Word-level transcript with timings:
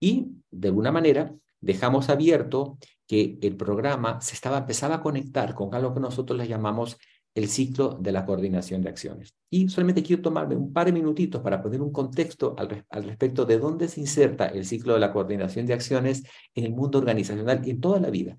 Y, 0.00 0.28
de 0.50 0.68
alguna 0.68 0.92
manera, 0.92 1.34
dejamos 1.60 2.08
abierto 2.08 2.78
que 3.06 3.38
el 3.40 3.56
programa 3.56 4.20
se 4.20 4.34
estaba, 4.34 4.58
empezaba 4.58 4.96
a 4.96 5.02
conectar 5.02 5.54
con 5.54 5.74
algo 5.74 5.94
que 5.94 6.00
nosotros 6.00 6.38
le 6.38 6.46
llamamos 6.46 6.98
el 7.34 7.48
ciclo 7.48 7.96
de 8.00 8.12
la 8.12 8.26
coordinación 8.26 8.82
de 8.82 8.88
acciones. 8.88 9.34
Y 9.48 9.68
solamente 9.68 10.02
quiero 10.02 10.22
tomarme 10.22 10.56
un 10.56 10.72
par 10.72 10.86
de 10.86 10.92
minutitos 10.92 11.40
para 11.40 11.62
poner 11.62 11.80
un 11.80 11.92
contexto 11.92 12.54
al, 12.58 12.84
respecto 13.04 13.44
de 13.44 13.58
dónde 13.58 13.88
se 13.88 14.00
inserta 14.00 14.46
el 14.46 14.64
ciclo 14.64 14.94
de 14.94 15.00
la 15.00 15.12
coordinación 15.12 15.64
de 15.66 15.74
acciones 15.74 16.24
en 16.54 16.64
el 16.64 16.72
mundo 16.72 16.98
organizacional 16.98 17.62
y 17.64 17.70
en 17.70 17.80
toda 17.80 18.00
la 18.00 18.10
vida. 18.10 18.36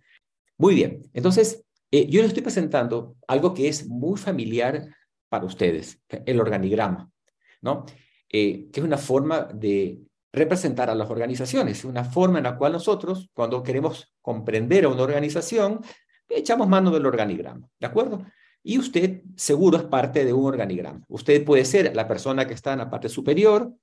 Muy 0.57 0.75
bien, 0.75 1.01
entonces 1.13 1.63
eh, 1.91 2.07
yo 2.07 2.21
les 2.21 2.29
estoy 2.29 2.43
presentando 2.43 3.15
algo 3.27 3.53
que 3.53 3.69
es 3.69 3.87
muy 3.87 4.19
familiar 4.19 4.87
para 5.29 5.45
ustedes, 5.45 6.01
el 6.25 6.39
organigrama, 6.39 7.09
¿no? 7.61 7.85
Eh, 8.31 8.67
que 8.71 8.79
es 8.79 8.85
una 8.85 8.97
forma 8.97 9.45
de 9.45 9.99
representar 10.31 10.89
a 10.89 10.95
las 10.95 11.09
organizaciones, 11.09 11.83
una 11.85 12.03
forma 12.03 12.37
en 12.37 12.43
la 12.43 12.57
cual 12.57 12.73
nosotros, 12.73 13.29
cuando 13.33 13.63
queremos 13.63 14.13
comprender 14.21 14.85
a 14.85 14.89
una 14.89 15.03
organización, 15.03 15.81
echamos 16.29 16.67
mano 16.67 16.91
del 16.91 17.05
organigrama, 17.05 17.67
¿de 17.79 17.87
acuerdo? 17.87 18.23
Y 18.61 18.77
usted 18.77 19.23
seguro 19.35 19.77
es 19.77 19.83
parte 19.83 20.25
de 20.25 20.33
un 20.33 20.45
organigrama. 20.45 21.01
Usted 21.07 21.43
puede 21.43 21.65
ser 21.65 21.95
la 21.95 22.07
persona 22.07 22.45
que 22.45 22.53
está 22.53 22.73
en 22.73 22.79
la 22.79 22.89
parte 22.89 23.09
superior, 23.09 23.73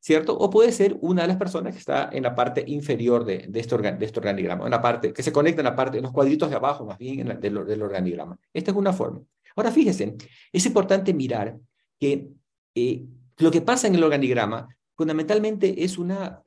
¿cierto? 0.00 0.36
O 0.36 0.50
puede 0.50 0.72
ser 0.72 0.96
una 1.00 1.22
de 1.22 1.28
las 1.28 1.36
personas 1.36 1.74
que 1.74 1.78
está 1.78 2.08
en 2.12 2.24
la 2.24 2.34
parte 2.34 2.64
inferior 2.66 3.24
de, 3.24 3.48
este, 3.54 3.78
de 3.78 4.04
este 4.04 4.18
organigrama, 4.18 4.64
en 4.64 4.70
la 4.70 4.82
parte 4.82 5.12
que 5.12 5.22
se 5.22 5.32
conecta 5.32 5.60
en 5.60 5.66
la 5.66 5.76
parte, 5.76 5.98
en 5.98 6.02
los 6.02 6.12
cuadritos 6.12 6.50
de 6.50 6.56
abajo, 6.56 6.84
más 6.84 6.98
bien 6.98 7.20
en 7.20 7.40
del, 7.40 7.64
del, 7.64 7.82
organigrama. 7.82 8.36
Esta 8.52 8.72
es 8.72 8.76
una 8.76 8.92
forma. 8.92 9.20
Ahora, 9.54 9.70
fíjense, 9.70 10.16
es 10.50 10.66
importante 10.66 11.14
mirar 11.14 11.56
que 12.00 12.30
eh, 12.74 13.04
lo 13.36 13.50
que 13.50 13.60
pasa 13.60 13.86
en 13.86 13.94
el 13.94 14.02
organigrama 14.02 14.66
fundamentalmente 15.02 15.82
es 15.82 15.98
una 15.98 16.44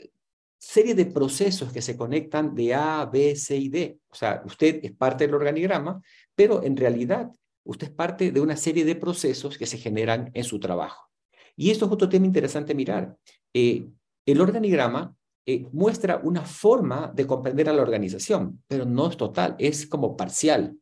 serie 0.57 0.95
de 0.95 1.07
procesos 1.07 1.73
que 1.73 1.81
se 1.81 1.97
conectan 1.97 2.55
de 2.55 2.73
A, 2.73 3.05
B, 3.05 3.35
C 3.35 3.57
y 3.57 3.67
D. 3.67 3.99
O 4.07 4.15
sea, 4.15 4.41
usted 4.45 4.79
es 4.81 4.93
parte 4.93 5.25
del 5.25 5.35
organigrama, 5.35 6.01
pero 6.33 6.63
en 6.63 6.77
realidad 6.77 7.29
usted 7.65 7.87
es 7.87 7.93
parte 7.93 8.31
de 8.31 8.39
una 8.39 8.55
serie 8.55 8.85
de 8.85 8.95
procesos 8.95 9.57
que 9.57 9.65
se 9.65 9.77
generan 9.77 10.31
en 10.33 10.45
su 10.45 10.57
trabajo. 10.57 11.09
Y 11.57 11.69
esto 11.69 11.85
es 11.85 11.91
otro 11.91 12.07
tema 12.07 12.27
interesante 12.27 12.73
mirar. 12.73 13.17
Eh, 13.53 13.89
el 14.25 14.39
organigrama 14.39 15.13
eh, 15.45 15.67
muestra 15.73 16.21
una 16.23 16.43
forma 16.45 17.11
de 17.13 17.27
comprender 17.27 17.67
a 17.67 17.73
la 17.73 17.81
organización, 17.81 18.63
pero 18.69 18.85
no 18.85 19.09
es 19.09 19.17
total, 19.17 19.57
es 19.59 19.85
como 19.85 20.15
parcial. 20.15 20.77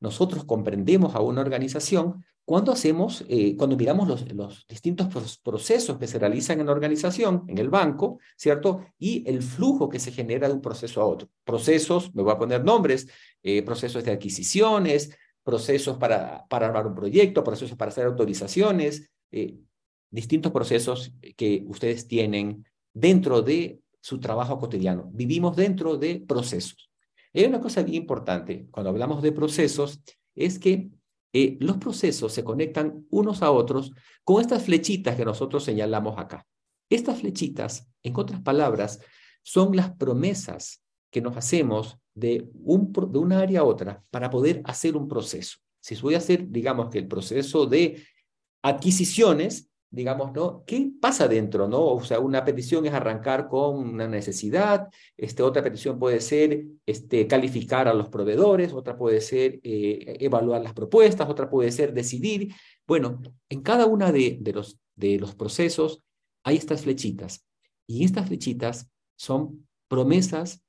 Nosotros 0.00 0.44
comprendemos 0.44 1.14
a 1.14 1.20
una 1.20 1.42
organización 1.42 2.24
cuando 2.44 2.72
hacemos, 2.72 3.24
eh, 3.28 3.56
cuando 3.56 3.76
miramos 3.76 4.08
los, 4.08 4.66
distintos 4.66 5.08
procesos 5.42 5.98
que 5.98 6.06
se 6.06 6.18
realizan 6.18 6.60
en 6.60 6.66
la 6.66 6.72
organización, 6.72 7.44
en 7.46 7.58
el 7.58 7.70
banco, 7.70 8.18
¿cierto? 8.36 8.84
Y 8.98 9.28
el 9.28 9.42
flujo 9.42 9.88
que 9.88 10.00
se 10.00 10.10
genera 10.10 10.48
de 10.48 10.54
un 10.54 10.60
proceso 10.60 11.00
a 11.00 11.06
otro. 11.06 11.28
Procesos, 11.44 12.14
me 12.14 12.22
voy 12.22 12.32
a 12.32 12.38
poner 12.38 12.64
nombres, 12.64 13.06
eh, 13.42 13.62
procesos 13.62 14.04
de 14.04 14.12
adquisiciones, 14.12 15.16
procesos 15.44 15.96
para, 15.98 16.44
para 16.48 16.66
armar 16.66 16.86
un 16.86 16.94
proyecto, 16.94 17.44
procesos 17.44 17.76
para 17.76 17.90
hacer 17.90 18.06
autorizaciones, 18.06 19.10
eh, 19.30 19.56
distintos 20.10 20.52
procesos 20.52 21.12
que 21.36 21.64
ustedes 21.68 22.08
tienen 22.08 22.64
dentro 22.92 23.42
de 23.42 23.80
su 24.00 24.18
trabajo 24.18 24.58
cotidiano. 24.58 25.08
Vivimos 25.12 25.56
dentro 25.56 25.96
de 25.96 26.22
procesos. 26.26 26.90
hay 27.32 27.44
una 27.44 27.60
cosa 27.60 27.82
bien 27.82 28.02
importante 28.02 28.66
cuando 28.70 28.90
hablamos 28.90 29.22
de 29.22 29.32
procesos, 29.32 30.00
es 30.34 30.58
que 30.58 30.90
eh, 31.32 31.56
los 31.60 31.78
procesos 31.78 32.32
se 32.32 32.44
conectan 32.44 33.06
unos 33.10 33.42
a 33.42 33.50
otros 33.50 33.92
con 34.24 34.40
estas 34.40 34.64
flechitas 34.64 35.16
que 35.16 35.24
nosotros 35.24 35.64
señalamos 35.64 36.18
acá. 36.18 36.46
Estas 36.90 37.20
flechitas, 37.20 37.88
en 38.02 38.14
otras 38.16 38.42
palabras, 38.42 39.00
son 39.42 39.74
las 39.74 39.92
promesas 39.92 40.82
que 41.10 41.22
nos 41.22 41.36
hacemos 41.36 41.98
de, 42.14 42.48
un, 42.64 42.92
de 42.92 43.18
una 43.18 43.40
área 43.40 43.60
a 43.60 43.64
otra 43.64 44.04
para 44.10 44.30
poder 44.30 44.60
hacer 44.64 44.96
un 44.96 45.08
proceso. 45.08 45.58
Si 45.80 45.94
voy 45.96 46.14
a 46.14 46.18
hacer, 46.18 46.48
digamos 46.50 46.90
que 46.90 46.98
el 46.98 47.08
proceso 47.08 47.66
de 47.66 48.04
adquisiciones, 48.62 49.71
digamos, 49.92 50.32
¿no? 50.32 50.64
¿Qué 50.66 50.90
pasa 51.00 51.28
dentro, 51.28 51.68
no? 51.68 51.84
O 51.84 52.02
sea, 52.02 52.18
una 52.18 52.44
petición 52.44 52.86
es 52.86 52.94
arrancar 52.94 53.46
con 53.46 53.76
una 53.76 54.08
necesidad, 54.08 54.88
este, 55.18 55.42
otra 55.42 55.62
petición 55.62 55.98
puede 55.98 56.20
ser 56.20 56.64
este, 56.86 57.26
calificar 57.26 57.86
a 57.88 57.94
los 57.94 58.08
proveedores, 58.08 58.72
otra 58.72 58.96
puede 58.96 59.20
ser 59.20 59.60
eh, 59.62 60.16
evaluar 60.20 60.62
las 60.62 60.72
propuestas, 60.72 61.28
otra 61.28 61.50
puede 61.50 61.70
ser 61.70 61.92
decidir. 61.92 62.54
Bueno, 62.86 63.20
en 63.50 63.60
cada 63.60 63.84
una 63.84 64.10
de, 64.10 64.38
de, 64.40 64.52
los, 64.54 64.78
de 64.96 65.18
los 65.18 65.34
procesos 65.34 66.02
hay 66.42 66.56
estas 66.56 66.82
flechitas 66.82 67.44
y 67.86 68.04
estas 68.04 68.28
flechitas 68.28 68.90
son 69.14 69.68
promesas 69.88 70.62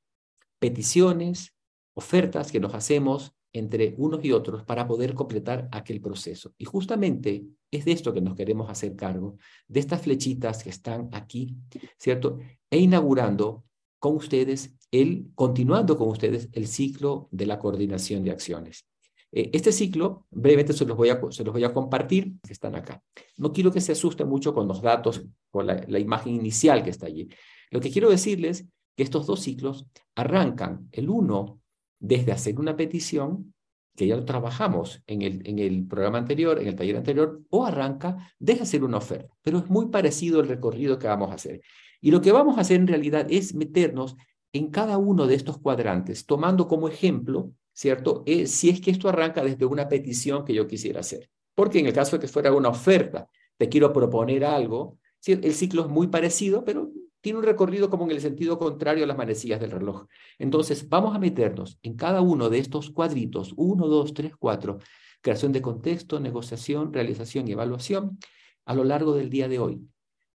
peticiones, 0.59 1.53
ofertas 1.93 2.51
que 2.51 2.59
nos 2.59 2.73
hacemos 2.75 3.33
entre 3.53 3.93
unos 3.97 4.25
y 4.25 4.31
otros 4.31 4.63
para 4.63 4.87
poder 4.87 5.13
completar 5.13 5.69
aquel 5.71 6.01
proceso. 6.01 6.53
Y 6.57 6.65
justamente 6.65 7.45
es 7.71 7.85
de 7.85 7.91
esto 7.91 8.13
que 8.13 8.21
nos 8.21 8.35
queremos 8.35 8.69
hacer 8.69 8.95
cargo, 8.95 9.37
de 9.67 9.79
estas 9.79 10.01
flechitas 10.01 10.63
que 10.63 10.71
están 10.71 11.09
aquí, 11.11 11.55
¿cierto? 11.97 12.39
E 12.69 12.79
inaugurando 12.79 13.63
con 13.99 14.15
ustedes, 14.15 14.75
el, 14.91 15.27
continuando 15.35 15.97
con 15.97 16.09
ustedes 16.09 16.49
el 16.51 16.67
ciclo 16.67 17.29
de 17.31 17.45
la 17.45 17.59
coordinación 17.59 18.23
de 18.23 18.31
acciones. 18.31 18.85
Eh, 19.31 19.49
este 19.53 19.71
ciclo, 19.71 20.27
brevemente 20.29 20.73
se 20.73 20.85
los, 20.85 20.95
voy 20.95 21.09
a, 21.09 21.19
se 21.31 21.43
los 21.43 21.53
voy 21.53 21.63
a 21.63 21.73
compartir, 21.73 22.33
que 22.45 22.53
están 22.53 22.75
acá. 22.75 23.01
No 23.37 23.51
quiero 23.51 23.71
que 23.71 23.81
se 23.81 23.93
asusten 23.93 24.27
mucho 24.27 24.53
con 24.53 24.67
los 24.67 24.81
datos, 24.81 25.23
con 25.49 25.65
la, 25.65 25.99
imagen 25.99 26.35
inicial 26.35 26.83
que 26.83 26.91
está 26.91 27.07
allí. 27.07 27.29
Lo 27.71 27.79
que 27.79 27.89
quiero 27.89 28.09
decirles 28.09 28.67
que 28.95 29.03
estos 29.03 29.25
dos 29.25 29.39
ciclos 29.39 29.87
arrancan 30.15 30.87
el 30.91 31.09
uno 31.09 31.62
desde 32.03 32.33
hacer 32.33 32.59
una 32.59 32.75
petición, 32.75 33.53
que 33.95 34.07
ya 34.07 34.17
lo 34.17 34.25
trabajamos 34.25 35.01
en 35.07 35.21
el, 35.21 35.47
en 35.47 35.59
el 35.59 35.87
programa 35.87 36.17
anterior, 36.17 36.59
en 36.59 36.67
el 36.67 36.75
taller 36.75 36.97
anterior, 36.97 37.41
o 37.49 37.65
arranca 37.65 38.33
desde 38.37 38.63
hacer 38.63 38.83
una 38.83 38.97
oferta. 38.97 39.33
Pero 39.41 39.59
es 39.59 39.69
muy 39.69 39.87
parecido 39.87 40.41
el 40.41 40.49
recorrido 40.49 40.99
que 40.99 41.07
vamos 41.07 41.31
a 41.31 41.35
hacer. 41.35 41.61
Y 42.01 42.11
lo 42.11 42.19
que 42.19 42.33
vamos 42.33 42.57
a 42.57 42.61
hacer 42.61 42.81
en 42.81 42.87
realidad 42.87 43.25
es 43.29 43.55
meternos 43.55 44.17
en 44.51 44.69
cada 44.69 44.97
uno 44.97 45.27
de 45.27 45.35
estos 45.35 45.59
cuadrantes, 45.59 46.25
tomando 46.25 46.67
como 46.67 46.89
ejemplo, 46.89 47.53
¿cierto? 47.71 48.23
Eh, 48.25 48.47
si 48.47 48.69
es 48.69 48.81
que 48.81 48.91
esto 48.91 49.07
arranca 49.07 49.41
desde 49.41 49.65
una 49.65 49.87
petición 49.87 50.43
que 50.43 50.53
yo 50.53 50.67
quisiera 50.67 50.99
hacer. 50.99 51.29
Porque 51.55 51.79
en 51.79 51.85
el 51.85 51.93
caso 51.93 52.17
de 52.17 52.21
que 52.21 52.27
fuera 52.27 52.51
una 52.51 52.69
oferta, 52.69 53.29
te 53.57 53.69
quiero 53.69 53.93
proponer 53.93 54.43
algo, 54.43 54.97
el 55.25 55.53
ciclo 55.53 55.83
es 55.83 55.87
muy 55.87 56.07
parecido, 56.07 56.65
pero 56.65 56.91
tiene 57.23 57.39
un 57.39 57.45
recorrido 57.45 57.89
como 57.89 58.03
en 58.03 58.11
el 58.11 58.19
sentido 58.19 58.59
contrario 58.59 59.05
a 59.05 59.07
las 59.07 59.17
manecillas 59.17 59.61
del 59.61 59.71
reloj. 59.71 60.07
Entonces, 60.37 60.89
vamos 60.89 61.15
a 61.15 61.19
meternos 61.19 61.79
en 61.81 61.95
cada 61.95 62.19
uno 62.19 62.49
de 62.49 62.59
estos 62.59 62.89
cuadritos, 62.89 63.53
uno, 63.55 63.87
dos, 63.87 64.13
tres, 64.13 64.35
cuatro, 64.35 64.79
creación 65.21 65.53
de 65.53 65.61
contexto, 65.61 66.19
negociación, 66.19 66.91
realización 66.91 67.47
y 67.47 67.53
evaluación, 67.53 68.19
a 68.65 68.75
lo 68.75 68.83
largo 68.83 69.15
del 69.15 69.29
día 69.29 69.47
de 69.47 69.57
hoy. 69.57 69.87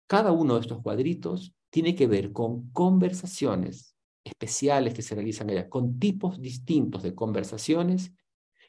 Cada 0.06 0.32
uno 0.32 0.54
de 0.54 0.62
estos 0.62 0.80
cuadritos 0.80 1.54
tiene 1.68 1.94
que 1.94 2.06
ver 2.06 2.32
con 2.32 2.70
conversaciones 2.70 3.94
especiales 4.24 4.94
que 4.94 5.02
se 5.02 5.14
realizan 5.14 5.50
allá, 5.50 5.68
con 5.68 5.98
tipos 5.98 6.40
distintos 6.40 7.02
de 7.02 7.14
conversaciones 7.14 8.12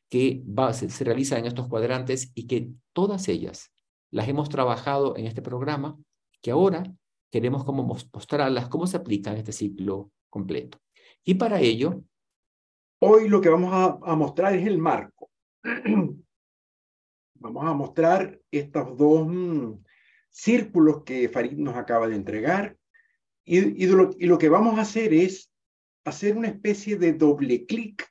que 0.10 0.44
se, 0.74 0.90
se 0.90 1.04
realizan 1.06 1.40
en 1.40 1.46
estos 1.46 1.70
cuadrantes 1.70 2.34
y 2.36 2.48
que 2.48 2.70
todas 2.92 3.30
ellas 3.30 3.72
las 4.12 4.28
hemos 4.28 4.50
trabajado 4.50 5.16
en 5.16 5.26
este 5.26 5.42
programa, 5.42 5.98
que 6.42 6.52
ahora 6.52 6.84
queremos 7.32 7.64
como 7.64 7.84
mostrarlas, 7.84 8.70
cómo 8.70 8.88
se 8.88 8.98
aplican 8.98 9.38
este 9.38 9.52
ciclo 9.52 10.12
completo. 10.30 10.80
Y 11.24 11.36
para 11.36 11.60
ello... 11.60 12.04
Hoy 13.02 13.30
lo 13.30 13.40
que 13.40 13.50
vamos 13.50 13.72
a, 13.74 14.16
mostrar 14.16 14.56
es 14.56 14.68
el 14.68 14.78
marco. 14.78 15.30
vamos 17.36 17.66
a 17.66 17.74
mostrar 17.74 18.40
estos 18.52 18.98
dos 18.98 19.28
mm, 19.28 19.74
círculos 20.30 21.04
que 21.04 21.30
Farid 21.30 21.58
nos 21.58 21.76
acaba 21.76 22.08
de 22.08 22.16
entregar 22.16 22.78
y 23.52 23.88
lo 23.88 24.38
que 24.38 24.50
vamos 24.50 24.78
a 24.78 24.84
hacer 24.84 25.12
es 25.12 25.52
hacer 26.06 26.38
una 26.38 26.50
especie 26.50 26.98
de 26.98 27.14
doble 27.14 27.66
clic 27.66 28.08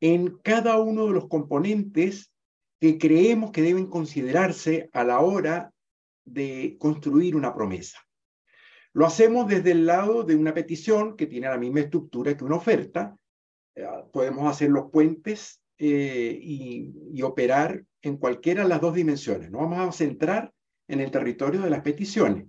en 0.00 0.38
cada 0.38 0.78
uno 0.78 1.06
de 1.06 1.12
los 1.12 1.26
componentes 1.26 2.32
que 2.80 2.96
creemos 2.96 3.50
que 3.50 3.62
deben 3.62 3.86
considerarse 3.86 4.88
a 4.92 5.02
la 5.02 5.20
hora 5.20 5.72
de 6.24 6.76
construir 6.78 7.34
una 7.34 7.54
promesa. 7.54 8.05
Lo 8.96 9.04
hacemos 9.04 9.46
desde 9.46 9.72
el 9.72 9.84
lado 9.84 10.22
de 10.22 10.34
una 10.34 10.54
petición 10.54 11.18
que 11.18 11.26
tiene 11.26 11.48
la 11.48 11.58
misma 11.58 11.80
estructura 11.80 12.34
que 12.34 12.44
una 12.44 12.56
oferta. 12.56 13.14
Eh, 13.74 13.86
podemos 14.10 14.50
hacer 14.50 14.70
los 14.70 14.90
puentes 14.90 15.60
eh, 15.76 16.38
y, 16.40 17.20
operar 17.20 17.84
en 18.00 18.16
cualquiera 18.16 18.62
de 18.62 18.70
las 18.70 18.80
dos 18.80 18.94
dimensiones. 18.94 19.50
Nos 19.50 19.60
vamos 19.60 19.86
a 19.86 19.92
centrar 19.92 20.50
en 20.88 21.00
el 21.00 21.10
territorio 21.10 21.60
de 21.60 21.68
las 21.68 21.82
peticiones. 21.82 22.46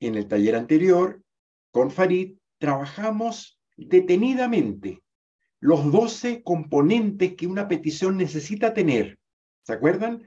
En 0.00 0.16
el 0.16 0.26
taller 0.26 0.56
anterior, 0.56 1.22
con 1.70 1.92
Farid, 1.92 2.36
trabajamos 2.58 3.60
detenidamente 3.76 5.04
los 5.60 5.92
12 5.92 6.42
componentes 6.42 7.36
que 7.36 7.46
una 7.46 7.68
petición 7.68 8.16
necesita 8.16 8.74
tener. 8.74 9.20
¿Se 9.62 9.72
acuerdan? 9.72 10.24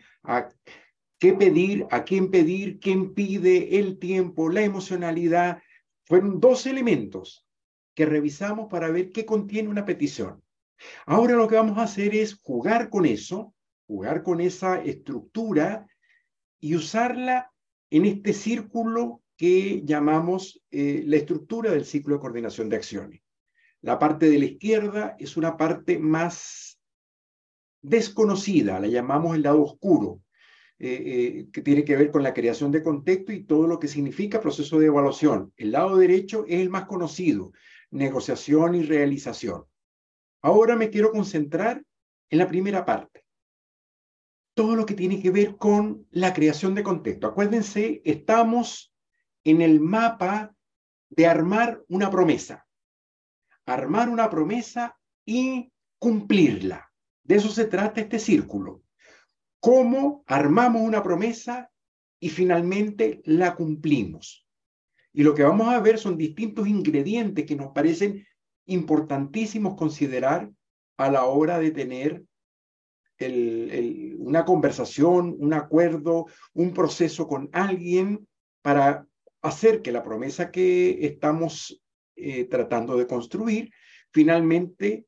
Qué 1.20 1.34
pedir, 1.34 1.88
a 1.92 2.04
quién 2.04 2.32
pedir, 2.32 2.80
quién 2.80 3.14
pide, 3.14 3.80
el 3.80 4.00
tiempo, 4.00 4.50
la 4.50 4.62
emocionalidad, 4.64 5.62
fueron 6.06 6.40
dos 6.40 6.66
elementos 6.66 7.46
que 7.96 8.06
revisamos 8.06 8.68
para 8.70 8.90
ver 8.90 9.12
qué 9.12 9.26
contiene 9.26 9.70
una 9.70 9.86
petición. 9.86 10.44
Ahora 11.06 11.36
lo 11.36 11.48
que 11.48 11.56
vamos 11.56 11.78
a 11.78 11.84
hacer 11.84 12.16
es 12.16 12.40
jugar 12.42 12.90
con 12.90 13.06
eso, 13.06 13.54
jugar 13.88 14.24
con 14.24 14.40
esa 14.42 14.82
estructura 14.82 15.88
y 16.60 16.76
usarla 16.76 17.52
en 17.90 18.06
este 18.06 18.34
círculo 18.34 19.22
que 19.36 19.82
llamamos 19.84 20.62
eh, 20.72 21.04
la 21.06 21.18
estructura 21.18 21.72
del 21.72 21.86
ciclo 21.86 22.16
de 22.16 22.22
coordinación 22.22 22.70
de 22.70 22.76
acciones. 22.76 23.22
La 23.82 24.00
parte 24.00 24.30
de 24.30 24.40
la 24.40 24.46
izquierda 24.46 25.16
es 25.20 25.38
una 25.38 25.56
parte 25.58 26.00
más 26.00 26.80
desconocida, 27.82 28.80
la 28.80 28.88
llamamos 28.88 29.36
el 29.36 29.44
lado 29.44 29.64
oscuro, 29.64 30.22
eh, 30.80 31.04
eh, 31.06 31.48
que 31.52 31.64
tiene 31.64 31.84
que 31.84 31.96
ver 31.96 32.12
con 32.12 32.22
la 32.22 32.36
creación 32.36 32.72
de 32.72 32.84
contexto 32.84 33.32
y 33.32 33.44
todo 33.44 33.66
lo 33.66 33.80
que 33.80 33.88
significa 33.88 34.40
proceso 34.40 34.78
de 34.78 34.86
evaluación. 34.86 35.52
El 35.58 35.72
lado 35.72 35.98
derecho 35.98 36.46
es 36.48 36.62
el 36.62 36.70
más 36.70 36.86
conocido, 36.86 37.52
negociación 37.90 38.76
y 38.76 38.84
realización. 38.84 39.66
Ahora 40.44 40.76
me 40.76 40.92
quiero 40.92 41.12
concentrar 41.12 41.84
en 42.30 42.38
la 42.38 42.48
primera 42.48 42.86
parte. 42.86 43.26
Todo 44.54 44.76
lo 44.76 44.86
que 44.86 44.94
tiene 44.94 45.20
que 45.20 45.32
ver 45.32 45.58
con 45.58 46.06
la 46.12 46.34
creación 46.34 46.76
de 46.76 46.84
contexto. 46.84 47.26
Acuérdense, 47.26 48.02
estamos 48.06 48.94
en 49.44 49.62
el 49.62 49.80
mapa 49.80 50.54
de 51.10 51.26
armar 51.26 51.84
una 51.88 52.12
promesa. 52.12 52.68
Armar 53.66 54.10
una 54.10 54.30
promesa 54.30 54.96
y 55.26 55.72
cumplirla. 55.98 56.92
De 57.24 57.36
eso 57.36 57.50
se 57.50 57.66
trata 57.66 58.02
este 58.02 58.20
círculo. 58.20 58.84
Cómo 59.60 60.24
armamos 60.28 60.82
una 60.82 61.04
promesa 61.04 61.70
y 62.20 62.30
finalmente 62.30 63.22
la 63.26 63.56
cumplimos. 63.56 64.46
Y 65.14 65.24
lo 65.24 65.34
que 65.34 65.44
vamos 65.44 65.68
a 65.70 65.80
ver 65.80 65.98
son 65.98 66.18
distintos 66.18 66.68
ingredientes 66.68 67.46
que 67.46 67.56
nos 67.56 67.72
parecen 67.72 68.26
importantísimos 68.66 69.76
considerar 69.76 70.52
a 70.98 71.12
la 71.12 71.26
hora 71.26 71.60
de 71.60 71.72
tener 71.72 72.24
una 73.20 74.46
conversación, 74.46 75.36
un 75.40 75.54
acuerdo, 75.54 76.28
un 76.54 76.72
proceso 76.72 77.28
con 77.28 77.50
alguien 77.52 78.28
para 78.62 79.08
hacer 79.42 79.82
que 79.82 79.92
la 79.92 80.04
promesa 80.04 80.52
que 80.52 81.06
estamos 81.06 81.82
eh, 82.16 82.46
tratando 82.46 82.96
de 82.96 83.08
construir 83.08 83.72
finalmente 84.12 85.07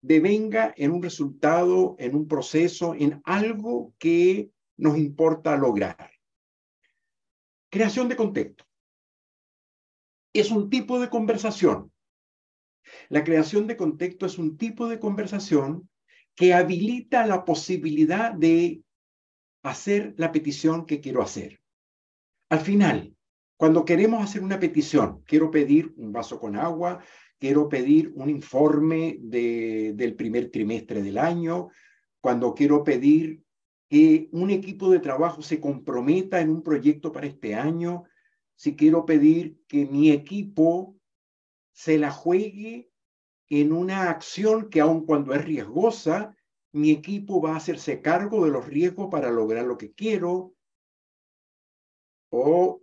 devenga 0.00 0.74
en 0.76 0.92
un 0.92 1.02
resultado, 1.02 1.96
en 1.98 2.14
un 2.14 2.28
proceso, 2.28 2.94
en 2.94 3.20
algo 3.24 3.94
que 3.98 4.50
nos 4.76 4.96
importa 4.96 5.56
lograr. 5.56 6.10
Creación 7.70 8.08
de 8.08 8.16
contexto. 8.16 8.64
Es 10.32 10.50
un 10.50 10.70
tipo 10.70 11.00
de 11.00 11.10
conversación 11.10 11.92
la 13.08 13.24
creación 13.24 13.66
de 13.66 13.76
contexto 13.76 14.26
es 14.26 14.38
un 14.38 14.56
tipo 14.56 14.88
de 14.88 14.98
conversación 14.98 15.88
que 16.34 16.54
habilita 16.54 17.26
la 17.26 17.44
posibilidad 17.44 18.32
de 18.32 18.82
hacer 19.62 20.14
la 20.16 20.30
petición 20.32 20.86
que 20.86 21.00
quiero 21.00 21.22
hacer. 21.22 21.60
Al 22.48 22.60
final, 22.60 23.14
cuando 23.56 23.84
queremos 23.84 24.22
hacer 24.22 24.42
una 24.42 24.60
petición, 24.60 25.22
quiero 25.26 25.50
pedir 25.50 25.92
un 25.96 26.12
vaso 26.12 26.38
con 26.38 26.56
agua, 26.56 27.02
quiero 27.38 27.68
pedir 27.68 28.12
un 28.14 28.28
informe 28.30 29.18
del 29.20 30.14
primer 30.16 30.50
trimestre 30.50 31.02
del 31.02 31.18
año, 31.18 31.68
cuando 32.20 32.54
quiero 32.54 32.82
pedir 32.84 33.42
que 33.88 34.28
un 34.32 34.50
equipo 34.50 34.90
de 34.90 34.98
trabajo 34.98 35.40
se 35.40 35.60
comprometa 35.60 36.40
en 36.40 36.50
un 36.50 36.62
proyecto 36.62 37.10
para 37.12 37.26
este 37.26 37.54
año, 37.54 38.04
si 38.54 38.76
quiero 38.76 39.06
pedir 39.06 39.56
que 39.66 39.86
mi 39.86 40.10
equipo 40.10 40.96
se 41.72 41.96
la 41.96 42.10
juegue 42.10 42.90
en 43.48 43.72
una 43.72 44.10
acción 44.10 44.68
que 44.68 44.80
aun 44.80 45.06
cuando 45.06 45.32
es 45.32 45.44
riesgosa, 45.44 46.36
mi 46.72 46.90
equipo 46.90 47.40
va 47.40 47.54
a 47.54 47.56
hacerse 47.56 48.02
cargo 48.02 48.44
de 48.44 48.50
los 48.50 48.66
riesgos 48.66 49.08
para 49.10 49.30
lograr 49.30 49.64
lo 49.64 49.78
que 49.78 49.92
quiero. 49.92 50.54
O 52.30 52.82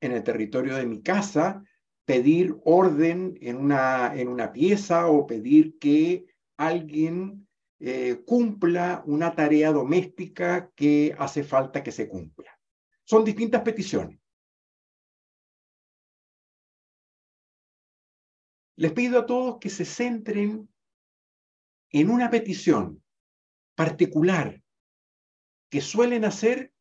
en 0.00 0.12
el 0.12 0.24
territorio 0.24 0.74
de 0.74 0.86
mi 0.86 1.02
casa, 1.02 1.62
pedir 2.10 2.56
orden 2.64 3.38
en 3.40 3.56
una, 3.56 4.12
en 4.16 4.26
una 4.26 4.52
pieza 4.52 5.06
o 5.06 5.28
pedir 5.28 5.78
que 5.78 6.26
alguien 6.56 7.46
eh, 7.78 8.24
cumpla 8.26 9.04
una 9.06 9.36
tarea 9.36 9.70
doméstica 9.70 10.72
que 10.74 11.14
hace 11.16 11.44
falta 11.44 11.84
que 11.84 11.92
se 11.92 12.08
cumpla. 12.08 12.58
Son 13.04 13.24
distintas 13.24 13.62
peticiones. 13.62 14.18
Les 18.74 18.90
pido 18.90 19.20
a 19.20 19.26
todos 19.26 19.58
que 19.60 19.70
se 19.70 19.84
centren 19.84 20.68
en 21.90 22.10
una 22.10 22.28
petición 22.28 23.04
particular 23.76 24.60
que 25.68 25.80
suelen 25.80 26.24
hacer 26.24 26.74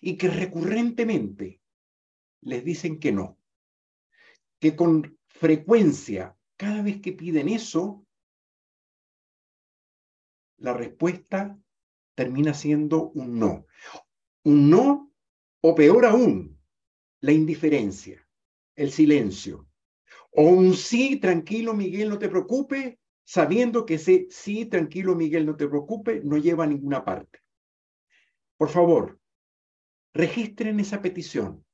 y 0.00 0.16
que 0.16 0.28
recurrentemente 0.28 1.60
les 2.40 2.64
dicen 2.64 2.98
que 2.98 3.12
no. 3.12 3.39
Que 4.60 4.76
con 4.76 5.18
frecuencia, 5.26 6.36
cada 6.56 6.82
vez 6.82 7.00
que 7.00 7.12
piden 7.12 7.48
eso, 7.48 8.06
la 10.58 10.74
respuesta 10.74 11.58
termina 12.14 12.54
siendo 12.54 13.10
un 13.10 13.38
no. 13.38 13.66
Un 14.44 14.70
no 14.70 15.12
o 15.62 15.74
peor 15.74 16.04
aún, 16.06 16.58
la 17.20 17.32
indiferencia, 17.32 18.26
el 18.76 18.90
silencio, 18.90 19.68
o 20.32 20.44
un 20.44 20.74
sí, 20.74 21.18
tranquilo, 21.18 21.74
Miguel, 21.74 22.08
no 22.08 22.18
te 22.18 22.28
preocupes, 22.28 22.96
sabiendo 23.24 23.84
que 23.84 23.94
ese 23.94 24.26
sí, 24.30 24.66
tranquilo, 24.66 25.14
Miguel, 25.14 25.46
no 25.46 25.56
te 25.56 25.68
preocupes, 25.68 26.24
no 26.24 26.36
lleva 26.36 26.64
a 26.64 26.68
ninguna 26.68 27.04
parte. 27.04 27.40
Por 28.56 28.68
favor, 28.68 29.20
registren 30.14 30.80
esa 30.80 31.00
petición. 31.00 31.64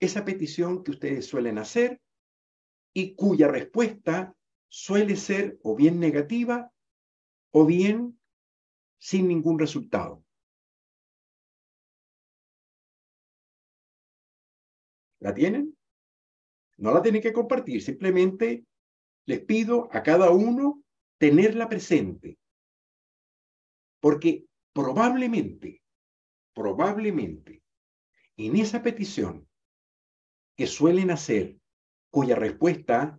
Esa 0.00 0.24
petición 0.24 0.82
que 0.82 0.92
ustedes 0.92 1.26
suelen 1.26 1.58
hacer 1.58 2.00
y 2.92 3.14
cuya 3.14 3.48
respuesta 3.48 4.36
suele 4.68 5.16
ser 5.16 5.58
o 5.62 5.74
bien 5.76 6.00
negativa 6.00 6.72
o 7.52 7.64
bien 7.66 8.18
sin 8.98 9.28
ningún 9.28 9.58
resultado. 9.58 10.24
¿La 15.20 15.32
tienen? 15.32 15.76
No 16.76 16.92
la 16.92 17.00
tienen 17.00 17.22
que 17.22 17.32
compartir, 17.32 17.82
simplemente 17.82 18.66
les 19.26 19.40
pido 19.40 19.88
a 19.92 20.02
cada 20.02 20.30
uno 20.30 20.82
tenerla 21.18 21.68
presente. 21.68 22.38
Porque 24.00 24.44
probablemente, 24.72 25.82
probablemente, 26.52 27.62
en 28.36 28.56
esa 28.56 28.82
petición 28.82 29.43
que 30.56 30.66
suelen 30.66 31.10
hacer, 31.10 31.58
cuya 32.10 32.36
respuesta 32.36 33.18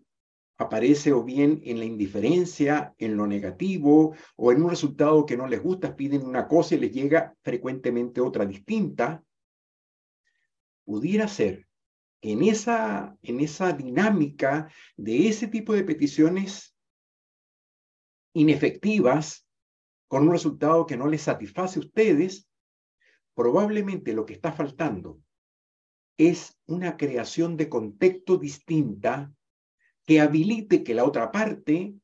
aparece 0.58 1.12
o 1.12 1.24
bien 1.24 1.62
en 1.65 1.80
la 1.80 1.86
indiferencia, 1.86 2.96
en 2.98 3.18
lo 3.18 3.27
negativo, 3.27 4.15
o 4.38 4.51
en 4.51 4.63
un 4.63 4.70
resultado 4.70 5.25
que 5.25 5.36
no 5.36 5.48
les 5.48 5.62
gusta, 5.62 5.96
piden 5.96 6.25
una 6.25 6.48
cosa 6.48 6.75
y 6.75 6.80
les 6.80 6.94
llega 6.94 7.36
frecuentemente 7.42 8.22
otra 8.22 8.46
distinta, 8.46 9.24
pudiera 10.86 11.27
ser 11.27 11.68
en 12.22 12.44
esa, 12.44 13.18
en 13.22 13.42
esa 13.42 13.74
dinámica 13.74 14.72
de 14.96 15.27
ese 15.27 15.48
tipo 15.48 15.74
de 15.74 15.84
peticiones 15.84 16.75
inefectivas, 18.34 19.46
con 20.08 20.27
un 20.27 20.32
resultado 20.32 20.86
que 20.86 20.98
no 20.98 21.08
les 21.08 21.24
satisface 21.24 21.80
a 21.80 21.82
ustedes, 21.82 22.48
probablemente 23.34 24.13
lo 24.13 24.25
que 24.25 24.34
está 24.34 24.54
faltando 24.54 25.20
es 26.17 26.57
una 26.65 26.98
creación 26.98 27.57
de 27.57 27.69
contexto 27.69 28.38
distinta 28.38 29.34
que 30.05 30.22
habilite 30.22 30.84
que 30.84 30.93
la 30.93 31.03
otra 31.03 31.31
parte 31.31 31.95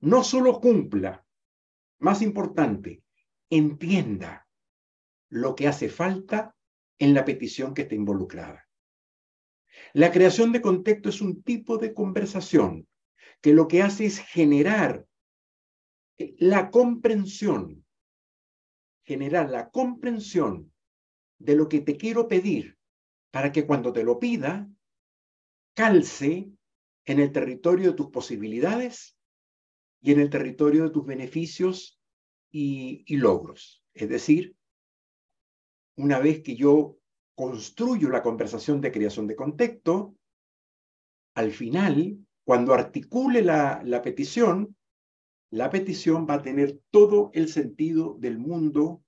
no 0.00 0.24
solo 0.24 0.60
cumpla, 0.60 1.24
más 1.98 2.22
importante, 2.22 3.02
entienda 3.50 4.48
lo 5.28 5.54
que 5.54 5.68
hace 5.68 5.88
falta 5.88 6.56
en 6.98 7.14
la 7.14 7.24
petición 7.24 7.74
que 7.74 7.82
está 7.82 7.94
involucrada. 7.94 8.68
La 9.92 10.10
creación 10.10 10.52
de 10.52 10.60
contexto 10.60 11.08
es 11.08 11.20
un 11.20 11.42
tipo 11.42 11.78
de 11.78 11.94
conversación 11.94 12.88
que 13.40 13.52
lo 13.52 13.68
que 13.68 13.82
hace 13.82 14.06
es 14.06 14.18
generar 14.18 15.06
eh, 16.18 16.34
la 16.38 16.70
comprensión, 16.70 17.84
generar 19.04 19.50
la 19.50 19.70
comprensión 19.70 20.72
de 21.38 21.56
lo 21.56 21.68
que 21.68 21.80
te 21.80 21.96
quiero 21.96 22.28
pedir 22.28 22.78
para 23.32 23.50
que 23.50 23.66
cuando 23.66 23.92
te 23.92 24.04
lo 24.04 24.20
pida, 24.20 24.70
calce 25.74 26.52
en 27.06 27.18
el 27.18 27.32
territorio 27.32 27.90
de 27.90 27.96
tus 27.96 28.10
posibilidades 28.10 29.16
y 30.02 30.12
en 30.12 30.20
el 30.20 30.30
territorio 30.30 30.84
de 30.84 30.90
tus 30.90 31.04
beneficios 31.04 31.98
y, 32.52 33.16
logros. 33.16 33.82
Es 33.94 34.10
decir, 34.10 34.54
una 35.96 36.18
vez 36.18 36.42
que 36.42 36.54
yo 36.54 36.98
construyo 37.34 38.10
la 38.10 38.22
conversación 38.22 38.82
de 38.82 38.92
creación 38.92 39.26
de 39.26 39.36
contexto, 39.36 40.14
al 41.34 41.52
final, 41.52 42.18
cuando 42.44 42.74
articule 42.74 43.40
la, 43.40 43.80
la 43.82 44.02
petición, 44.02 44.76
la 45.50 45.70
petición 45.70 46.26
va 46.28 46.34
a 46.34 46.42
tener 46.42 46.80
todo 46.90 47.30
el 47.32 47.48
sentido 47.48 48.16
del 48.18 48.38
mundo, 48.38 49.02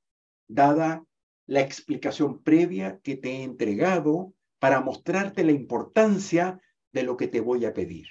dada 0.48 1.04
la 1.46 1.60
explicación 1.60 2.42
previa 2.42 3.00
que 3.00 3.16
te 3.16 3.30
he 3.30 3.42
entregado 3.42 4.34
para 4.58 4.80
mostrarte 4.80 5.44
la 5.44 5.52
importancia 5.52 6.60
de 6.92 7.02
lo 7.02 7.16
que 7.16 7.28
te 7.28 7.40
voy 7.40 7.64
a 7.64 7.74
pedir. 7.74 8.06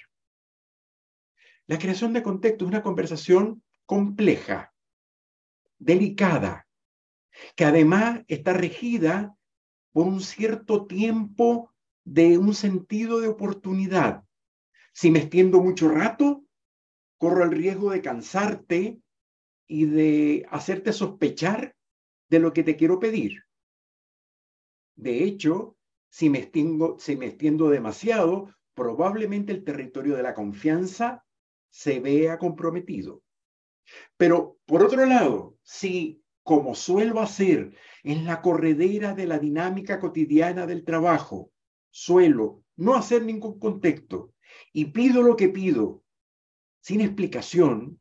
La 1.66 1.78
creación 1.78 2.12
de 2.12 2.22
contexto 2.22 2.64
es 2.64 2.68
una 2.68 2.82
conversación 2.82 3.62
compleja, 3.86 4.74
delicada, 5.78 6.68
que 7.56 7.64
además 7.64 8.22
está 8.28 8.52
regida 8.52 9.36
por 9.92 10.06
un 10.06 10.20
cierto 10.20 10.86
tiempo 10.86 11.72
de 12.04 12.38
un 12.38 12.54
sentido 12.54 13.20
de 13.20 13.28
oportunidad. 13.28 14.24
Si 14.92 15.10
me 15.10 15.20
extiendo 15.20 15.60
mucho 15.60 15.88
rato, 15.88 16.44
corro 17.18 17.44
el 17.44 17.50
riesgo 17.50 17.90
de 17.90 18.02
cansarte 18.02 19.00
y 19.66 19.86
de 19.86 20.46
hacerte 20.50 20.92
sospechar 20.92 21.73
de 22.34 22.40
lo 22.40 22.52
que 22.52 22.64
te 22.64 22.76
quiero 22.76 22.98
pedir. 22.98 23.44
De 24.96 25.22
hecho, 25.22 25.76
si 26.08 26.28
me 26.30 26.40
extiendo, 26.40 26.96
si 26.98 27.16
me 27.16 27.26
extiendo 27.26 27.70
demasiado, 27.70 28.52
probablemente 28.74 29.52
el 29.52 29.62
territorio 29.62 30.16
de 30.16 30.24
la 30.24 30.34
confianza 30.34 31.24
se 31.70 32.00
vea 32.00 32.38
comprometido. 32.38 33.22
Pero, 34.16 34.58
por 34.66 34.82
otro 34.82 35.06
lado, 35.06 35.56
si, 35.62 36.22
como 36.42 36.74
suelo 36.74 37.20
hacer 37.20 37.76
en 38.02 38.24
la 38.24 38.42
corredera 38.42 39.14
de 39.14 39.26
la 39.26 39.38
dinámica 39.38 40.00
cotidiana 40.00 40.66
del 40.66 40.84
trabajo, 40.84 41.52
suelo 41.90 42.64
no 42.76 42.96
hacer 42.96 43.24
ningún 43.24 43.60
contexto 43.60 44.32
y 44.72 44.86
pido 44.86 45.22
lo 45.22 45.36
que 45.36 45.48
pido 45.50 46.02
sin 46.80 47.00
explicación, 47.00 48.00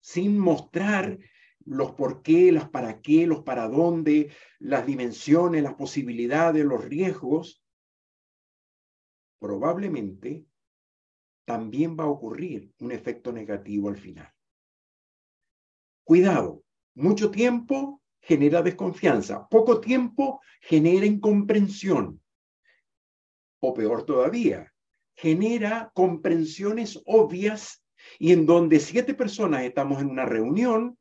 sin 0.00 0.38
mostrar 0.38 1.18
los 1.64 1.92
por 1.92 2.22
qué, 2.22 2.52
los 2.52 2.68
para 2.68 3.00
qué, 3.00 3.26
los 3.26 3.42
para 3.42 3.68
dónde, 3.68 4.32
las 4.58 4.86
dimensiones, 4.86 5.62
las 5.62 5.74
posibilidades, 5.74 6.64
los 6.64 6.84
riesgos, 6.84 7.62
probablemente 9.38 10.46
también 11.44 11.96
va 11.98 12.04
a 12.04 12.08
ocurrir 12.08 12.72
un 12.80 12.92
efecto 12.92 13.32
negativo 13.32 13.88
al 13.88 13.96
final. 13.96 14.32
Cuidado, 16.04 16.62
mucho 16.94 17.30
tiempo 17.30 18.02
genera 18.20 18.62
desconfianza, 18.62 19.46
poco 19.48 19.80
tiempo 19.80 20.40
genera 20.60 21.06
incomprensión. 21.06 22.22
O 23.60 23.74
peor 23.74 24.04
todavía, 24.04 24.72
genera 25.14 25.90
comprensiones 25.94 27.00
obvias 27.06 27.84
y 28.18 28.32
en 28.32 28.46
donde 28.46 28.80
siete 28.80 29.14
personas 29.14 29.62
estamos 29.64 30.00
en 30.00 30.10
una 30.10 30.26
reunión, 30.26 30.98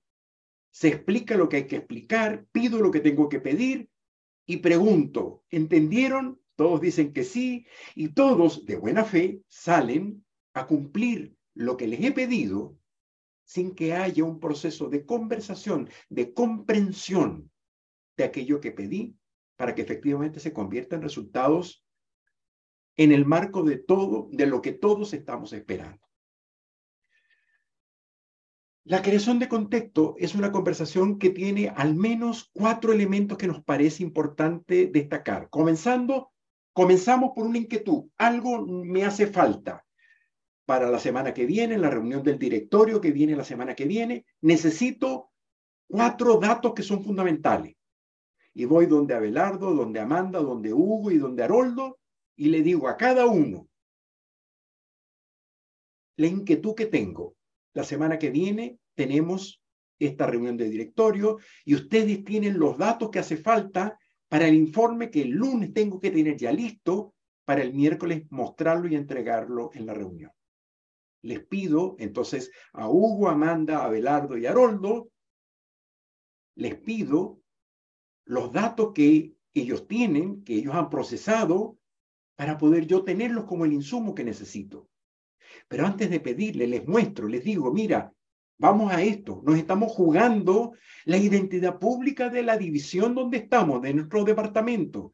se 0.73 0.87
explica 0.87 1.37
lo 1.37 1.47
que 1.47 1.57
hay 1.57 1.67
que 1.67 1.75
explicar, 1.75 2.47
pido 2.51 2.81
lo 2.81 2.89
que 2.89 2.99
tengo 2.99 3.29
que 3.29 3.39
pedir 3.39 3.89
y 4.47 4.57
pregunto, 4.57 5.43
¿entendieron? 5.51 6.41
Todos 6.55 6.81
dicen 6.81 7.13
que 7.13 7.23
sí 7.23 7.67
y 7.93 8.09
todos 8.09 8.65
de 8.65 8.75
buena 8.75 9.05
fe 9.05 9.41
salen 9.47 10.25
a 10.53 10.65
cumplir 10.65 11.35
lo 11.53 11.77
que 11.77 11.87
les 11.87 12.01
he 12.01 12.11
pedido 12.11 12.75
sin 13.43 13.75
que 13.75 13.93
haya 13.93 14.23
un 14.23 14.39
proceso 14.39 14.89
de 14.89 15.05
conversación, 15.05 15.89
de 16.09 16.33
comprensión 16.33 17.51
de 18.17 18.23
aquello 18.23 18.59
que 18.59 18.71
pedí 18.71 19.15
para 19.55 19.75
que 19.75 19.83
efectivamente 19.83 20.39
se 20.39 20.53
convierta 20.53 20.95
en 20.95 21.03
resultados 21.03 21.85
en 22.97 23.11
el 23.11 23.25
marco 23.25 23.61
de 23.61 23.77
todo, 23.77 24.27
de 24.31 24.47
lo 24.47 24.61
que 24.61 24.71
todos 24.71 25.13
estamos 25.13 25.53
esperando. 25.53 26.02
La 28.85 29.01
creación 29.01 29.39
de 29.39 29.47
contexto 29.47 30.15
es 30.17 30.35
una 30.35 30.51
conversación 30.51 31.17
que 31.17 31.29
tiene 31.29 31.69
al 31.69 31.95
menos 31.95 32.51
cuatro 32.53 32.91
elementos 32.91 33.37
que 33.37 33.47
nos 33.47 33.63
parece 33.63 34.03
importante 34.03 34.87
destacar. 34.87 35.49
Comenzando, 35.49 36.33
comenzamos 36.73 37.31
por 37.33 37.45
una 37.45 37.59
inquietud. 37.59 38.09
Algo 38.17 38.65
me 38.65 39.05
hace 39.05 39.27
falta 39.27 39.85
para 40.65 40.89
la 40.89 40.99
semana 40.99 41.33
que 41.33 41.45
viene, 41.45 41.77
la 41.77 41.89
reunión 41.89 42.23
del 42.23 42.37
directorio 42.37 42.99
que 42.99 43.11
viene 43.11 43.37
la 43.37 43.45
semana 43.45 43.73
que 43.73 43.85
viene, 43.85 44.25
necesito 44.41 45.31
cuatro 45.87 46.37
datos 46.37 46.73
que 46.73 46.83
son 46.83 47.05
fundamentales. 47.05 47.75
Y 48.53 48.65
voy 48.65 48.85
donde 48.85 49.13
Abelardo, 49.13 49.73
donde 49.73 50.01
Amanda, 50.01 50.39
donde 50.39 50.73
Hugo 50.73 51.09
y 51.09 51.17
donde 51.17 51.43
Haroldo, 51.43 51.99
y 52.35 52.49
le 52.49 52.61
digo 52.61 52.89
a 52.89 52.97
cada 52.97 53.27
uno 53.27 53.69
la 56.17 56.27
inquietud 56.27 56.75
que 56.75 56.85
tengo. 56.85 57.35
La 57.73 57.83
semana 57.83 58.19
que 58.19 58.29
viene 58.29 58.79
tenemos 58.95 59.61
esta 59.99 60.27
reunión 60.27 60.57
de 60.57 60.69
directorio 60.69 61.37
y 61.65 61.75
ustedes 61.75 62.23
tienen 62.23 62.59
los 62.59 62.77
datos 62.77 63.09
que 63.09 63.19
hace 63.19 63.37
falta 63.37 63.97
para 64.27 64.47
el 64.47 64.55
informe 64.55 65.09
que 65.09 65.21
el 65.21 65.29
lunes 65.29 65.73
tengo 65.73 65.99
que 65.99 66.11
tener 66.11 66.37
ya 66.37 66.51
listo 66.51 67.13
para 67.45 67.61
el 67.61 67.73
miércoles 67.73 68.23
mostrarlo 68.29 68.87
y 68.87 68.95
entregarlo 68.95 69.71
en 69.73 69.85
la 69.85 69.93
reunión 69.93 70.31
les 71.23 71.43
pido 71.45 71.95
entonces 71.99 72.51
a 72.73 72.87
Hugo, 72.87 73.29
Amanda, 73.29 73.83
Abelardo 73.83 74.37
y 74.37 74.45
Haroldo, 74.45 75.09
les 76.55 76.75
pido 76.75 77.41
los 78.25 78.51
datos 78.51 78.91
que 78.93 79.33
ellos 79.53 79.87
tienen, 79.87 80.43
que 80.43 80.55
ellos 80.55 80.75
han 80.75 80.89
procesado, 80.89 81.77
para 82.35 82.57
poder 82.57 82.85
yo 82.87 83.03
tenerlos 83.03 83.45
como 83.45 83.65
el 83.65 83.73
insumo 83.73 84.13
que 84.13 84.23
necesito. 84.23 84.89
Pero 85.67 85.85
antes 85.85 86.09
de 86.09 86.19
pedirle, 86.19 86.67
les 86.67 86.87
muestro, 86.87 87.27
les 87.27 87.43
digo, 87.43 87.71
mira, 87.71 88.11
vamos 88.57 88.91
a 88.91 89.01
esto, 89.01 89.41
nos 89.45 89.57
estamos 89.57 89.91
jugando 89.91 90.73
la 91.05 91.17
identidad 91.17 91.79
pública 91.79 92.29
de 92.29 92.43
la 92.43 92.57
división 92.57 93.15
donde 93.15 93.37
estamos, 93.37 93.81
de 93.81 93.93
nuestro 93.93 94.23
departamento. 94.23 95.13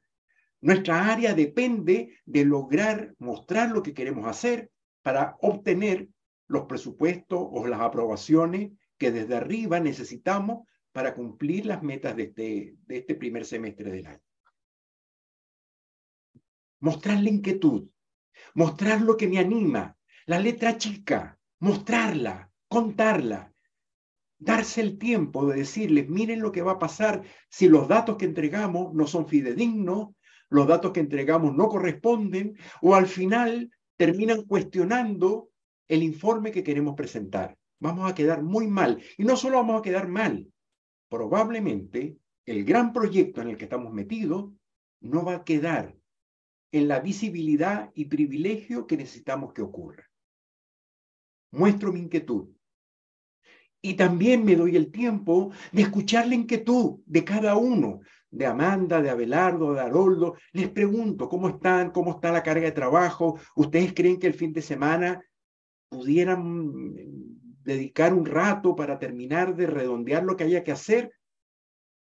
Nuestra 0.61 1.11
área 1.11 1.33
depende 1.33 2.17
de 2.25 2.45
lograr 2.45 3.15
mostrar 3.19 3.71
lo 3.71 3.81
que 3.81 3.93
queremos 3.93 4.27
hacer, 4.27 4.71
para 5.01 5.37
obtener 5.41 6.09
los 6.47 6.65
presupuestos 6.65 7.39
o 7.41 7.65
las 7.67 7.79
aprobaciones 7.79 8.71
que 8.97 9.11
desde 9.11 9.35
arriba 9.35 9.79
necesitamos 9.79 10.67
para 10.91 11.13
cumplir 11.13 11.65
las 11.65 11.81
metas 11.83 12.15
de 12.15 12.23
este, 12.23 12.75
este 12.89 13.15
primer 13.15 13.45
semestre 13.45 13.91
del 13.91 14.07
año. 14.07 14.21
Mostrar 16.81 17.21
la 17.21 17.29
inquietud, 17.29 17.89
mostrar 18.53 19.01
lo 19.01 19.15
que 19.15 19.27
me 19.27 19.39
anima, 19.39 19.97
la 20.29 20.37
letra 20.37 20.77
chica, 20.77 21.39
mostrarla, 21.59 22.51
contarla, 22.67 23.51
darse 24.37 24.79
el 24.79 24.99
tiempo 24.99 25.47
de 25.47 25.57
decirles, 25.57 26.07
miren 26.07 26.39
lo 26.39 26.51
que 26.51 26.61
va 26.61 26.73
a 26.73 26.77
pasar 26.77 27.23
si 27.49 27.67
los 27.67 27.87
datos 27.87 28.15
que 28.17 28.25
entregamos 28.25 28.93
no 28.93 29.07
son 29.07 29.27
fidedignos, 29.27 30.09
los 30.49 30.67
datos 30.67 30.91
que 30.91 30.99
entregamos 30.99 31.55
no 31.55 31.67
corresponden, 31.67 32.55
o 32.79 32.93
al 32.93 33.07
final 33.07 33.71
terminan 33.97 34.43
cuestionando 34.43 35.49
el 35.87 36.03
informe 36.03 36.51
que 36.51 36.63
queremos 36.63 36.93
presentar. 36.93 37.57
Vamos 37.79 38.07
a 38.07 38.13
quedar 38.13 38.43
muy 38.43 38.67
mal. 38.67 39.01
Y 39.17 39.23
no 39.23 39.35
solo 39.35 39.57
vamos 39.57 39.79
a 39.79 39.81
quedar 39.81 40.07
mal, 40.07 40.47
probablemente 41.09 42.17
el 42.45 42.65
gran 42.65 42.93
proyecto 42.93 43.41
en 43.41 43.47
el 43.49 43.57
que 43.57 43.63
estamos 43.63 43.91
metidos 43.91 44.51
no 45.01 45.25
va 45.25 45.37
a 45.37 45.43
quedar 45.43 45.97
en 46.71 46.87
la 46.87 46.99
visibilidad 46.99 47.89
y 47.95 48.05
privilegio 48.05 48.85
que 48.85 48.95
necesitamos 48.95 49.53
que 49.53 49.63
ocurra. 49.63 50.08
Muestro 51.51 51.91
mi 51.91 51.99
inquietud. 51.99 52.49
Y 53.81 53.93
también 53.93 54.43
me 54.43 54.55
doy 54.55 54.75
el 54.75 54.91
tiempo 54.91 55.51
de 55.71 55.83
escuchar 55.83 56.27
la 56.27 56.35
inquietud 56.35 56.99
de 57.05 57.23
cada 57.23 57.55
uno, 57.55 58.01
de 58.29 58.45
Amanda, 58.45 59.01
de 59.01 59.09
Abelardo, 59.09 59.73
de 59.73 59.81
Haroldo, 59.81 60.35
les 60.51 60.69
pregunto 60.69 61.27
cómo 61.29 61.49
están, 61.49 61.91
cómo 61.91 62.11
está 62.11 62.31
la 62.31 62.43
carga 62.43 62.65
de 62.65 62.71
trabajo. 62.71 63.39
¿Ustedes 63.55 63.93
creen 63.93 64.19
que 64.19 64.27
el 64.27 64.33
fin 64.33 64.53
de 64.53 64.61
semana 64.61 65.23
pudieran 65.89 66.71
dedicar 67.63 68.13
un 68.13 68.25
rato 68.25 68.75
para 68.75 68.99
terminar 68.99 69.55
de 69.55 69.67
redondear 69.67 70.23
lo 70.23 70.35
que 70.35 70.43
haya 70.43 70.63
que 70.63 70.71
hacer? 70.71 71.11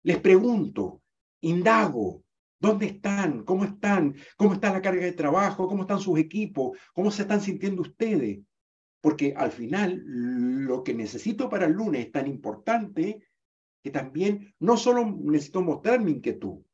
Les 0.02 0.18
pregunto, 0.18 1.02
indago, 1.42 2.24
¿dónde 2.58 2.86
están? 2.86 3.44
¿Cómo 3.44 3.64
están? 3.64 4.14
¿Cómo 4.36 4.54
está 4.54 4.72
la 4.72 4.82
carga 4.82 5.04
de 5.04 5.12
trabajo? 5.12 5.68
¿Cómo 5.68 5.82
están 5.82 6.00
sus 6.00 6.18
equipos? 6.18 6.76
¿Cómo 6.94 7.10
se 7.10 7.22
están 7.22 7.40
sintiendo 7.40 7.82
ustedes? 7.82 8.40
Porque 9.06 9.34
al 9.36 9.52
final 9.52 10.02
lo 10.04 10.82
que 10.82 10.92
necesito 10.92 11.48
para 11.48 11.66
el 11.66 11.74
lunes 11.74 12.06
es 12.06 12.10
tan 12.10 12.26
importante 12.26 13.22
que 13.80 13.92
también 13.92 14.52
no 14.58 14.76
solo 14.76 15.06
necesito 15.06 15.62
mostrar 15.62 16.00
mi 16.00 16.10
inquietud, 16.10 16.64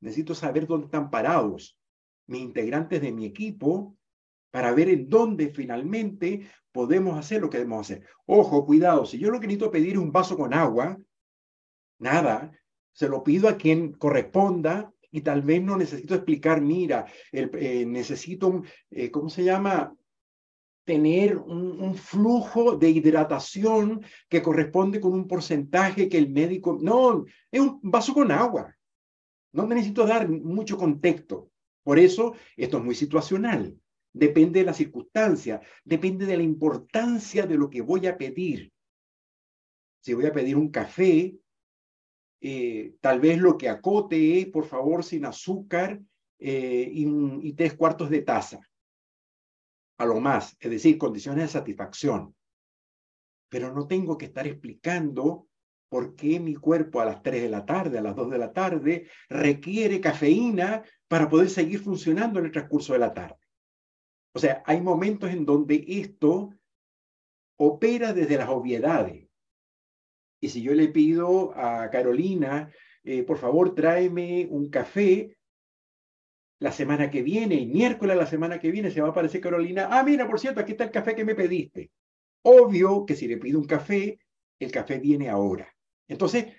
necesito 0.00 0.34
saber 0.34 0.66
dónde 0.66 0.86
están 0.86 1.10
parados 1.10 1.78
mis 2.28 2.40
integrantes 2.40 3.02
de 3.02 3.12
mi 3.12 3.26
equipo 3.26 3.94
para 4.50 4.72
ver 4.72 4.88
en 4.88 5.10
dónde 5.10 5.50
finalmente 5.50 6.48
podemos 6.72 7.18
hacer 7.18 7.42
lo 7.42 7.50
que 7.50 7.58
debemos 7.58 7.80
hacer. 7.80 8.06
Ojo, 8.24 8.64
cuidado, 8.64 9.04
si 9.04 9.18
yo 9.18 9.30
lo 9.30 9.38
que 9.38 9.46
necesito 9.46 9.70
pedir 9.70 9.92
es 9.92 9.98
un 9.98 10.12
vaso 10.12 10.34
con 10.34 10.54
agua, 10.54 10.96
nada, 11.98 12.58
se 12.92 13.06
lo 13.06 13.22
pido 13.22 13.50
a 13.50 13.58
quien 13.58 13.92
corresponda 13.92 14.90
y 15.10 15.20
tal 15.20 15.42
vez 15.42 15.62
no 15.62 15.76
necesito 15.76 16.14
explicar, 16.14 16.62
mira, 16.62 17.04
el, 17.32 17.50
eh, 17.52 17.84
necesito, 17.84 18.62
eh, 18.88 19.10
¿cómo 19.10 19.28
se 19.28 19.44
llama? 19.44 19.94
Tener 20.84 21.36
un, 21.36 21.94
flujo 21.94 22.76
de 22.76 22.90
hidratación 22.90 24.04
que 24.28 24.42
corresponde 24.42 25.00
con 25.00 25.12
un 25.12 25.28
porcentaje 25.28 26.08
que 26.08 26.18
el 26.18 26.30
médico... 26.30 26.78
No, 26.80 27.24
es 27.50 27.60
un 27.60 27.80
vaso 27.82 28.14
con 28.14 28.30
agua. 28.30 28.76
No 29.52 29.66
necesito 29.66 30.06
dar 30.06 30.28
mucho 30.28 30.76
contexto. 30.76 31.50
Por 31.84 31.98
eso 31.98 32.34
esto 32.56 32.78
es 32.78 32.84
muy 32.84 32.94
situacional. 32.94 33.76
Depende 34.12 34.60
de 34.60 34.66
la 34.66 34.74
circunstancia, 34.74 35.60
depende 35.84 36.26
de 36.26 36.36
la 36.36 36.42
importancia 36.42 37.46
de 37.46 37.56
lo 37.56 37.70
que 37.70 37.80
voy 37.80 38.06
a 38.06 38.16
pedir. 38.16 38.72
Si 40.00 40.14
voy 40.14 40.26
a 40.26 40.32
pedir 40.32 40.56
un 40.56 40.70
café, 40.70 41.36
eh, 42.40 42.94
tal 43.00 43.20
vez 43.20 43.38
lo 43.38 43.56
que 43.56 43.68
acote 43.68 44.40
es, 44.40 44.46
por 44.48 44.66
favor, 44.66 45.04
sin 45.04 45.24
azúcar 45.24 46.00
eh, 46.38 46.90
y 46.92 47.52
tres 47.52 47.74
cuartos 47.74 48.10
de 48.10 48.22
taza 48.22 48.60
a 50.02 50.06
lo 50.06 50.20
más, 50.20 50.56
es 50.60 50.70
decir, 50.70 50.98
condiciones 50.98 51.44
de 51.44 51.48
satisfacción. 51.48 52.34
Pero 53.48 53.72
no 53.72 53.86
tengo 53.86 54.18
que 54.18 54.26
estar 54.26 54.46
explicando 54.46 55.48
por 55.88 56.16
qué 56.16 56.40
mi 56.40 56.54
cuerpo 56.54 57.00
a 57.00 57.04
las 57.04 57.22
3 57.22 57.42
de 57.42 57.48
la 57.48 57.66
tarde, 57.66 57.98
a 57.98 58.02
las 58.02 58.16
2 58.16 58.30
de 58.30 58.38
la 58.38 58.52
tarde, 58.52 59.08
requiere 59.28 60.00
cafeína 60.00 60.82
para 61.06 61.28
poder 61.28 61.50
seguir 61.50 61.80
funcionando 61.80 62.38
en 62.38 62.46
el 62.46 62.52
transcurso 62.52 62.94
de 62.94 62.98
la 62.98 63.12
tarde. 63.12 63.36
O 64.34 64.38
sea, 64.38 64.62
hay 64.64 64.80
momentos 64.80 65.30
en 65.30 65.44
donde 65.44 65.84
esto 65.86 66.50
opera 67.58 68.12
desde 68.12 68.38
las 68.38 68.48
obviedades. 68.48 69.28
Y 70.40 70.48
si 70.48 70.62
yo 70.62 70.74
le 70.74 70.88
pido 70.88 71.52
a 71.56 71.90
Carolina, 71.90 72.72
eh, 73.04 73.22
por 73.22 73.36
favor, 73.36 73.74
tráeme 73.74 74.48
un 74.50 74.70
café, 74.70 75.36
la 76.62 76.70
semana 76.70 77.10
que 77.10 77.22
viene, 77.22 77.66
miércoles 77.66 78.16
la 78.16 78.24
semana 78.24 78.60
que 78.60 78.70
viene, 78.70 78.92
se 78.92 79.00
va 79.00 79.08
a 79.08 79.10
aparecer 79.10 79.40
Carolina. 79.40 79.88
Ah, 79.90 80.04
mira, 80.04 80.28
por 80.28 80.38
cierto, 80.38 80.60
aquí 80.60 80.72
está 80.72 80.84
el 80.84 80.92
café 80.92 81.16
que 81.16 81.24
me 81.24 81.34
pediste. 81.34 81.90
Obvio 82.42 83.04
que 83.04 83.16
si 83.16 83.26
le 83.26 83.36
pido 83.36 83.58
un 83.58 83.66
café, 83.66 84.20
el 84.60 84.70
café 84.70 85.00
viene 85.00 85.28
ahora. 85.28 85.74
Entonces, 86.06 86.54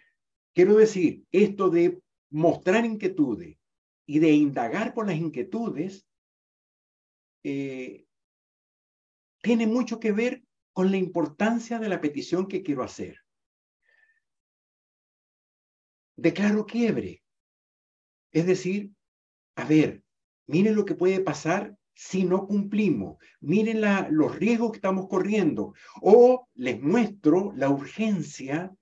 quiero 0.54 0.76
decir, 0.76 1.24
esto 1.32 1.70
de 1.70 2.02
mostrar 2.32 2.86
inquietudes 2.86 3.58
y 4.06 4.20
de 4.20 4.32
indagar 4.32 4.94
por 4.94 5.08
las 5.08 5.16
inquietudes 5.16 6.06
eh, 7.46 8.06
tiene 9.42 9.68
mucho 9.68 10.02
que 10.02 10.12
ver 10.12 10.44
con 10.74 10.92
la 10.92 10.98
importancia 10.98 11.80
de 11.80 11.88
la 11.88 12.02
petición 12.02 12.50
que 12.50 12.62
quiero 12.62 12.84
hacer. 12.84 13.20
Declaro 16.18 16.66
quiebre. 16.66 17.24
Es 18.34 18.46
decir, 18.46 18.93
a 19.56 19.66
ver, 19.66 20.04
miren 20.48 20.76
lo 20.76 20.86
que 20.86 20.96
puede 20.96 21.20
pasar 21.20 21.78
si 21.96 22.24
no 22.24 22.48
cumplimos, 22.48 23.18
miren 23.40 23.82
los 24.10 24.36
riesgos 24.36 24.72
que 24.72 24.78
estamos 24.78 25.08
corriendo, 25.08 25.74
o 26.02 26.48
les 26.56 26.82
muestro 26.82 27.54
la 27.56 27.70
urgencia 27.70 28.76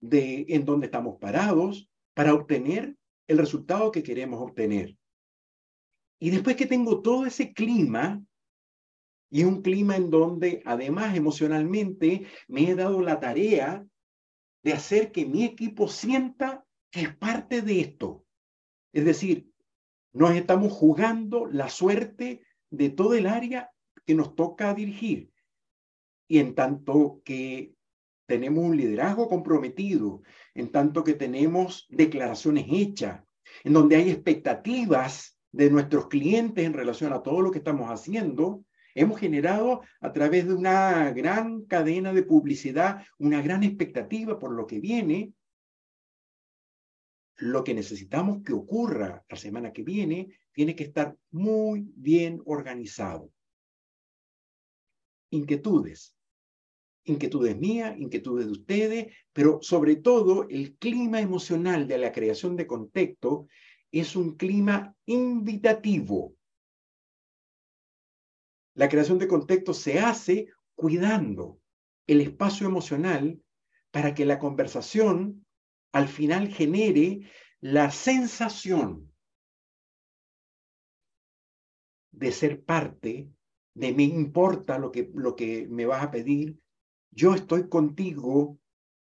de 0.00 0.46
en 0.48 0.64
donde 0.64 0.86
estamos 0.86 1.18
parados 1.18 1.88
para 2.14 2.34
obtener 2.34 2.96
el 3.26 3.38
resultado 3.38 3.90
que 3.90 4.02
queremos 4.02 4.40
obtener. 4.40 4.96
Y 6.20 6.30
después 6.30 6.54
que 6.54 6.66
tengo 6.66 7.02
todo 7.02 7.26
ese 7.26 7.52
clima, 7.52 8.22
y 9.32 9.44
un 9.44 9.62
clima 9.62 9.96
en 9.96 10.10
donde 10.10 10.62
además 10.66 11.16
emocionalmente 11.16 12.26
me 12.48 12.68
he 12.68 12.74
dado 12.74 13.00
la 13.00 13.18
tarea 13.18 13.84
de 14.62 14.72
hacer 14.74 15.10
que 15.10 15.24
mi 15.24 15.44
equipo 15.44 15.88
sienta 15.88 16.66
que 16.90 17.00
es 17.00 17.16
parte 17.16 17.62
de 17.62 17.80
esto. 17.80 18.26
Es 18.92 19.06
decir, 19.06 19.50
nos 20.12 20.34
estamos 20.34 20.72
jugando 20.72 21.46
la 21.46 21.68
suerte 21.68 22.42
de 22.70 22.90
todo 22.90 23.14
el 23.14 23.26
área 23.26 23.70
que 24.04 24.14
nos 24.14 24.34
toca 24.34 24.74
dirigir. 24.74 25.30
Y 26.28 26.38
en 26.38 26.54
tanto 26.54 27.20
que 27.24 27.74
tenemos 28.26 28.64
un 28.64 28.76
liderazgo 28.76 29.28
comprometido, 29.28 30.22
en 30.54 30.70
tanto 30.70 31.04
que 31.04 31.14
tenemos 31.14 31.86
declaraciones 31.90 32.66
hechas, 32.70 33.22
en 33.64 33.72
donde 33.72 33.96
hay 33.96 34.10
expectativas 34.10 35.38
de 35.50 35.70
nuestros 35.70 36.08
clientes 36.08 36.64
en 36.64 36.72
relación 36.72 37.12
a 37.12 37.22
todo 37.22 37.42
lo 37.42 37.50
que 37.50 37.58
estamos 37.58 37.90
haciendo, 37.90 38.64
hemos 38.94 39.20
generado 39.20 39.82
a 40.00 40.12
través 40.12 40.46
de 40.46 40.54
una 40.54 41.10
gran 41.12 41.62
cadena 41.62 42.12
de 42.12 42.22
publicidad 42.22 43.02
una 43.18 43.42
gran 43.42 43.62
expectativa 43.62 44.38
por 44.38 44.52
lo 44.52 44.66
que 44.66 44.80
viene 44.80 45.32
lo 47.42 47.64
que 47.64 47.74
necesitamos 47.74 48.44
que 48.44 48.52
ocurra 48.52 49.24
la 49.28 49.36
semana 49.36 49.72
que 49.72 49.82
viene 49.82 50.38
tiene 50.52 50.76
que 50.76 50.84
estar 50.84 51.16
muy 51.32 51.92
bien 51.96 52.40
organizado. 52.44 53.32
Inquietudes. 55.30 56.16
Inquietudes 57.02 57.58
mías, 57.58 57.98
inquietudes 57.98 58.46
de 58.46 58.52
ustedes, 58.52 59.12
pero 59.32 59.58
sobre 59.60 59.96
todo 59.96 60.46
el 60.48 60.76
clima 60.76 61.20
emocional 61.20 61.88
de 61.88 61.98
la 61.98 62.12
creación 62.12 62.54
de 62.54 62.68
contexto 62.68 63.48
es 63.90 64.14
un 64.14 64.36
clima 64.36 64.94
invitativo. 65.06 66.36
La 68.74 68.88
creación 68.88 69.18
de 69.18 69.26
contexto 69.26 69.74
se 69.74 69.98
hace 69.98 70.46
cuidando 70.76 71.58
el 72.06 72.20
espacio 72.20 72.68
emocional 72.68 73.42
para 73.90 74.14
que 74.14 74.24
la 74.26 74.38
conversación 74.38 75.44
al 75.92 76.08
final 76.08 76.48
genere 76.48 77.30
la 77.60 77.90
sensación 77.90 79.12
de 82.10 82.32
ser 82.32 82.62
parte, 82.64 83.28
de 83.74 83.92
me 83.92 84.02
importa 84.02 84.78
lo 84.78 84.90
que, 84.90 85.10
lo 85.14 85.34
que 85.36 85.66
me 85.68 85.86
vas 85.86 86.02
a 86.02 86.10
pedir, 86.10 86.58
yo 87.10 87.34
estoy 87.34 87.68
contigo, 87.68 88.58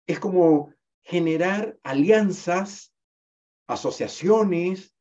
es 0.07 0.19
como 0.19 0.73
generar 1.03 1.77
alianzas, 1.83 2.93
asociaciones, 3.67 4.95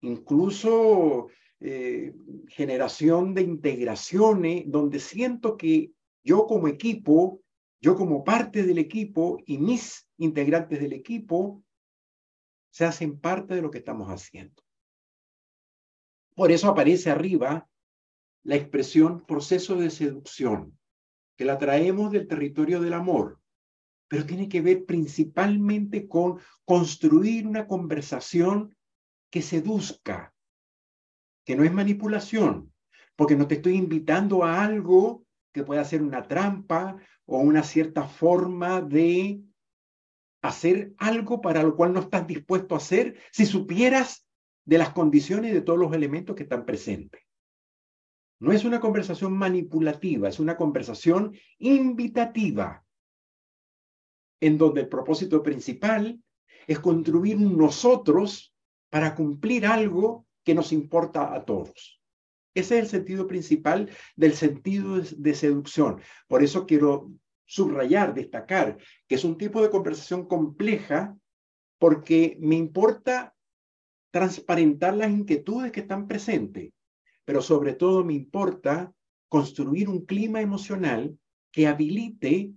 incluso 0.00 1.28
eh, 1.60 2.14
generación 2.48 3.34
de 3.34 3.42
integraciones, 3.42 4.64
donde 4.66 4.98
siento 4.98 5.56
que 5.56 5.92
yo 6.24 6.46
como 6.46 6.68
equipo 6.68 7.40
yo 7.82 7.96
como 7.96 8.22
parte 8.22 8.62
del 8.62 8.78
equipo 8.78 9.42
y 9.44 9.58
mis 9.58 10.08
integrantes 10.16 10.80
del 10.80 10.92
equipo 10.92 11.64
se 12.70 12.84
hacen 12.84 13.18
parte 13.18 13.54
de 13.56 13.60
lo 13.60 13.72
que 13.72 13.78
estamos 13.78 14.08
haciendo. 14.08 14.62
Por 16.36 16.52
eso 16.52 16.68
aparece 16.68 17.10
arriba 17.10 17.68
la 18.44 18.54
expresión 18.54 19.26
proceso 19.26 19.74
de 19.74 19.90
seducción, 19.90 20.78
que 21.36 21.44
la 21.44 21.58
traemos 21.58 22.12
del 22.12 22.28
territorio 22.28 22.80
del 22.80 22.92
amor, 22.92 23.40
pero 24.06 24.24
tiene 24.24 24.48
que 24.48 24.60
ver 24.60 24.84
principalmente 24.84 26.06
con 26.06 26.38
construir 26.64 27.48
una 27.48 27.66
conversación 27.66 28.76
que 29.28 29.42
seduzca, 29.42 30.32
que 31.44 31.56
no 31.56 31.64
es 31.64 31.72
manipulación, 31.72 32.72
porque 33.16 33.34
no 33.36 33.48
te 33.48 33.56
estoy 33.56 33.74
invitando 33.74 34.44
a 34.44 34.62
algo 34.62 35.26
que 35.52 35.64
pueda 35.64 35.84
ser 35.84 36.02
una 36.02 36.22
trampa 36.22 36.96
o 37.26 37.38
una 37.38 37.62
cierta 37.62 38.04
forma 38.04 38.80
de 38.80 39.40
hacer 40.42 40.92
algo 40.98 41.40
para 41.40 41.62
lo 41.62 41.76
cual 41.76 41.92
no 41.92 42.00
estás 42.00 42.26
dispuesto 42.26 42.74
a 42.74 42.78
hacer 42.78 43.16
si 43.30 43.46
supieras 43.46 44.26
de 44.64 44.78
las 44.78 44.90
condiciones 44.90 45.52
de 45.52 45.60
todos 45.60 45.78
los 45.78 45.92
elementos 45.92 46.34
que 46.34 46.42
están 46.44 46.64
presentes. 46.64 47.22
No 48.40 48.50
es 48.52 48.64
una 48.64 48.80
conversación 48.80 49.34
manipulativa, 49.34 50.28
es 50.28 50.40
una 50.40 50.56
conversación 50.56 51.32
invitativa, 51.58 52.84
en 54.40 54.58
donde 54.58 54.80
el 54.80 54.88
propósito 54.88 55.42
principal 55.42 56.20
es 56.66 56.80
construir 56.80 57.38
nosotros 57.38 58.52
para 58.90 59.14
cumplir 59.14 59.64
algo 59.64 60.26
que 60.44 60.54
nos 60.54 60.72
importa 60.72 61.32
a 61.32 61.44
todos. 61.44 62.01
Ese 62.54 62.78
es 62.78 62.84
el 62.84 62.88
sentido 62.88 63.26
principal 63.26 63.90
del 64.16 64.34
sentido 64.34 65.00
de 65.00 65.34
seducción. 65.34 66.00
Por 66.28 66.42
eso 66.42 66.66
quiero 66.66 67.10
subrayar, 67.44 68.14
destacar, 68.14 68.78
que 69.08 69.14
es 69.14 69.24
un 69.24 69.36
tipo 69.36 69.62
de 69.62 69.70
conversación 69.70 70.26
compleja 70.26 71.16
porque 71.78 72.36
me 72.40 72.56
importa 72.56 73.34
transparentar 74.10 74.94
las 74.94 75.10
inquietudes 75.10 75.72
que 75.72 75.80
están 75.80 76.06
presentes, 76.06 76.72
pero 77.24 77.40
sobre 77.40 77.74
todo 77.74 78.04
me 78.04 78.14
importa 78.14 78.92
construir 79.28 79.88
un 79.88 80.04
clima 80.04 80.40
emocional 80.42 81.18
que 81.50 81.66
habilite 81.66 82.52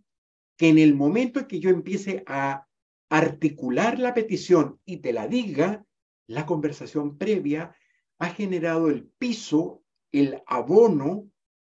que 0.58 0.70
en 0.70 0.78
el 0.78 0.94
momento 0.96 1.40
en 1.40 1.48
que 1.48 1.60
yo 1.60 1.70
empiece 1.70 2.24
a 2.28 2.68
articular 3.10 4.00
la 4.00 4.14
petición 4.14 4.80
y 4.86 4.98
te 4.98 5.14
la 5.14 5.28
diga, 5.28 5.86
la 6.28 6.46
conversación 6.46 7.18
previa 7.18 7.76
ha 8.20 8.30
generado 8.30 8.90
el 8.90 9.08
piso 9.18 9.84
el 10.22 10.42
abono 10.46 11.30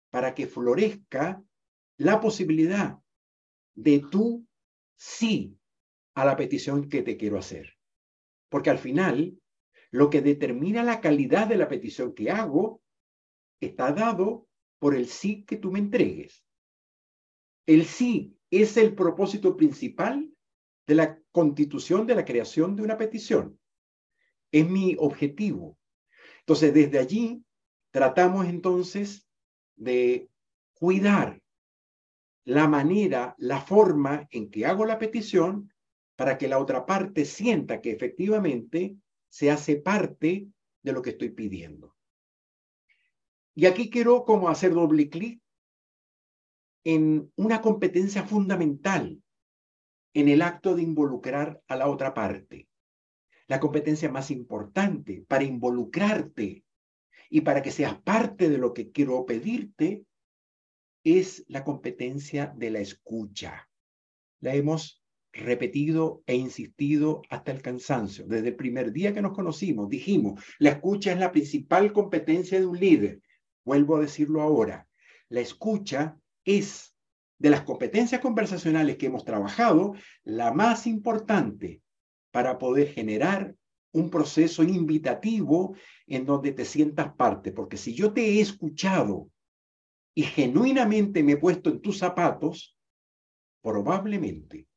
para 0.09 0.33
que 0.33 0.47
florezca 0.47 1.43
la 1.97 2.19
posibilidad 2.19 2.99
de 3.75 3.99
tú 4.11 4.47
sí 4.95 5.57
a 6.15 6.25
la 6.25 6.35
petición 6.35 6.89
que 6.89 7.01
te 7.01 7.17
quiero 7.17 7.37
hacer. 7.37 7.77
Porque 8.49 8.69
al 8.69 8.77
final, 8.77 9.39
lo 9.91 10.09
que 10.09 10.21
determina 10.21 10.83
la 10.83 11.01
calidad 11.01 11.47
de 11.47 11.57
la 11.57 11.67
petición 11.67 12.13
que 12.13 12.31
hago 12.31 12.81
está 13.59 13.91
dado 13.91 14.47
por 14.79 14.95
el 14.95 15.07
sí 15.07 15.43
que 15.43 15.57
tú 15.57 15.71
me 15.71 15.79
entregues. 15.79 16.45
El 17.65 17.85
sí 17.85 18.37
es 18.51 18.77
el 18.77 18.95
propósito 18.95 19.57
principal 19.57 20.31
de 20.85 20.95
la 20.95 21.19
constitución 21.31 22.07
de 22.07 22.15
la 22.15 22.25
creación 22.25 22.75
de 22.75 22.83
una 22.83 22.97
petición. 22.97 23.59
Es 24.51 24.69
mi 24.69 24.95
objetivo. 24.99 25.77
Entonces, 26.39 26.73
desde 26.73 26.99
allí 26.99 27.43
tratamos 27.91 28.47
entonces 28.47 29.27
de 29.75 30.29
cuidar 30.73 31.41
la 32.43 32.67
manera, 32.67 33.35
la 33.39 33.59
forma 33.59 34.27
en 34.31 34.49
que 34.49 34.65
hago 34.65 34.85
la 34.85 34.99
petición 34.99 35.73
para 36.15 36.37
que 36.37 36.47
la 36.47 36.59
otra 36.59 36.85
parte 36.85 37.25
sienta 37.25 37.81
que 37.81 37.91
efectivamente 37.91 38.95
se 39.29 39.51
hace 39.51 39.75
parte 39.75 40.47
de 40.81 40.91
lo 40.91 41.01
que 41.01 41.11
estoy 41.11 41.29
pidiendo. 41.29 41.95
Y 43.53 43.65
aquí 43.65 43.89
quiero 43.89 44.23
como 44.23 44.49
hacer 44.49 44.73
doble 44.73 45.09
clic 45.09 45.41
en 46.83 47.31
una 47.35 47.61
competencia 47.61 48.23
fundamental 48.23 49.21
en 50.13 50.29
el 50.29 50.41
acto 50.41 50.75
de 50.75 50.83
involucrar 50.83 51.61
a 51.67 51.75
la 51.75 51.89
otra 51.89 52.13
parte. 52.13 52.69
La 53.47 53.59
competencia 53.59 54.09
más 54.09 54.31
importante 54.31 55.25
para 55.27 55.43
involucrarte 55.43 56.63
y 57.29 57.41
para 57.41 57.61
que 57.61 57.71
seas 57.71 57.99
parte 58.01 58.49
de 58.49 58.57
lo 58.57 58.73
que 58.73 58.91
quiero 58.91 59.25
pedirte 59.25 60.05
es 61.03 61.45
la 61.47 61.63
competencia 61.63 62.53
de 62.55 62.71
la 62.71 62.79
escucha. 62.79 63.69
La 64.39 64.55
hemos 64.55 65.03
repetido 65.31 66.23
e 66.25 66.35
insistido 66.35 67.21
hasta 67.29 67.51
el 67.51 67.61
cansancio. 67.61 68.25
Desde 68.27 68.49
el 68.49 68.55
primer 68.55 68.91
día 68.91 69.13
que 69.13 69.21
nos 69.21 69.33
conocimos, 69.33 69.89
dijimos, 69.89 70.43
la 70.59 70.71
escucha 70.71 71.11
es 71.11 71.19
la 71.19 71.31
principal 71.31 71.93
competencia 71.93 72.59
de 72.59 72.65
un 72.65 72.79
líder. 72.79 73.21
Vuelvo 73.63 73.97
a 73.97 74.01
decirlo 74.01 74.41
ahora. 74.41 74.87
La 75.29 75.41
escucha 75.41 76.17
es 76.43 76.95
de 77.37 77.49
las 77.49 77.61
competencias 77.61 78.21
conversacionales 78.21 78.97
que 78.97 79.07
hemos 79.07 79.25
trabajado, 79.25 79.93
la 80.23 80.53
más 80.53 80.87
importante 80.87 81.81
para 82.31 82.57
poder 82.57 82.89
generar 82.89 83.55
un 83.93 84.09
proceso 84.09 84.63
invitativo 84.63 85.75
en 86.05 86.25
donde 86.25 86.51
te 86.51 86.65
sientas 86.65 87.13
parte. 87.13 87.51
Porque 87.51 87.77
si 87.77 87.93
yo 87.93 88.13
te 88.13 88.21
he 88.21 88.41
escuchado 88.41 89.29
y 90.13 90.23
genuinamente 90.23 91.23
me 91.23 91.33
he 91.33 91.37
puesto 91.37 91.69
en 91.69 91.81
tus 91.81 91.97
zapatos, 91.97 92.77
probablemente, 93.61 94.67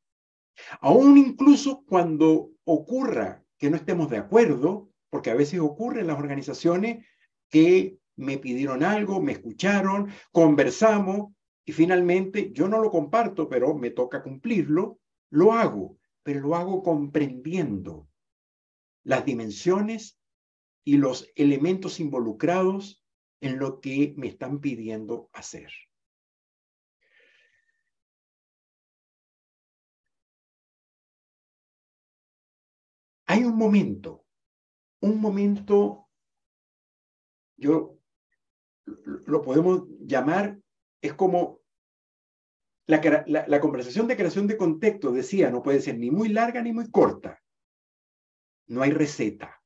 aún 0.81 1.17
incluso 1.17 1.83
cuando 1.85 2.51
ocurra 2.63 3.43
que 3.57 3.69
no 3.69 3.77
estemos 3.77 4.09
de 4.09 4.17
acuerdo, 4.17 4.89
porque 5.09 5.29
a 5.29 5.35
veces 5.35 5.59
ocurre 5.59 6.01
en 6.01 6.07
las 6.07 6.19
organizaciones 6.19 7.05
que 7.49 7.97
me 8.15 8.37
pidieron 8.37 8.83
algo, 8.83 9.21
me 9.21 9.33
escucharon, 9.33 10.09
conversamos 10.31 11.33
y 11.65 11.71
finalmente 11.71 12.51
yo 12.51 12.67
no 12.67 12.79
lo 12.79 12.91
comparto, 12.91 13.47
pero 13.49 13.75
me 13.75 13.91
toca 13.91 14.23
cumplirlo, 14.23 14.99
lo 15.29 15.53
hago, 15.53 15.97
pero 16.23 16.41
lo 16.41 16.55
hago 16.55 16.83
comprendiendo 16.83 18.07
las 19.03 19.25
dimensiones 19.25 20.19
y 20.83 20.97
los 20.97 21.29
elementos 21.35 21.99
involucrados 21.99 23.03
en 23.41 23.59
lo 23.59 23.79
que 23.79 24.13
me 24.17 24.27
están 24.27 24.59
pidiendo 24.59 25.29
hacer. 25.33 25.71
Hay 33.25 33.45
un 33.45 33.57
momento, 33.57 34.25
un 34.99 35.21
momento, 35.21 36.09
yo 37.55 37.97
lo 38.85 39.41
podemos 39.41 39.83
llamar, 40.01 40.59
es 41.01 41.13
como 41.13 41.61
la, 42.87 43.61
conversación 43.61 44.07
de 44.07 44.17
creación 44.17 44.47
de 44.47 44.57
contexto, 44.57 45.13
decía, 45.13 45.49
no 45.49 45.63
puede 45.63 45.79
ser 45.79 45.97
ni 45.97 46.11
muy 46.11 46.29
larga 46.29 46.61
ni 46.61 46.73
muy 46.73 46.91
corta. 46.91 47.40
No 48.71 48.83
hay 48.83 48.91
receta. 48.91 49.61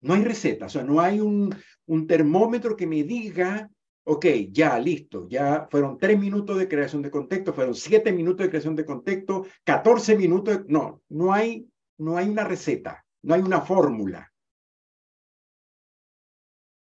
No 0.00 0.14
hay 0.14 0.22
receta, 0.22 0.66
o 0.66 0.68
sea, 0.68 0.84
no 0.84 1.00
hay 1.00 1.18
un, 1.18 1.52
un 1.86 2.06
termómetro 2.06 2.76
que 2.76 2.86
me 2.86 3.02
diga, 3.02 3.68
ok, 4.04 4.26
ya, 4.52 4.78
listo, 4.78 5.26
ya 5.28 5.66
fueron 5.68 5.98
tres 5.98 6.16
minutos 6.16 6.56
de 6.56 6.68
creación 6.68 7.02
de 7.02 7.10
contexto, 7.10 7.52
fueron 7.52 7.74
siete 7.74 8.12
minutos 8.12 8.46
de 8.46 8.50
creación 8.50 8.76
de 8.76 8.84
contexto, 8.84 9.44
catorce 9.64 10.16
minutos, 10.16 10.60
no, 10.68 11.02
no 11.08 11.32
hay, 11.32 11.68
no 11.98 12.16
hay 12.16 12.28
una 12.28 12.44
receta, 12.44 13.04
no 13.22 13.34
hay 13.34 13.40
una 13.40 13.60
fórmula. 13.60 14.32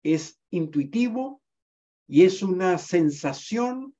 Es 0.03 0.39
intuitivo 0.51 1.41
y 2.07 2.25
es 2.25 2.43
una 2.43 2.77
sensación 2.77 3.95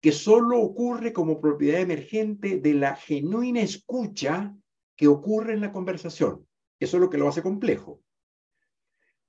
que 0.00 0.12
solo 0.12 0.60
ocurre 0.60 1.12
como 1.12 1.42
propiedad 1.42 1.80
emergente 1.82 2.58
de 2.58 2.72
la 2.72 2.96
genuina 2.96 3.60
escucha 3.60 4.56
que 4.96 5.08
ocurre 5.08 5.52
en 5.52 5.60
la 5.60 5.72
conversación. 5.72 6.46
Eso 6.78 6.96
es 6.96 7.00
lo 7.00 7.10
que 7.10 7.18
lo 7.18 7.28
hace 7.28 7.42
complejo. 7.42 8.02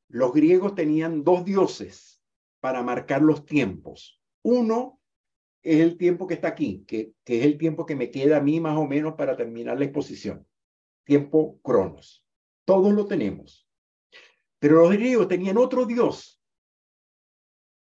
Los 0.10 0.33
griegos 0.33 0.75
tenían 0.75 1.23
dos 1.23 1.43
dioses 1.43 2.21
para 2.60 2.83
marcar 2.83 3.21
los 3.21 3.45
tiempos. 3.45 4.21
Uno 4.41 4.99
es 5.62 5.81
el 5.81 5.97
tiempo 5.97 6.27
que 6.27 6.36
está 6.36 6.49
aquí, 6.49 6.86
que, 6.88 7.13
es 7.25 7.45
el 7.45 7.57
tiempo 7.57 7.86
que 7.86 7.95
me 7.95 8.10
queda 8.10 8.38
a 8.38 8.41
mí 8.41 8.60
más 8.60 8.77
o 8.77 8.86
menos 8.86 9.15
para 9.15 9.36
terminar 9.36 9.77
la 9.77 9.86
exposición. 9.86 10.47
Tiempo 11.03 11.60
cronos. 11.62 12.25
Todos 12.65 12.93
lo 12.93 13.05
tenemos. 13.05 13.67
Pero 14.60 14.81
los 14.81 14.91
griegos 14.91 15.27
tenían 15.27 15.57
otro 15.57 15.86
dios. 15.86 16.41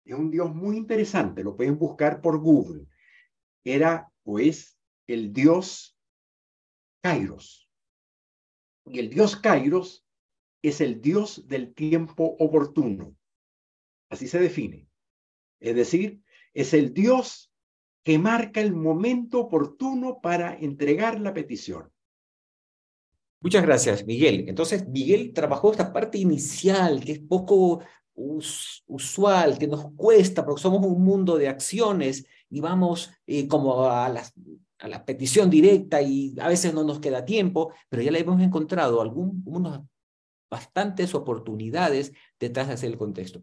Es 0.05 0.15
un 0.15 0.31
dios 0.31 0.55
muy 0.55 0.77
interesante, 0.77 1.43
lo 1.43 1.57
pueden 1.57 1.79
buscar 1.79 2.21
por 2.21 2.39
Google. 2.39 2.87
Era 3.65 4.13
o 4.25 4.39
es 4.39 4.79
el 5.07 5.33
dios 5.33 5.99
Kairos. 7.03 7.64
Y 8.87 8.99
el 8.99 9.11
dios 9.11 9.37
Kairos 9.37 10.05
es 10.63 10.81
el 10.81 11.03
Dios 11.03 11.47
del 11.47 11.75
tiempo 11.75 12.37
oportuno. 12.39 13.15
Así 14.09 14.29
se 14.29 14.39
define. 14.39 14.89
Es 15.61 15.77
decir, 15.77 16.23
es 16.55 16.73
el 16.73 16.95
Dios 16.95 17.53
que 18.03 18.19
marca 18.19 18.61
el 18.61 18.75
momento 18.75 19.41
oportuno 19.41 20.21
para 20.23 20.55
entregar 20.55 21.21
la 21.21 21.35
petición. 21.35 21.91
Muchas 23.41 23.63
gracias, 23.63 24.07
Miguel. 24.07 24.49
Entonces, 24.49 24.89
Miguel 24.89 25.35
trabajó 25.35 25.71
esta 25.71 25.93
parte 25.93 26.17
inicial, 26.17 27.05
que 27.05 27.13
es 27.13 27.21
poco 27.21 27.83
usual, 28.15 29.59
que 29.59 29.67
nos 29.67 29.93
cuesta, 29.95 30.47
porque 30.47 30.63
somos 30.63 30.87
un 30.87 31.05
mundo 31.05 31.37
de 31.37 31.49
acciones 31.49 32.27
y 32.49 32.61
vamos 32.61 33.11
eh, 33.27 33.47
como 33.49 33.85
a, 33.85 34.09
a 34.79 34.89
la 34.89 35.05
petición 35.05 35.51
directa 35.51 36.03
y 36.03 36.35
a 36.41 36.49
veces 36.49 36.75
no 36.75 36.85
nos 36.85 37.01
queda 37.01 37.25
tiempo, 37.25 37.73
pero 37.89 38.03
ya 38.03 38.11
le 38.11 38.21
hemos 38.21 38.41
encontrado 38.41 39.01
algunos 39.01 39.81
bastantes 40.51 41.15
oportunidades 41.15 42.13
detrás 42.39 42.69
de 42.69 42.75
hacer 42.75 42.91
el 42.91 42.99
contexto. 42.99 43.43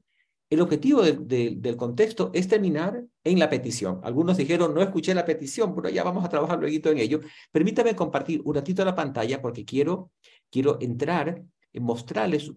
El 0.50 0.60
objetivo 0.60 1.02
del 1.02 1.78
contexto 1.78 2.30
es 2.34 2.50
terminar 2.50 3.06
en 3.24 3.39
la 3.39 3.50
petición. 3.50 4.02
Algunos 4.04 4.36
dijeron, 4.36 4.74
no 4.74 4.82
escuché 4.82 5.13
la 5.13 5.24
petición, 5.24 5.74
pero 5.74 5.88
ya 5.88 6.04
vamos 6.04 6.26
a 6.26 6.30
trabajar 6.30 6.60
luego 6.60 6.89
en 6.89 6.98
ello. 6.98 7.22
Permítame 7.54 7.96
compartir 7.96 8.41
un 8.44 8.56
ratito 8.56 8.84
la 8.84 8.94
pantalla 8.94 9.41
porque 9.41 9.63
quiero, 9.63 10.12
quiero 10.50 10.78
entrar 10.82 11.41
en 11.72 11.84
mostrarles 11.84 12.52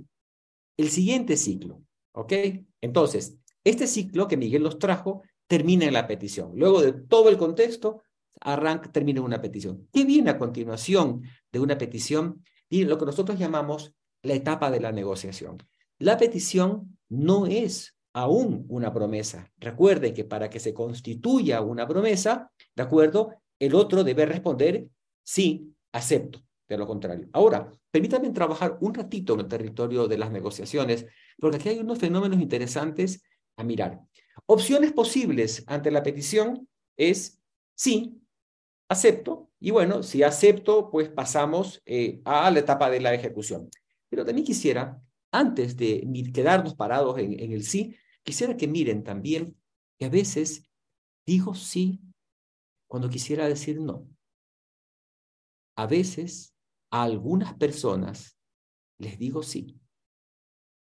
el 0.77 0.89
siguiente 0.91 1.37
ciclo. 1.37 1.83
¿Ok? 2.17 2.33
Entonces, 2.81 3.39
este 3.63 3.87
ciclo 3.87 4.27
que 4.27 4.37
Miguel 4.37 4.65
los 4.65 4.81
trajo 4.81 5.23
termina 5.47 5.85
en 5.85 5.93
la 5.93 6.09
petición. 6.09 6.51
Luego 6.57 6.83
de 6.83 6.93
todo 6.93 7.29
el 7.29 7.39
contexto, 7.39 8.03
arranca, 8.41 8.91
termina 8.91 9.21
una 9.21 9.41
petición. 9.41 9.89
¿Qué 9.93 10.05
viene 10.05 10.31
a 10.31 10.39
continuación 10.39 11.23
de 11.53 11.61
una 11.61 11.79
petición? 11.79 12.45
Y 12.69 12.85
lo 12.85 12.99
que 12.99 13.07
nosotros 13.07 13.39
llamamos 13.39 13.95
la 14.23 14.35
etapa 14.35 14.71
de 14.71 14.81
la 14.81 14.93
negociación. 14.93 15.59
La 15.99 16.17
petición 16.17 16.99
no 17.09 17.47
es 17.47 17.97
aún 18.13 18.65
una 18.69 18.93
promesa. 18.93 19.51
Recuerde 19.59 20.15
que 20.15 20.25
para 20.25 20.49
que 20.49 20.61
se 20.61 20.73
constituya 20.73 21.61
una 21.61 21.87
promesa, 21.87 22.51
¿de 22.75 22.83
acuerdo? 22.83 23.35
El 23.59 23.75
otro 23.75 24.05
debe 24.05 24.27
responder, 24.27 24.89
sí, 25.23 25.75
acepto. 25.93 26.41
De 26.67 26.79
lo 26.79 26.87
contrario. 26.87 27.29
Ahora, 27.35 27.71
permítanme 27.91 28.31
trabajar 28.31 28.79
un 28.81 28.95
ratito 28.95 29.35
en 29.35 29.41
el 29.41 29.49
territorio 29.49 30.09
de 30.09 30.17
las 30.17 30.31
negociaciones, 30.31 31.05
porque 31.39 31.59
aquí 31.59 31.69
hay 31.69 31.79
unos 31.79 31.99
fenómenos 31.99 32.41
interesantes 32.41 33.23
a 33.57 33.65
mirar. 33.65 34.01
Opciones 34.47 34.93
posibles 34.93 35.63
ante 35.67 35.91
la 35.91 36.03
petición 36.03 36.67
es 36.97 37.39
sí, 37.75 38.19
acepto, 38.89 39.51
y 39.59 39.71
bueno, 39.71 40.03
si 40.03 40.23
acepto, 40.23 40.91
pues 40.91 41.09
pasamos 41.09 41.83
eh, 41.87 42.21
a 42.25 42.51
la 42.51 42.59
etapa 42.59 42.91
de 42.91 43.01
la 43.01 43.15
ejecución. 43.15 43.71
Pero 44.09 44.25
también 44.25 44.47
quisiera, 44.47 45.03
antes 45.33 45.77
de 45.77 46.07
quedarnos 46.33 46.75
parados 46.75 47.19
en, 47.19 47.39
en 47.41 47.53
el 47.53 47.65
sí, 47.65 47.97
quisiera 48.23 48.57
que 48.57 48.69
miren 48.69 49.03
también 49.03 49.57
que 49.99 50.07
a 50.07 50.11
veces 50.11 50.71
digo 51.27 51.55
sí 51.55 52.01
cuando 52.87 53.09
quisiera 53.09 53.49
decir 53.49 53.81
no. 53.81 54.07
A 55.77 55.87
veces 55.87 56.55
a 56.91 57.03
algunas 57.03 57.55
personas 57.55 58.39
les 58.99 59.19
digo 59.19 59.43
sí, 59.43 59.81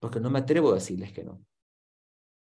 porque 0.01 0.21
no 0.21 0.31
me 0.31 0.39
atrevo 0.39 0.71
a 0.71 0.77
decirles 0.77 1.13
que 1.13 1.25
no. 1.25 1.45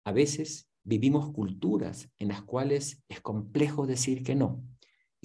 A 0.05 0.13
veces 0.13 0.69
vivimos 0.83 1.33
culturas 1.33 2.11
en 2.19 2.29
las 2.29 2.43
cuales 2.43 3.05
es 3.09 3.21
complejo 3.21 3.87
decir 3.87 4.23
que 4.25 4.35
no 4.35 4.65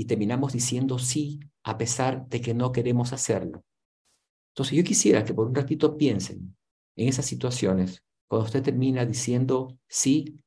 y 0.02 0.06
terminamos 0.06 0.52
diciendo 0.52 0.98
sí 0.98 1.40
a 1.64 1.78
pesar 1.78 2.28
de 2.28 2.42
que 2.42 2.56
no 2.56 2.72
queremos 2.72 3.14
hacerlo. 3.14 3.64
Entonces 4.52 4.76
yo 4.76 4.84
quisiera 4.84 5.24
que 5.24 5.36
por 5.36 5.46
un 5.46 5.54
ratito 5.54 5.96
piensen 5.96 6.58
en 6.96 7.08
esas 7.08 7.28
situaciones 7.28 8.04
cuando 8.28 8.46
usted 8.46 8.64
termina 8.64 9.06
diciendo 9.06 9.78
sí 9.88 10.40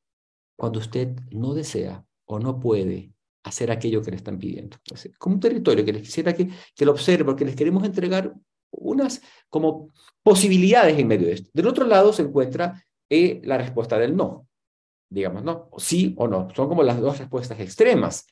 cuando 0.57 0.79
usted 0.79 1.15
no 1.31 1.53
desea 1.53 2.05
o 2.25 2.37
no 2.37 2.59
puede 2.59 3.13
hacer 3.45 3.71
aquello 3.71 4.01
que 4.01 4.11
le 4.11 4.17
están 4.17 4.37
pidiendo. 4.37 4.77
como 5.17 5.35
un 5.35 5.39
territorio 5.39 5.85
que 5.85 5.93
les 5.93 6.01
quisiera 6.01 6.33
que, 6.33 6.49
que 6.75 6.85
lo 6.85 6.91
observe, 6.91 7.23
porque 7.23 7.45
les 7.45 7.55
queremos 7.55 7.85
entregar 7.85 8.33
unas 8.71 9.21
como 9.47 9.93
posibilidades 10.21 10.99
en 10.99 11.07
medio 11.07 11.27
de 11.27 11.33
esto. 11.35 11.49
Del 11.53 11.67
otro 11.67 11.87
lado 11.87 12.11
se 12.11 12.23
encuentra 12.23 12.83
eh, 13.09 13.39
la 13.45 13.57
respuesta 13.57 13.97
del 13.97 14.17
no, 14.17 14.49
digamos, 15.09 15.45
¿no? 15.45 15.69
Sí 15.77 16.13
o 16.17 16.27
no. 16.27 16.49
Son 16.53 16.67
como 16.67 16.83
las 16.83 16.99
dos 16.99 17.19
respuestas 17.19 17.57
extremas. 17.61 18.27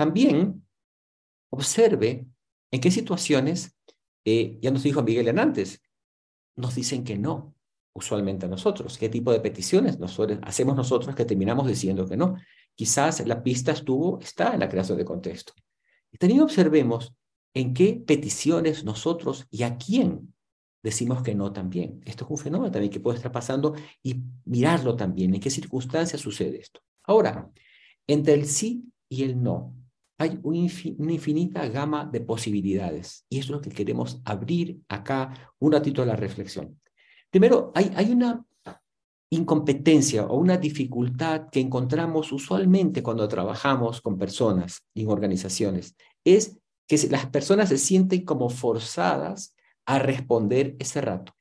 También 0.00 0.66
observe 1.52 2.26
en 2.70 2.80
qué 2.80 2.90
situaciones, 2.90 3.76
eh, 4.24 4.58
ya 4.62 4.70
nos 4.70 4.82
dijo 4.82 5.02
Miguel 5.02 5.38
antes, 5.38 5.82
nos 6.56 6.74
dicen 6.74 7.04
que 7.04 7.18
no, 7.18 7.54
usualmente 7.92 8.46
a 8.46 8.48
nosotros. 8.48 8.96
¿Qué 8.96 9.10
tipo 9.10 9.30
de 9.30 9.40
peticiones 9.40 9.98
nosotros, 9.98 10.38
hacemos 10.40 10.74
nosotros 10.74 11.14
que 11.14 11.26
terminamos 11.26 11.66
diciendo 11.66 12.08
que 12.08 12.16
no? 12.16 12.36
Quizás 12.74 13.26
la 13.26 13.42
pista 13.42 13.72
estuvo, 13.72 14.18
está 14.20 14.54
en 14.54 14.60
la 14.60 14.70
creación 14.70 14.96
de 14.96 15.04
contexto. 15.04 15.52
Y 16.10 16.16
también 16.16 16.40
observemos 16.40 17.12
en 17.52 17.74
qué 17.74 18.02
peticiones 18.06 18.84
nosotros 18.84 19.48
y 19.50 19.64
a 19.64 19.76
quién 19.76 20.34
decimos 20.82 21.22
que 21.22 21.34
no 21.34 21.52
también. 21.52 22.00
Esto 22.06 22.24
es 22.24 22.30
un 22.30 22.38
fenómeno 22.38 22.72
también 22.72 22.90
que 22.90 23.00
puede 23.00 23.18
estar 23.18 23.32
pasando 23.32 23.74
y 24.02 24.16
mirarlo 24.46 24.96
también, 24.96 25.34
en 25.34 25.42
qué 25.42 25.50
circunstancias 25.50 26.22
sucede 26.22 26.58
esto. 26.58 26.80
Ahora, 27.02 27.50
entre 28.06 28.32
el 28.32 28.46
sí 28.46 28.90
y 29.06 29.24
el 29.24 29.42
no, 29.42 29.76
hay 30.20 30.38
una 30.42 31.12
infinita 31.12 31.66
gama 31.68 32.04
de 32.04 32.20
posibilidades 32.20 33.24
y 33.30 33.38
es 33.38 33.48
lo 33.48 33.62
que 33.62 33.70
queremos 33.70 34.20
abrir 34.26 34.78
acá 34.86 35.54
un 35.58 35.72
ratito 35.72 36.02
a 36.02 36.06
la 36.06 36.14
reflexión. 36.14 36.78
Primero, 37.30 37.72
hay, 37.74 37.90
hay 37.96 38.12
una 38.12 38.44
incompetencia 39.30 40.26
o 40.26 40.36
una 40.36 40.58
dificultad 40.58 41.48
que 41.50 41.60
encontramos 41.60 42.32
usualmente 42.32 43.02
cuando 43.02 43.26
trabajamos 43.28 44.02
con 44.02 44.18
personas 44.18 44.82
en 44.94 45.08
organizaciones. 45.08 45.96
Es 46.22 46.58
que 46.86 46.98
las 47.08 47.24
personas 47.30 47.70
se 47.70 47.78
sienten 47.78 48.26
como 48.26 48.50
forzadas 48.50 49.54
a 49.86 50.00
responder 50.00 50.76
ese 50.78 51.00
rato, 51.00 51.32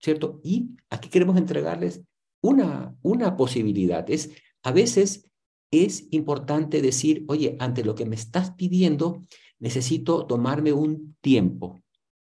¿cierto? 0.00 0.40
Y 0.44 0.76
aquí 0.90 1.08
queremos 1.08 1.36
entregarles 1.36 2.02
una, 2.40 2.94
una 3.02 3.36
posibilidad. 3.36 4.08
Es, 4.08 4.30
a 4.62 4.70
veces 4.70 5.28
es 5.70 6.08
importante 6.10 6.80
decir, 6.80 7.24
oye, 7.28 7.56
ante 7.60 7.84
lo 7.84 7.94
que 7.94 8.06
me 8.06 8.16
estás 8.16 8.52
pidiendo, 8.52 9.22
necesito 9.58 10.26
tomarme 10.26 10.72
un 10.72 11.16
tiempo, 11.20 11.80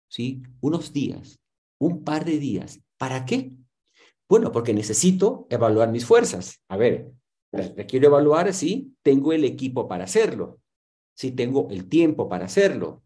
¿sí? 0.08 0.42
Unos 0.60 0.92
días, 0.92 1.40
un 1.78 2.02
par 2.02 2.24
de 2.24 2.38
días. 2.38 2.80
¿Para 2.98 3.24
qué? 3.24 3.52
Bueno, 4.28 4.52
porque 4.52 4.74
necesito 4.74 5.46
evaluar 5.50 5.90
mis 5.90 6.06
fuerzas. 6.06 6.60
A 6.68 6.76
ver, 6.76 7.12
quiero 7.88 8.06
evaluar 8.06 8.52
si 8.52 8.94
tengo 9.02 9.32
el 9.32 9.44
equipo 9.44 9.88
para 9.88 10.04
hacerlo, 10.04 10.60
si 11.14 11.32
tengo 11.32 11.68
el 11.70 11.88
tiempo 11.88 12.28
para 12.28 12.46
hacerlo. 12.46 13.02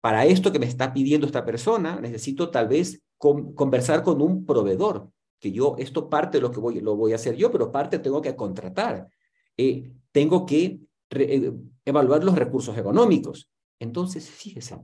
Para 0.00 0.26
esto 0.26 0.52
que 0.52 0.58
me 0.58 0.66
está 0.66 0.92
pidiendo 0.92 1.26
esta 1.26 1.44
persona, 1.44 2.00
necesito 2.00 2.50
tal 2.50 2.68
vez 2.68 3.02
conversar 3.18 4.02
con 4.02 4.20
un 4.20 4.44
proveedor, 4.44 5.10
que 5.38 5.52
yo, 5.52 5.76
esto 5.78 6.08
parte 6.10 6.38
de 6.38 6.42
lo 6.42 6.50
que 6.50 6.60
voy, 6.60 6.80
lo 6.80 6.96
voy 6.96 7.12
a 7.12 7.16
hacer 7.16 7.36
yo, 7.36 7.50
pero 7.50 7.70
parte 7.70 7.98
tengo 7.98 8.20
que 8.20 8.34
contratar. 8.34 9.08
Eh, 9.56 9.92
tengo 10.12 10.46
que 10.46 10.80
eh, 11.10 11.52
evaluar 11.84 12.24
los 12.24 12.36
recursos 12.36 12.76
económicos. 12.76 13.48
Entonces, 13.78 14.30
fíjese, 14.30 14.78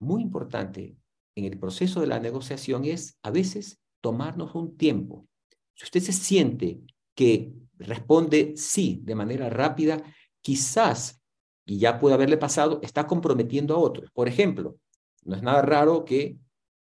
muy 0.00 0.22
importante 0.22 0.96
en 1.36 1.44
el 1.44 1.58
proceso 1.58 2.00
de 2.00 2.06
la 2.06 2.20
negociación 2.20 2.84
es 2.84 3.18
a 3.22 3.30
veces 3.30 3.80
tomarnos 4.00 4.54
un 4.54 4.76
tiempo. 4.76 5.26
Si 5.74 5.84
usted 5.84 6.00
se 6.00 6.12
siente 6.12 6.80
que 7.14 7.52
responde 7.78 8.54
sí 8.56 9.00
de 9.04 9.14
manera 9.14 9.48
rápida, 9.48 10.02
quizás, 10.40 11.22
y 11.64 11.78
ya 11.78 11.98
puede 11.98 12.14
haberle 12.14 12.36
pasado, 12.36 12.80
está 12.82 13.06
comprometiendo 13.06 13.74
a 13.74 13.78
otros. 13.78 14.10
Por 14.12 14.28
ejemplo, 14.28 14.76
no 15.24 15.36
es 15.36 15.42
nada 15.42 15.62
raro 15.62 16.04
que 16.04 16.38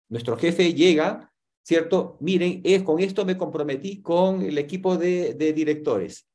nuestro 0.09 0.37
jefe 0.37 0.75
llega, 0.75 1.33
¿cierto? 1.63 2.19
Miren, 2.21 2.61
es, 2.65 2.83
con 2.83 3.01
esto 3.01 3.25
me 3.25 3.39
comprometí 3.39 4.03
con 4.03 4.43
el 4.43 4.59
equipo 4.59 4.97
de, 4.97 5.35
de 5.35 5.53
directores. 5.53 6.27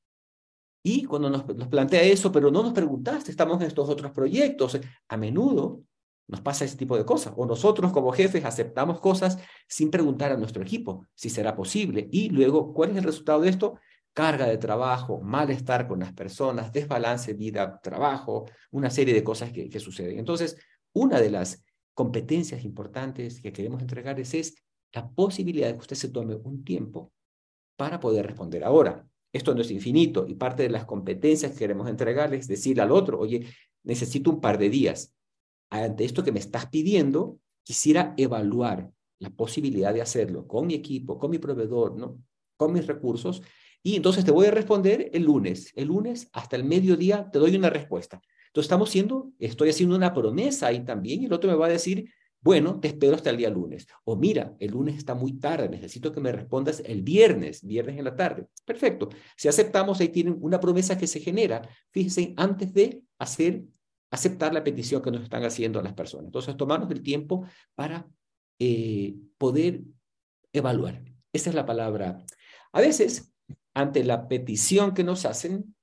Y 0.81 1.03
cuando 1.03 1.29
nos, 1.29 1.43
plantea 1.43 2.01
eso, 2.03 2.31
pero 2.31 2.51
no 2.51 2.63
nos 2.63 2.73
preguntaste, 2.73 3.31
estamos 3.31 3.59
en 3.61 3.67
estos 3.67 3.89
otros 3.89 4.11
proyectos, 4.11 4.79
a 5.07 5.17
menudo 5.17 5.83
nos 6.27 6.41
pasa 6.41 6.63
ese 6.63 6.77
tipo 6.77 6.95
de 6.95 7.05
cosas. 7.05 7.33
O 7.35 7.45
nosotros 7.45 7.91
como 7.91 8.11
jefes 8.11 8.45
aceptamos 8.45 8.99
cosas 8.99 9.39
sin 9.67 9.89
preguntar 9.89 10.31
a 10.31 10.37
nuestro 10.37 10.61
equipo 10.61 11.07
si 11.15 11.29
será 11.29 11.55
posible. 11.55 12.07
Y 12.11 12.29
luego, 12.29 12.73
¿cuál 12.73 12.91
es 12.91 12.97
el 12.97 13.03
resultado 13.03 13.41
de 13.41 13.49
esto? 13.49 13.79
Carga 14.13 14.45
de 14.45 14.57
trabajo, 14.57 15.21
malestar 15.21 15.87
con 15.87 15.99
las 15.99 16.13
personas, 16.13 16.71
desbalance 16.71 17.33
vida-trabajo, 17.33 18.45
una 18.71 18.91
serie 18.91 19.13
de 19.13 19.23
cosas 19.23 19.51
que, 19.51 19.69
que, 19.69 19.79
suceden. 19.79 20.19
Entonces, 20.19 20.55
una 20.93 21.19
de 21.19 21.31
las 21.31 21.63
competencias 21.95 22.63
importantes 22.63 23.41
que 23.41 23.51
queremos 23.51 23.81
entregarles 23.81 24.33
es 24.35 24.55
la 24.93 25.09
posibilidad 25.09 25.67
de 25.67 25.73
que 25.73 25.79
usted 25.79 25.95
se 25.95 26.09
tome 26.09 26.35
un 26.35 26.63
tiempo 26.63 27.11
para 27.75 27.99
poder 27.99 28.27
responder. 28.27 28.63
Ahora, 28.63 29.05
esto 29.31 29.53
no 29.53 29.61
es 29.61 29.71
infinito 29.71 30.25
y 30.27 30.35
parte 30.35 30.63
de 30.63 30.69
las 30.69 30.85
competencias 30.85 31.51
que 31.51 31.59
queremos 31.59 31.89
entregarles 31.89 32.41
es 32.41 32.47
decirle 32.47 32.81
al 32.81 32.91
otro, 32.91 33.19
oye, 33.19 33.45
necesito 33.83 34.31
un 34.31 34.41
par 34.41 34.57
de 34.57 34.69
días 34.69 35.13
ante 35.69 36.03
esto 36.03 36.23
que 36.23 36.31
me 36.31 36.39
estás 36.39 36.67
pidiendo, 36.67 37.39
quisiera 37.63 38.13
evaluar 38.17 38.89
la 39.19 39.29
posibilidad 39.29 39.93
de 39.93 40.01
hacerlo 40.01 40.47
con 40.47 40.67
mi 40.67 40.73
equipo, 40.73 41.19
con 41.19 41.29
mi 41.29 41.37
proveedor, 41.37 41.95
¿no? 41.95 42.19
con 42.57 42.73
mis 42.73 42.87
recursos, 42.87 43.41
y 43.81 43.95
entonces 43.95 44.25
te 44.25 44.31
voy 44.31 44.47
a 44.47 44.51
responder 44.51 45.09
el 45.13 45.23
lunes. 45.23 45.71
El 45.75 45.87
lunes 45.87 46.29
hasta 46.33 46.55
el 46.55 46.65
mediodía 46.65 47.29
te 47.31 47.39
doy 47.39 47.55
una 47.55 47.69
respuesta. 47.69 48.21
Entonces 48.47 48.65
estamos 48.65 48.89
siendo, 48.89 49.31
estoy 49.39 49.69
haciendo 49.69 49.95
una 49.95 50.13
promesa 50.13 50.67
ahí 50.67 50.83
también, 50.83 51.21
y 51.21 51.25
el 51.25 51.33
otro 51.33 51.49
me 51.49 51.55
va 51.55 51.67
a 51.67 51.69
decir, 51.69 52.11
bueno, 52.41 52.79
te 52.79 52.87
espero 52.89 53.15
hasta 53.15 53.29
el 53.29 53.37
día 53.37 53.49
lunes. 53.49 53.87
O 54.05 54.15
mira, 54.15 54.55
el 54.59 54.71
lunes 54.71 54.97
está 54.97 55.13
muy 55.13 55.33
tarde, 55.33 55.69
necesito 55.69 56.11
que 56.11 56.21
me 56.21 56.31
respondas 56.31 56.81
el 56.85 57.01
viernes, 57.01 57.65
viernes 57.65 57.97
en 57.97 58.05
la 58.05 58.15
tarde. 58.15 58.47
Perfecto. 58.65 59.09
Si 59.35 59.47
aceptamos, 59.47 59.99
ahí 59.99 60.09
tienen 60.09 60.37
una 60.39 60.59
promesa 60.59 60.97
que 60.97 61.07
se 61.07 61.19
genera, 61.19 61.67
fíjense, 61.91 62.33
antes 62.37 62.73
de 62.73 63.03
hacer 63.17 63.63
aceptar 64.11 64.53
la 64.53 64.63
petición 64.63 65.01
que 65.01 65.11
nos 65.11 65.23
están 65.23 65.43
haciendo 65.43 65.81
las 65.81 65.93
personas. 65.93 66.27
Entonces, 66.27 66.57
tomarnos 66.57 66.89
el 66.91 67.03
tiempo 67.03 67.45
para 67.75 68.07
eh, 68.57 69.15
poder 69.37 69.81
evaluar. 70.51 71.03
Esa 71.31 71.49
es 71.49 71.55
la 71.55 71.65
palabra. 71.65 72.23
A 72.71 72.81
veces, 72.81 73.31
ante 73.73 74.03
la 74.03 74.27
petición 74.27 74.93
que 74.93 75.03
nos 75.03 75.25
hacen, 75.25 75.75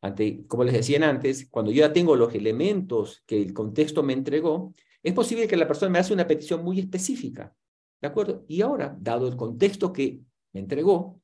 ante, 0.00 0.46
como 0.46 0.64
les 0.64 0.74
decían 0.74 1.02
antes, 1.02 1.48
cuando 1.50 1.72
yo 1.72 1.80
ya 1.80 1.92
tengo 1.92 2.14
los 2.14 2.34
elementos 2.34 3.22
que 3.26 3.42
el 3.42 3.52
contexto 3.52 4.02
me 4.02 4.12
entregó, 4.12 4.72
es 5.06 5.14
posible 5.14 5.46
que 5.46 5.56
la 5.56 5.68
persona 5.68 5.90
me 5.90 6.00
haga 6.00 6.12
una 6.12 6.26
petición 6.26 6.64
muy 6.64 6.80
específica. 6.80 7.54
¿De 8.00 8.08
acuerdo? 8.08 8.44
Y 8.48 8.60
ahora, 8.60 8.96
dado 8.98 9.28
el 9.28 9.36
contexto 9.36 9.92
que 9.92 10.20
me 10.52 10.60
entregó, 10.60 11.20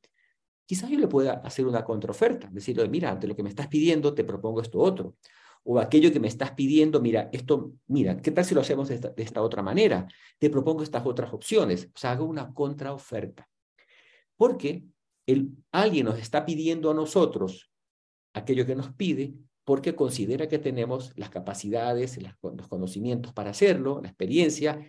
quizás 0.64 0.88
yo 0.88 0.98
le 1.00 1.08
pueda 1.08 1.32
hacer 1.44 1.66
una 1.66 1.84
contraoferta, 1.84 2.48
decirle, 2.52 2.88
mira, 2.88 3.10
ante 3.10 3.26
lo 3.26 3.34
que 3.34 3.42
me 3.42 3.48
estás 3.48 3.66
pidiendo, 3.66 4.14
te 4.14 4.22
propongo 4.22 4.60
esto 4.60 4.78
otro 4.78 5.16
o 5.64 5.78
aquello 5.78 6.12
que 6.12 6.20
me 6.20 6.28
estás 6.28 6.52
pidiendo, 6.52 7.00
mira, 7.00 7.28
esto, 7.32 7.74
mira, 7.86 8.20
¿qué 8.20 8.30
tal 8.30 8.44
si 8.44 8.54
lo 8.54 8.60
hacemos 8.60 8.88
de 8.88 9.12
esta, 9.16 9.42
otra 9.42 9.62
manera? 9.62 10.06
Te 10.38 10.50
propongo 10.50 10.82
estas 10.82 11.06
otras 11.06 11.32
opciones. 11.32 11.88
O 11.94 11.98
sea, 11.98 12.12
hago 12.12 12.24
una 12.24 12.52
contraoferta. 12.52 13.48
Porque 14.36 14.84
alguien 15.70 16.06
nos 16.06 16.18
está 16.18 16.44
pidiendo 16.44 16.90
a 16.90 16.94
nosotros 16.94 17.70
aquello 18.34 18.66
que 18.66 18.74
nos 18.74 18.92
pide 18.92 19.34
porque 19.64 19.94
considera 19.94 20.48
que 20.48 20.58
tenemos 20.58 21.12
las 21.16 21.30
capacidades, 21.30 22.18
los 22.42 22.68
conocimientos 22.68 23.32
para 23.32 23.50
hacerlo, 23.50 24.00
la 24.02 24.08
experiencia, 24.08 24.84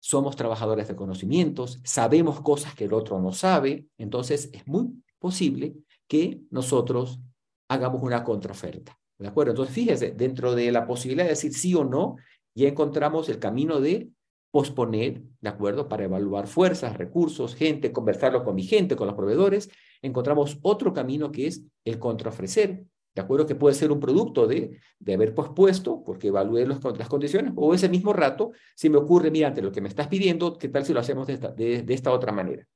somos 0.00 0.34
trabajadores 0.34 0.88
de 0.88 0.96
conocimientos, 0.96 1.80
sabemos 1.84 2.40
cosas 2.40 2.74
que 2.74 2.84
el 2.84 2.94
otro 2.94 3.20
no 3.20 3.32
sabe, 3.32 3.86
entonces 3.98 4.50
es 4.52 4.66
muy 4.66 5.02
posible 5.18 5.74
que 6.08 6.40
nosotros 6.50 7.20
hagamos 7.68 8.02
una 8.02 8.24
contraoferta. 8.24 8.98
¿De 9.18 9.28
acuerdo? 9.28 9.52
Entonces, 9.52 9.74
fíjese, 9.74 10.12
dentro 10.12 10.54
de 10.54 10.72
la 10.72 10.86
posibilidad 10.86 11.24
de 11.24 11.30
decir 11.30 11.52
sí 11.52 11.74
o 11.74 11.84
no, 11.84 12.16
ya 12.54 12.68
encontramos 12.68 13.28
el 13.28 13.38
camino 13.38 13.80
de 13.80 14.08
posponer, 14.50 15.22
¿de 15.40 15.48
acuerdo? 15.48 15.88
Para 15.88 16.04
evaluar 16.04 16.46
fuerzas, 16.46 16.96
recursos, 16.96 17.54
gente, 17.54 17.92
conversarlo 17.92 18.42
con 18.42 18.54
mi 18.54 18.64
gente, 18.64 18.96
con 18.96 19.06
los 19.06 19.14
proveedores. 19.14 19.70
Encontramos 20.02 20.58
otro 20.62 20.94
camino 20.94 21.30
que 21.30 21.46
es 21.46 21.62
el 21.84 21.98
contraofrecer, 21.98 22.84
¿de 23.14 23.22
acuerdo? 23.22 23.46
Que 23.46 23.54
puede 23.54 23.74
ser 23.74 23.90
un 23.90 24.00
producto 24.00 24.46
de, 24.46 24.78
de 24.98 25.14
haber 25.14 25.34
pospuesto, 25.34 26.02
porque 26.04 26.28
evalué 26.28 26.66
los, 26.66 26.82
las 26.96 27.08
condiciones, 27.08 27.52
o 27.56 27.74
ese 27.74 27.88
mismo 27.88 28.12
rato, 28.12 28.52
si 28.74 28.88
me 28.88 28.98
ocurre, 28.98 29.30
mira, 29.30 29.48
ante 29.48 29.62
lo 29.62 29.72
que 29.72 29.80
me 29.80 29.88
estás 29.88 30.08
pidiendo, 30.08 30.56
¿qué 30.56 30.68
tal 30.68 30.84
si 30.84 30.92
lo 30.92 31.00
hacemos 31.00 31.26
de 31.26 31.32
esta, 31.34 31.48
de, 31.52 31.84
esta 31.88 32.12
otra 32.12 32.32
manera? 32.32 32.66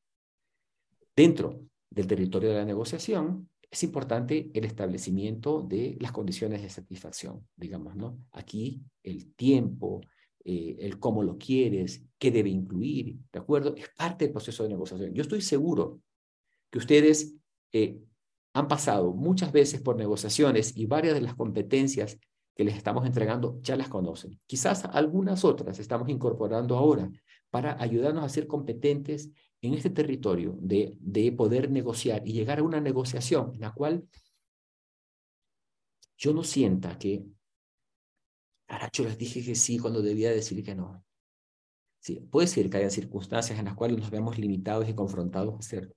Dentro 1.14 1.60
del 1.88 2.06
territorio 2.06 2.50
de 2.50 2.56
la 2.56 2.64
negociación, 2.64 3.48
es 3.70 3.82
importante 3.82 4.50
el 4.54 4.64
establecimiento 4.64 5.62
de 5.62 5.96
las 6.00 6.12
condiciones 6.12 6.62
de 6.62 6.70
satisfacción, 6.70 7.46
digamos, 7.56 7.96
¿no? 7.96 8.18
Aquí 8.32 8.82
el 9.02 9.34
tiempo, 9.34 10.00
eh, 10.44 10.76
el 10.78 10.98
cómo 10.98 11.22
lo 11.22 11.38
quieres, 11.38 12.02
qué 12.18 12.30
debe 12.30 12.50
incluir, 12.50 13.16
¿de 13.32 13.38
acuerdo? 13.38 13.74
Es 13.76 13.88
parte 13.96 14.24
del 14.24 14.32
proceso 14.32 14.62
de 14.62 14.68
negociación. 14.68 15.12
Yo 15.12 15.22
estoy 15.22 15.40
seguro 15.40 16.00
que 16.70 16.78
ustedes 16.78 17.34
eh, 17.72 17.98
han 18.54 18.68
pasado 18.68 19.12
muchas 19.12 19.52
veces 19.52 19.82
por 19.82 19.96
negociaciones 19.96 20.76
y 20.76 20.86
varias 20.86 21.14
de 21.14 21.20
las 21.20 21.34
competencias 21.34 22.18
que 22.54 22.64
les 22.64 22.76
estamos 22.76 23.04
entregando 23.04 23.60
ya 23.62 23.76
las 23.76 23.88
conocen. 23.88 24.40
Quizás 24.46 24.84
algunas 24.84 25.44
otras 25.44 25.80
estamos 25.80 26.08
incorporando 26.08 26.76
ahora 26.76 27.10
para 27.50 27.80
ayudarnos 27.82 28.24
a 28.24 28.28
ser 28.28 28.46
competentes 28.46 29.30
en 29.60 29.74
este 29.74 29.90
territorio 29.90 30.56
de, 30.60 30.96
de 31.00 31.32
poder 31.32 31.70
negociar 31.70 32.22
y 32.26 32.32
llegar 32.32 32.60
a 32.60 32.62
una 32.62 32.80
negociación 32.80 33.52
en 33.54 33.60
la 33.60 33.72
cual 33.72 34.08
yo 36.16 36.32
no 36.32 36.44
sienta 36.44 36.96
que, 36.96 37.24
yo 38.92 39.04
les 39.04 39.18
dije 39.18 39.44
que 39.44 39.56
sí 39.56 39.78
cuando 39.78 40.00
debía 40.00 40.30
decir 40.30 40.62
que 40.62 40.76
no. 40.76 41.04
Sí, 41.98 42.20
puede 42.30 42.46
ser 42.46 42.70
que 42.70 42.76
haya 42.76 42.90
circunstancias 42.90 43.58
en 43.58 43.64
las 43.64 43.74
cuales 43.74 43.98
nos 43.98 44.10
vemos 44.10 44.38
limitados 44.38 44.88
y 44.88 44.94
confrontados 44.94 45.54
a 45.54 45.58
hacerlo. 45.58 45.94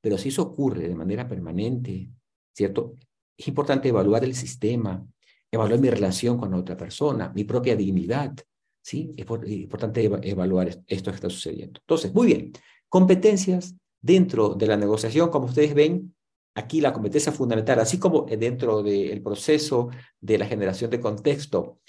Pero 0.00 0.18
si 0.18 0.28
eso 0.28 0.42
ocurre 0.42 0.88
de 0.88 0.94
manera 0.94 1.26
permanente, 1.28 2.10
¿cierto? 2.52 2.94
Es 3.36 3.48
importante 3.48 3.88
evaluar 3.88 4.24
el 4.24 4.34
sistema, 4.34 5.04
evaluar 5.50 5.80
mi 5.80 5.90
relación 5.90 6.38
con 6.38 6.54
otra 6.54 6.76
persona, 6.76 7.32
mi 7.34 7.44
propia 7.44 7.76
dignidad, 7.76 8.34
¿sí? 8.82 9.12
Es 9.16 9.26
importante 9.50 10.04
evaluar 10.04 10.68
esto 10.86 11.10
que 11.10 11.16
está 11.16 11.30
sucediendo. 11.30 11.80
Entonces, 11.80 12.14
muy 12.14 12.26
bien, 12.26 12.52
Competencias 12.88 13.74
dentro 14.00 14.54
de 14.54 14.66
la 14.66 14.76
negociación, 14.76 15.30
como 15.30 15.46
ustedes 15.46 15.74
ven, 15.74 16.14
aquí 16.54 16.80
la 16.80 16.92
competencia 16.92 17.32
fundamental, 17.32 17.80
así 17.80 17.98
como 17.98 18.22
dentro 18.22 18.82
del 18.82 19.22
proceso 19.22 19.90
de 20.20 20.38
la 20.38 20.46
generación 20.46 20.90
de 20.90 21.00
contexto, 21.00 21.80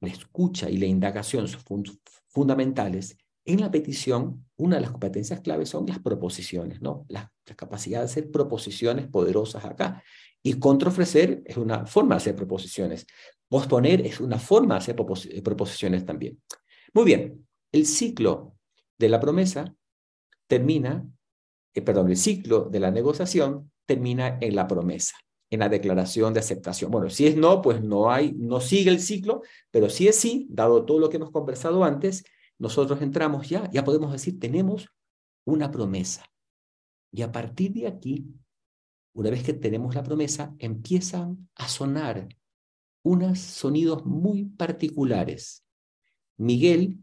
la 0.00 0.08
escucha 0.08 0.68
y 0.68 0.76
la 0.76 0.86
indagación 0.86 1.48
son 1.48 1.84
fundamentales. 2.28 3.16
En 3.44 3.60
la 3.60 3.70
petición, 3.70 4.46
una 4.56 4.76
de 4.76 4.82
las 4.82 4.90
competencias 4.90 5.40
claves 5.40 5.70
son 5.70 5.86
las 5.86 6.00
proposiciones, 6.00 6.82
¿no? 6.82 7.06
La, 7.46 7.54
capacidad 7.54 8.00
de 8.00 8.06
hacer 8.06 8.30
proposiciones 8.30 9.08
poderosas 9.08 9.64
acá. 9.64 10.02
Y 10.42 10.54
contraofrecer 10.54 11.42
es 11.44 11.56
una 11.56 11.86
forma 11.86 12.14
de 12.14 12.18
hacer 12.18 12.36
proposiciones. 12.36 13.06
Posponer 13.48 14.06
es 14.06 14.20
una 14.20 14.38
forma 14.38 14.74
de 14.74 14.78
hacer 14.78 14.96
proposiciones 14.96 16.04
también. 16.04 16.40
Muy 16.92 17.04
bien, 17.04 17.46
el 17.72 17.86
ciclo 17.86 18.56
de 18.98 19.08
la 19.08 19.20
promesa 19.20 19.74
termina, 20.46 21.06
eh, 21.74 21.82
perdón, 21.82 22.10
el 22.10 22.16
ciclo 22.16 22.68
de 22.70 22.80
la 22.80 22.90
negociación 22.90 23.70
termina 23.86 24.38
en 24.40 24.56
la 24.56 24.66
promesa, 24.66 25.16
en 25.50 25.60
la 25.60 25.68
declaración 25.68 26.34
de 26.34 26.40
aceptación. 26.40 26.90
Bueno, 26.90 27.10
si 27.10 27.26
es 27.26 27.36
no, 27.36 27.62
pues 27.62 27.82
no 27.82 28.10
hay, 28.10 28.32
no 28.32 28.60
sigue 28.60 28.90
el 28.90 29.00
ciclo, 29.00 29.42
pero 29.70 29.88
si 29.88 30.08
es 30.08 30.16
sí, 30.16 30.46
dado 30.50 30.84
todo 30.84 30.98
lo 30.98 31.08
que 31.08 31.16
hemos 31.16 31.30
conversado 31.30 31.84
antes, 31.84 32.24
nosotros 32.58 33.02
entramos 33.02 33.48
ya, 33.48 33.70
ya 33.70 33.84
podemos 33.84 34.12
decir, 34.12 34.38
tenemos 34.40 34.88
una 35.44 35.70
promesa. 35.70 36.24
Y 37.16 37.22
a 37.22 37.32
partir 37.32 37.72
de 37.72 37.86
aquí, 37.86 38.26
una 39.14 39.30
vez 39.30 39.42
que 39.42 39.54
tenemos 39.54 39.94
la 39.94 40.02
promesa, 40.02 40.54
empiezan 40.58 41.48
a 41.54 41.66
sonar 41.66 42.28
unos 43.02 43.38
sonidos 43.38 44.04
muy 44.04 44.44
particulares. 44.44 45.64
Miguel 46.36 46.98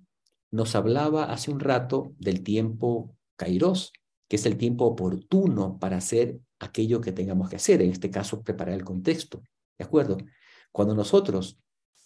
nos 0.51 0.75
hablaba 0.75 1.33
hace 1.33 1.49
un 1.49 1.59
rato 1.59 2.13
del 2.19 2.43
tiempo 2.43 3.17
kairos, 3.35 3.91
que 4.27 4.35
es 4.35 4.45
el 4.45 4.55
tiempo 4.55 4.85
oportuno 4.85 5.79
para 5.79 5.97
hacer 5.97 6.39
aquello 6.59 7.01
que 7.01 7.11
tengamos 7.11 7.49
que 7.49 7.55
hacer, 7.55 7.81
en 7.81 7.89
este 7.89 8.11
caso 8.11 8.43
preparar 8.43 8.75
el 8.75 8.83
contexto, 8.83 9.41
¿de 9.79 9.85
acuerdo? 9.85 10.17
Cuando 10.71 10.93
nosotros 10.93 11.59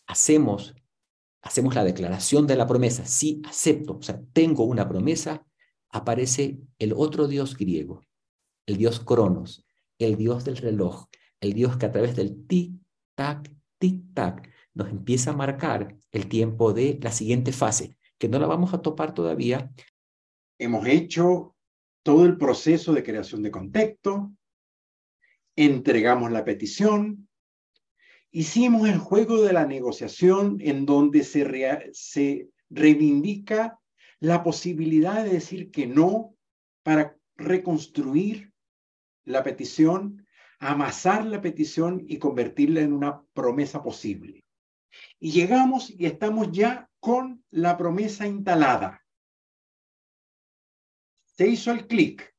hacemos 0.05 0.73
hacemos 1.41 1.75
la 1.75 1.83
declaración 1.83 2.47
de 2.47 2.55
la 2.55 2.67
promesa, 2.67 3.05
sí 3.05 3.41
acepto, 3.45 3.97
o 3.97 4.01
sea, 4.01 4.21
tengo 4.31 4.63
una 4.63 4.87
promesa, 4.87 5.45
aparece 5.89 6.59
el 6.79 6.93
otro 6.93 7.27
dios 7.27 7.57
griego, 7.57 8.03
el 8.65 8.77
dios 8.77 8.99
Cronos, 8.99 9.65
el 9.99 10.15
dios 10.15 10.45
del 10.45 10.57
reloj, 10.57 11.07
el 11.39 11.53
dios 11.53 11.77
que 11.77 11.85
a 11.85 11.91
través 11.91 12.15
del 12.15 12.47
tic-tac, 12.47 13.55
tic-tac, 13.79 14.51
nos 14.73 14.89
empieza 14.89 15.31
a 15.31 15.35
marcar 15.35 15.97
el 16.11 16.27
tiempo 16.27 16.73
de 16.73 16.99
la 17.01 17.11
siguiente 17.11 17.51
fase, 17.51 17.97
que 18.17 18.29
no 18.29 18.39
la 18.39 18.47
vamos 18.47 18.73
a 18.73 18.81
topar 18.81 19.13
todavía, 19.13 19.71
Hemos 20.59 20.87
hecho 20.87 21.55
todo 22.01 22.25
el 22.25 22.37
proceso 22.37 22.93
de 22.93 23.03
creación 23.03 23.43
de 23.43 23.51
contexto, 23.51 24.31
entregamos 25.55 26.31
la 26.31 26.43
petición, 26.43 27.29
hicimos 28.31 28.89
el 28.89 28.97
juego 28.97 29.43
de 29.43 29.53
la 29.53 29.67
negociación 29.67 30.57
en 30.61 30.85
donde 30.85 31.23
se, 31.23 31.91
se 31.93 32.49
reivindica 32.69 33.79
la 34.19 34.43
posibilidad 34.43 35.23
de 35.23 35.31
decir 35.31 35.71
que 35.71 35.87
no 35.87 36.35
para 36.83 37.17
reconstruir 37.35 38.51
la 39.25 39.43
petición, 39.43 40.25
amasar 40.59 41.25
la 41.25 41.41
petición 41.41 42.03
y 42.07 42.17
convertirla 42.17 42.81
en 42.81 42.93
una 42.93 43.23
promesa 43.33 43.83
posible. 43.83 44.43
Y 45.19 45.31
llegamos 45.31 45.91
y 45.91 46.05
estamos 46.05 46.51
ya 46.51 46.89
con 46.99 47.43
la 47.51 47.77
promesa 47.77 48.25
instalada 48.25 49.03
se 51.37 51.47
hizo 51.47 51.71
el 51.71 51.87
clic. 51.87 52.35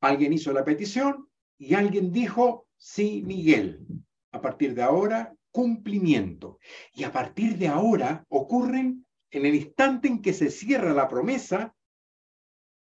Alguien 0.00 0.32
hizo 0.32 0.52
la 0.52 0.64
petición 0.64 1.28
y 1.58 1.74
alguien 1.74 2.12
dijo, 2.12 2.68
sí, 2.76 3.22
Miguel. 3.26 3.84
A 4.30 4.40
partir 4.40 4.74
de 4.74 4.82
ahora, 4.82 5.34
cumplimiento. 5.50 6.58
Y 6.92 7.02
a 7.04 7.12
partir 7.12 7.58
de 7.58 7.66
ahora 7.66 8.24
ocurren, 8.28 9.05
en 9.30 9.46
el 9.46 9.54
instante 9.54 10.08
en 10.08 10.22
que 10.22 10.32
se 10.32 10.50
cierra 10.50 10.92
la 10.92 11.08
promesa, 11.08 11.74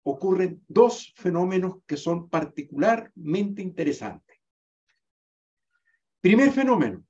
ocurren 0.04 0.64
dos 0.68 1.14
fenómenos 1.16 1.78
que 1.86 1.98
son 1.98 2.30
particularmente 2.30 3.62
interesantes. 3.62 4.38
Primer 6.22 6.52
fenómeno. 6.52 7.06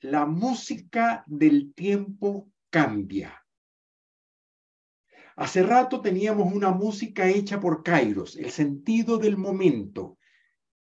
La 0.00 0.26
música 0.26 1.24
del 1.26 1.72
tiempo 1.74 2.50
cambia. 2.70 3.44
Hace 5.36 5.62
rato 5.64 6.00
teníamos 6.00 6.52
una 6.52 6.70
música 6.70 7.28
hecha 7.28 7.58
por 7.58 7.82
Kairos, 7.82 8.36
el 8.36 8.50
sentido 8.50 9.18
del 9.18 9.36
momento, 9.36 10.18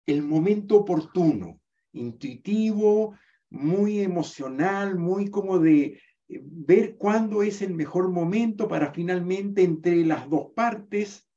el 0.07 0.23
momento 0.23 0.79
oportuno, 0.79 1.61
intuitivo, 1.93 3.17
muy 3.51 4.01
emocional, 4.01 4.97
muy 4.97 5.29
como 5.29 5.59
de 5.59 6.01
eh, 6.29 6.41
ver 6.43 6.97
cuándo 6.97 7.43
es 7.43 7.61
el 7.63 7.75
mejor 7.75 8.09
momento 8.09 8.69
para 8.69 8.93
finalmente 8.93 9.63
entre 9.63 10.05
las 10.05 10.29
dos 10.31 10.53
partes 10.55 11.29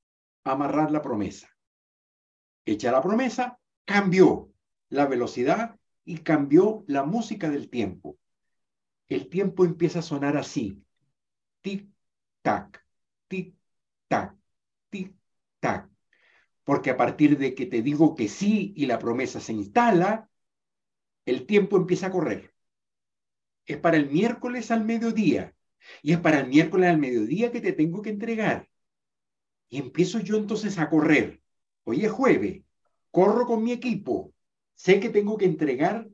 amarrar 0.44 0.92
la 0.92 1.02
promesa. 1.02 1.50
Hecha 2.66 2.92
la 2.92 3.02
promesa, 3.02 3.60
cambió 3.86 4.52
la 4.90 5.06
velocidad 5.06 5.78
y 6.06 6.20
cambió 6.20 6.84
la 6.88 7.04
música 7.04 7.50
del 7.50 7.70
tiempo. 7.70 8.18
El 9.08 9.28
tiempo 9.28 9.66
empieza 9.66 10.00
a 10.00 10.04
sonar 10.04 10.38
así, 10.38 10.82
tic-tac, 11.62 12.80
tic-tac, 13.28 14.36
tic-tac. 14.90 15.90
Porque 16.64 16.92
a 16.92 16.98
partir 16.98 17.38
de 17.38 17.54
que 17.54 17.66
te 17.66 17.82
digo 17.82 18.16
que 18.16 18.30
sí 18.30 18.74
y 18.78 18.86
la 18.86 19.00
promesa 19.00 19.40
se 19.40 19.54
instala, 19.54 20.30
el 21.26 21.46
tiempo 21.46 21.78
empieza 21.78 22.08
a 22.08 22.12
correr. 22.12 22.54
Es 23.66 23.78
para 23.78 23.98
el 23.98 24.10
miércoles 24.10 24.72
al 24.72 24.84
mediodía. 24.84 25.54
Y 26.02 26.14
es 26.14 26.20
para 26.20 26.40
el 26.40 26.48
miércoles 26.48 26.90
al 26.90 26.98
mediodía 26.98 27.52
que 27.52 27.62
te 27.62 27.74
tengo 27.74 28.02
que 28.02 28.10
entregar. 28.10 28.70
Y 29.70 29.78
empiezo 29.80 30.20
yo 30.20 30.38
entonces 30.38 30.78
a 30.78 30.90
correr. 30.90 31.42
Hoy 31.84 32.06
es 32.06 32.12
jueves. 32.12 32.62
Corro 33.12 33.46
con 33.46 33.64
mi 33.64 33.72
equipo. 33.72 34.34
Sé 34.76 35.00
que 35.00 35.10
tengo 35.10 35.38
que 35.38 35.46
entregar 35.46 36.08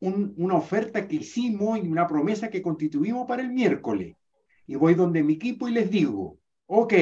una 0.00 0.54
oferta 0.56 1.08
que 1.08 1.16
hicimos 1.16 1.78
y 1.78 1.88
una 1.88 2.06
promesa 2.06 2.50
que 2.50 2.62
constituimos 2.62 3.26
para 3.26 3.42
el 3.42 3.50
miércoles. 3.50 4.16
Y 4.66 4.74
voy 4.74 4.94
donde 4.94 5.22
mi 5.22 5.34
equipo 5.34 5.68
y 5.68 5.72
les 5.72 5.90
digo, 5.90 6.38
ok, 6.66 6.92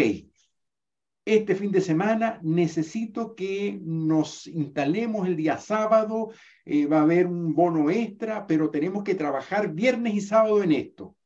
este 1.25 1.55
fin 1.55 1.71
de 1.71 1.81
semana 1.81 2.39
necesito 2.43 3.35
que 3.35 3.79
nos 3.83 4.47
instalemos 4.47 5.27
el 5.27 5.37
día 5.37 5.57
sábado, 5.57 6.33
eh, 6.65 6.87
va 6.87 6.99
a 6.99 7.03
haber 7.03 7.27
un 7.27 7.55
bono 7.55 7.91
extra, 7.91 8.47
pero 8.47 8.71
tenemos 8.71 9.05
que 9.05 9.15
trabajar 9.15 9.73
viernes 9.73 10.15
y 10.15 10.21
sábado 10.21 10.63
en 10.63 10.73
esto. 10.73 11.17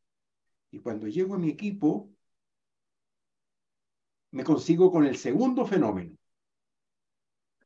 Y 0.71 0.79
cuando 0.79 1.09
llego 1.09 1.35
a 1.35 1.39
mi 1.39 1.49
equipo, 1.49 2.11
me 4.31 4.45
consigo 4.45 4.93
con 4.93 5.05
el 5.05 5.17
segundo 5.17 5.67
fenómeno. 5.67 6.17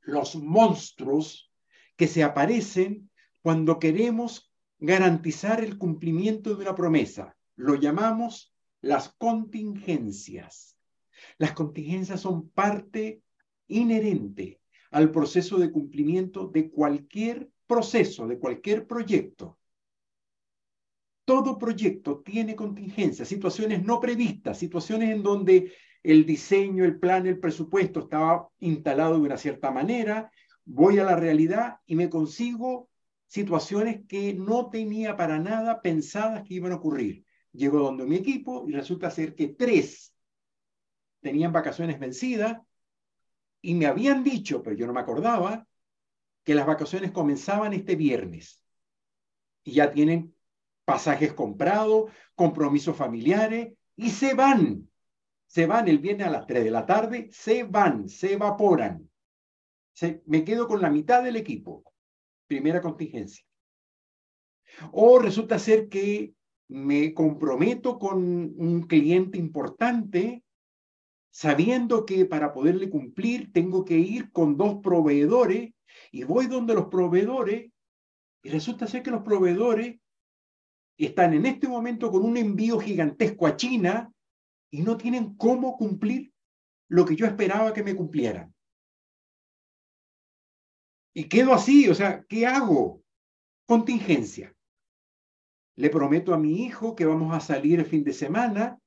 Los 0.03 0.37
monstruos 0.37 1.53
que 1.97 2.09
se 2.09 2.23
aparecen 2.23 3.11
cuando 3.43 3.79
queremos 3.79 4.53
garantizar 4.79 5.63
el 5.63 5.77
cumplimiento 5.77 6.55
de 6.55 6.63
una 6.63 6.75
promesa. 6.75 7.37
Lo 7.57 7.75
llamamos 7.75 8.55
las 8.81 9.11
contingencias. 9.11 10.77
Las 11.39 11.53
contingencias 11.53 12.21
son 12.21 12.49
parte 12.51 13.23
inherente 13.69 14.61
al 14.91 15.11
proceso 15.11 15.59
de 15.59 15.71
cumplimiento 15.71 16.47
de 16.47 16.71
cualquier 16.71 17.51
proceso, 17.67 18.27
de 18.27 18.39
cualquier 18.39 18.87
proyecto. 18.87 19.59
Todo 21.25 21.57
proyecto 21.59 22.21
tiene 22.21 22.55
contingencias, 22.55 23.29
situaciones 23.29 23.83
no 23.83 24.01
previstas, 24.01 24.59
situaciones 24.59 25.11
en 25.11 25.23
donde 25.23 25.73
el 26.03 26.27
diseño, 26.27 26.85
el 26.85 26.99
plan, 26.99 27.27
el 27.27 27.39
presupuesto 27.39 28.01
estaba 28.01 28.49
instalado 28.59 29.15
de 29.15 29.21
una 29.21 29.37
cierta 29.37 29.71
manera, 29.71 30.31
voy 30.65 30.99
a 30.99 31.05
la 31.05 31.17
realidad 31.17 31.77
y 31.87 31.95
me 31.95 32.11
consigo 32.11 32.91
situaciones 33.27 34.01
que 34.07 34.35
no 34.35 34.69
tenía 34.69 35.17
para 35.17 35.39
nada 35.39 35.81
pensadas 35.81 36.43
que 36.43 36.55
iban 36.55 36.73
a 36.73 36.77
ocurrir. 36.77 37.25
Llego 37.53 37.79
donde 37.79 38.05
mi 38.05 38.17
equipo 38.17 38.67
y 38.69 38.73
resulta 38.73 39.11
ser 39.11 39.35
que 39.35 39.49
tres 39.49 40.12
tenían 41.23 41.53
vacaciones 41.53 41.99
vencidas 41.99 42.61
y 43.63 43.75
me 43.75 43.87
habían 43.87 44.23
dicho, 44.23 44.63
pero 44.63 44.77
yo 44.77 44.87
no 44.87 44.93
me 44.93 45.01
acordaba, 45.01 45.67
que 46.45 46.55
las 46.55 46.67
vacaciones 46.67 47.13
comenzaban 47.13 47.73
este 47.73 47.95
viernes 47.95 48.63
y 49.63 49.73
ya 49.73 49.91
tienen 49.93 50.35
pasajes 50.85 51.33
comprados, 51.33 52.11
compromisos 52.35 52.97
familiares 52.97 53.73
y 53.97 54.11
se 54.11 54.35
van. 54.35 54.89
Se 55.47 55.67
van 55.67 55.87
el 55.87 55.99
viernes 55.99 56.27
a 56.27 56.31
las 56.31 56.47
3 56.47 56.65
de 56.65 56.71
la 56.71 56.87
tarde, 56.87 57.29
se 57.31 57.63
van, 57.63 58.09
se 58.09 58.33
evaporan. 58.33 59.09
Se, 59.93 60.23
me 60.27 60.45
quedo 60.45 60.67
con 60.67 60.81
la 60.81 60.91
mitad 60.91 61.23
del 61.23 61.37
equipo. 61.37 61.85
Primera 62.47 62.81
contingencia. 62.81 63.45
O 64.91 65.19
resulta 65.19 65.59
ser 65.59 65.89
que 65.89 66.35
me 66.69 67.13
comprometo 67.13 67.99
con 67.99 68.19
un 68.19 68.83
cliente 68.89 69.37
importante 69.37 70.43
sabiendo 71.33 72.05
que 72.05 72.27
para 72.27 72.53
poderle 72.53 72.91
cumplir 72.91 73.53
tengo 73.53 73.85
que 73.85 73.97
ir 73.99 74.31
con 74.33 74.57
dos 74.59 74.81
proveedores 74.83 75.73
y 76.13 76.25
voy 76.25 76.47
donde 76.47 76.75
los 76.75 76.87
proveedores 76.87 77.73
y 78.43 78.51
resulta 78.51 78.87
ser 78.87 79.03
que 79.03 79.11
los 79.11 79.23
proveedores 79.23 79.99
están 80.99 81.33
en 81.33 81.47
este 81.47 81.69
momento 81.69 82.11
con 82.11 82.23
un 82.23 82.37
envío 82.37 82.79
gigantesco 82.79 83.47
a 83.47 83.57
China 83.57 84.13
y 84.71 84.83
no 84.83 84.99
tienen 84.99 85.35
cómo 85.37 85.77
cumplir 85.79 86.33
lo 86.89 87.07
que 87.07 87.17
yo 87.17 87.25
esperaba 87.25 87.73
que 87.73 87.83
me 87.83 87.97
cumplieran. 87.97 88.55
Y 91.15 91.29
quedo 91.29 91.55
así, 91.55 91.89
o 91.89 91.95
sea, 91.95 92.25
¿qué 92.25 92.47
hago? 92.47 93.03
Contingencia. 93.67 94.55
Le 95.77 95.89
prometo 95.89 96.35
a 96.35 96.39
mi 96.39 96.65
hijo 96.65 96.95
que 96.95 97.07
vamos 97.07 97.35
a 97.35 97.41
salir 97.41 97.81
el 97.81 97.87
fin 97.87 98.05
de 98.05 98.13
semana 98.13 98.82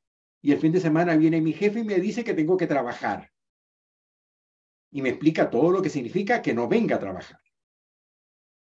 y 0.45 0.51
el 0.51 0.59
fin 0.59 0.71
de 0.71 0.79
semana 0.79 1.15
viene 1.15 1.41
mi 1.41 1.53
jefe 1.53 1.79
y 1.79 1.83
me 1.83 1.95
dice 1.95 2.23
que 2.23 2.35
tengo 2.35 2.55
que 2.55 2.67
trabajar. 2.67 3.31
Y 4.91 5.01
me 5.01 5.09
explica 5.09 5.49
todo 5.49 5.71
lo 5.71 5.81
que 5.81 5.89
significa 5.89 6.39
que 6.43 6.53
no 6.53 6.67
venga 6.67 6.97
a 6.97 6.99
trabajar. 6.99 7.39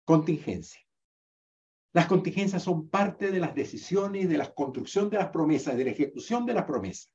Contingencia. 0.06 0.80
Las 1.92 2.06
contingencias 2.06 2.62
son 2.62 2.88
parte 2.88 3.30
de 3.30 3.38
las 3.38 3.54
decisiones, 3.54 4.30
de 4.30 4.38
la 4.38 4.50
construcción 4.54 5.10
de 5.10 5.18
las 5.18 5.28
promesas, 5.28 5.76
de 5.76 5.84
la 5.84 5.90
ejecución 5.90 6.46
de 6.46 6.54
las 6.54 6.64
promesas. 6.64 7.12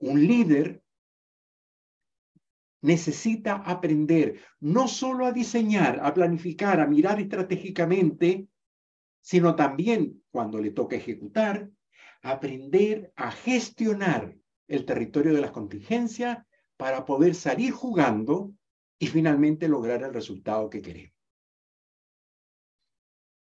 Un 0.00 0.26
líder 0.26 0.82
necesita 2.82 3.62
aprender 3.64 4.42
no 4.60 4.88
solo 4.88 5.24
a 5.24 5.32
diseñar, 5.32 6.00
a 6.02 6.12
planificar, 6.12 6.80
a 6.80 6.86
mirar 6.86 7.18
estratégicamente, 7.18 8.46
sino 9.22 9.56
también 9.56 10.22
cuando 10.30 10.60
le 10.60 10.70
toca 10.70 10.96
ejecutar, 10.96 11.70
aprender 12.22 13.12
a 13.16 13.30
gestionar 13.30 14.36
el 14.68 14.84
territorio 14.84 15.34
de 15.34 15.40
las 15.40 15.50
contingencias 15.50 16.38
para 16.76 17.04
poder 17.04 17.34
salir 17.34 17.72
jugando 17.72 18.52
y 18.98 19.06
finalmente 19.06 19.68
lograr 19.68 20.02
el 20.02 20.14
resultado 20.14 20.70
que 20.70 20.82
queremos. 20.82 21.14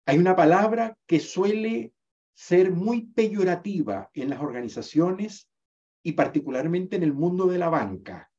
Hay 0.05 0.17
una 0.17 0.36
palabra 0.36 0.97
que 1.05 1.19
suele 1.19 1.93
ser 2.34 2.71
muy 2.71 3.01
peyorativa 3.01 4.09
en 4.13 4.30
las 4.30 4.41
organizaciones 4.41 5.49
y 6.01 6.13
particularmente 6.13 6.95
en 6.95 7.03
el 7.03 7.13
mundo 7.13 7.45
de 7.47 7.59
la 7.59 7.69
banca. 7.69 8.32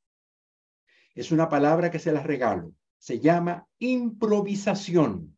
Es 1.14 1.30
una 1.30 1.48
palabra 1.48 1.90
que 1.90 1.98
se 1.98 2.12
las 2.12 2.24
regalo. 2.24 2.74
Se 2.98 3.20
llama 3.20 3.68
improvisación. 3.78 5.36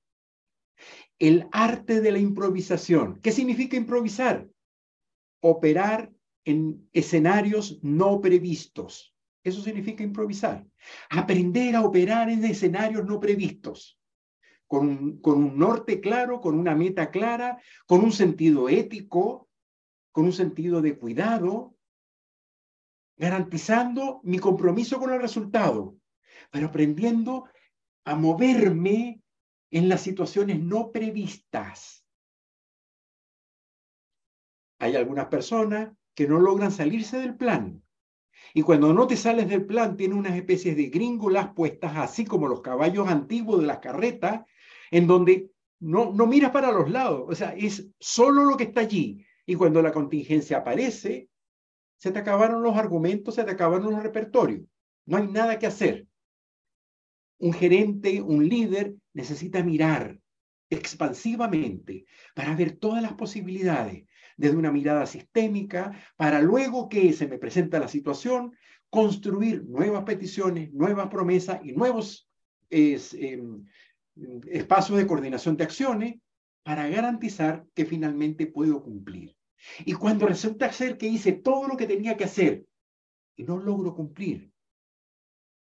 El 1.18 1.48
arte 1.52 2.00
de 2.00 2.12
la 2.12 2.18
improvisación. 2.18 3.20
¿Qué 3.20 3.32
significa 3.32 3.76
improvisar? 3.76 4.48
Operar 5.42 6.10
en 6.44 6.88
escenarios 6.92 7.78
no 7.82 8.20
previstos. 8.20 9.14
Eso 9.44 9.60
significa 9.60 10.02
improvisar. 10.02 10.64
Aprender 11.10 11.74
a 11.76 11.82
operar 11.82 12.30
en 12.30 12.44
escenarios 12.44 13.04
no 13.04 13.18
previstos. 13.18 13.98
Con 14.66 15.20
un, 15.22 15.58
norte 15.58 16.00
claro, 16.00 16.40
con 16.40 16.58
una 16.58 16.74
meta 16.74 17.10
clara, 17.10 17.60
con 17.86 18.02
un 18.02 18.12
sentido 18.12 18.68
ético, 18.68 19.50
con 20.12 20.24
un 20.24 20.32
sentido 20.32 20.80
de 20.80 20.96
cuidado, 20.96 21.76
garantizando 23.16 24.20
mi 24.22 24.38
compromiso 24.38 24.98
con 24.98 25.12
el 25.12 25.20
resultado, 25.20 25.96
pero 26.50 26.68
aprendiendo 26.68 27.44
a 28.04 28.14
moverme 28.14 29.20
en 29.70 29.88
las 29.88 30.00
situaciones 30.00 30.60
no 30.60 30.90
previstas 30.90 32.01
hay 34.82 34.96
algunas 34.96 35.26
personas 35.26 35.92
que 36.12 36.26
no 36.26 36.40
logran 36.40 36.72
salirse 36.72 37.16
del 37.16 37.36
plan. 37.36 37.80
Y 38.52 38.62
cuando 38.62 38.92
no 38.92 39.06
te 39.06 39.16
sales 39.16 39.48
del 39.48 39.64
plan, 39.64 39.96
tiene 39.96 40.16
unas 40.16 40.34
especies 40.34 40.76
de 40.76 40.88
gringolas 40.88 41.54
puestas, 41.54 41.92
así 41.94 42.24
como 42.24 42.48
los 42.48 42.62
caballos 42.62 43.06
antiguos 43.06 43.60
de 43.60 43.66
las 43.68 43.78
carretas, 43.78 44.44
en 44.90 45.06
donde 45.06 45.52
no, 45.78 46.12
no 46.12 46.26
miras 46.26 46.50
para 46.50 46.72
los 46.72 46.90
lados. 46.90 47.26
O 47.28 47.34
sea, 47.36 47.54
es 47.54 47.90
solo 48.00 48.42
lo 48.42 48.56
que 48.56 48.64
está 48.64 48.80
allí. 48.80 49.24
Y 49.46 49.54
cuando 49.54 49.80
la 49.82 49.92
contingencia 49.92 50.58
aparece, 50.58 51.28
se 51.98 52.10
te 52.10 52.18
acabaron 52.18 52.60
los 52.60 52.76
argumentos, 52.76 53.36
se 53.36 53.44
te 53.44 53.52
acabaron 53.52 53.92
los 53.92 54.02
repertorios. 54.02 54.66
No 55.06 55.16
hay 55.16 55.28
nada 55.28 55.60
que 55.60 55.68
hacer. 55.68 56.08
Un 57.38 57.52
gerente, 57.52 58.20
un 58.20 58.48
líder, 58.48 58.96
necesita 59.12 59.62
mirar 59.62 60.18
expansivamente 60.70 62.04
para 62.34 62.56
ver 62.56 62.72
todas 62.72 63.00
las 63.00 63.12
posibilidades 63.12 64.06
desde 64.42 64.56
una 64.56 64.72
mirada 64.72 65.06
sistémica, 65.06 65.92
para 66.16 66.42
luego 66.42 66.88
que 66.88 67.12
se 67.12 67.28
me 67.28 67.38
presenta 67.38 67.78
la 67.78 67.86
situación, 67.86 68.56
construir 68.90 69.64
nuevas 69.68 70.02
peticiones, 70.02 70.72
nuevas 70.72 71.06
promesas 71.06 71.60
y 71.62 71.70
nuevos 71.70 72.28
em, 72.68 73.64
espacios 74.48 74.98
de 74.98 75.06
coordinación 75.06 75.56
de 75.56 75.62
acciones 75.62 76.16
para 76.64 76.88
garantizar 76.88 77.64
que 77.72 77.84
finalmente 77.84 78.48
puedo 78.48 78.82
cumplir. 78.82 79.36
Y 79.84 79.92
cuando 79.92 80.26
resulta 80.26 80.72
ser 80.72 80.98
que 80.98 81.06
hice 81.06 81.30
todo 81.30 81.68
lo 81.68 81.76
que 81.76 81.86
tenía 81.86 82.16
que 82.16 82.24
hacer 82.24 82.66
y 83.36 83.44
no 83.44 83.58
logro 83.58 83.94
cumplir, 83.94 84.50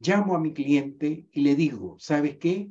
llamo 0.01 0.35
a 0.35 0.41
mi 0.41 0.55
cliente 0.55 1.29
y 1.31 1.43
le 1.43 1.55
digo, 1.55 1.97
¿sabes 1.99 2.39
qué? 2.39 2.71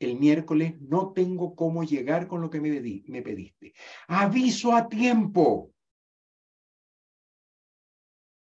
El 0.00 0.18
miércoles 0.18 0.80
no 0.80 1.12
tengo 1.12 1.54
cómo 1.54 1.84
llegar 1.84 2.26
con 2.26 2.40
lo 2.40 2.50
que 2.50 2.60
me, 2.60 2.70
me 3.06 3.22
pediste. 3.22 3.74
Aviso 4.08 4.72
a 4.72 4.88
tiempo. 4.88 5.72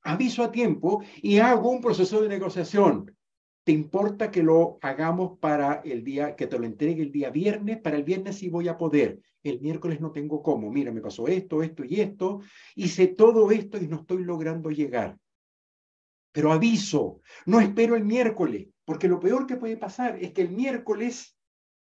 Aviso 0.03 0.43
a 0.43 0.51
tiempo 0.51 1.03
y 1.23 1.39
hago 1.39 1.71
un 1.71 1.81
proceso 1.81 2.21
de 2.21 2.29
negociación. 2.29 3.17
¿Te 3.63 3.73
importa 3.73 4.31
que 4.31 4.43
lo 4.43 4.79
hagamos 4.83 5.39
para 5.39 5.81
el 5.85 6.05
día, 6.05 6.37
que 6.37 6.49
te 6.49 6.59
lo 6.59 6.67
entregue 6.67 7.03
el 7.03 7.13
día 7.13 7.31
viernes? 7.31 7.81
Para 7.81 7.97
el 7.97 8.05
viernes 8.05 8.37
sí 8.37 8.51
voy 8.51 8.69
a 8.69 8.77
poder. 8.77 9.21
El 9.43 9.61
miércoles 9.61 10.01
no 10.01 10.11
tengo 10.11 10.43
cómo. 10.43 10.71
Mira, 10.71 10.93
me 10.93 11.01
pasó 11.01 11.29
esto, 11.29 11.63
esto 11.63 11.85
y 11.85 12.01
esto. 12.01 12.41
Hice 12.75 13.07
todo 13.07 13.51
esto 13.53 13.79
y 13.79 13.87
no 13.87 14.01
estoy 14.01 14.25
logrando 14.25 14.71
llegar. 14.71 15.17
Pero 16.33 16.51
aviso, 16.51 17.21
no 17.47 17.61
espero 17.61 17.95
el 17.95 18.05
miércoles, 18.05 18.67
porque 18.85 19.07
lo 19.07 19.21
peor 19.21 19.47
que 19.47 19.57
puede 19.57 19.77
pasar 19.77 20.19
es 20.21 20.33
que 20.33 20.43
el 20.43 20.51
miércoles 20.51 21.34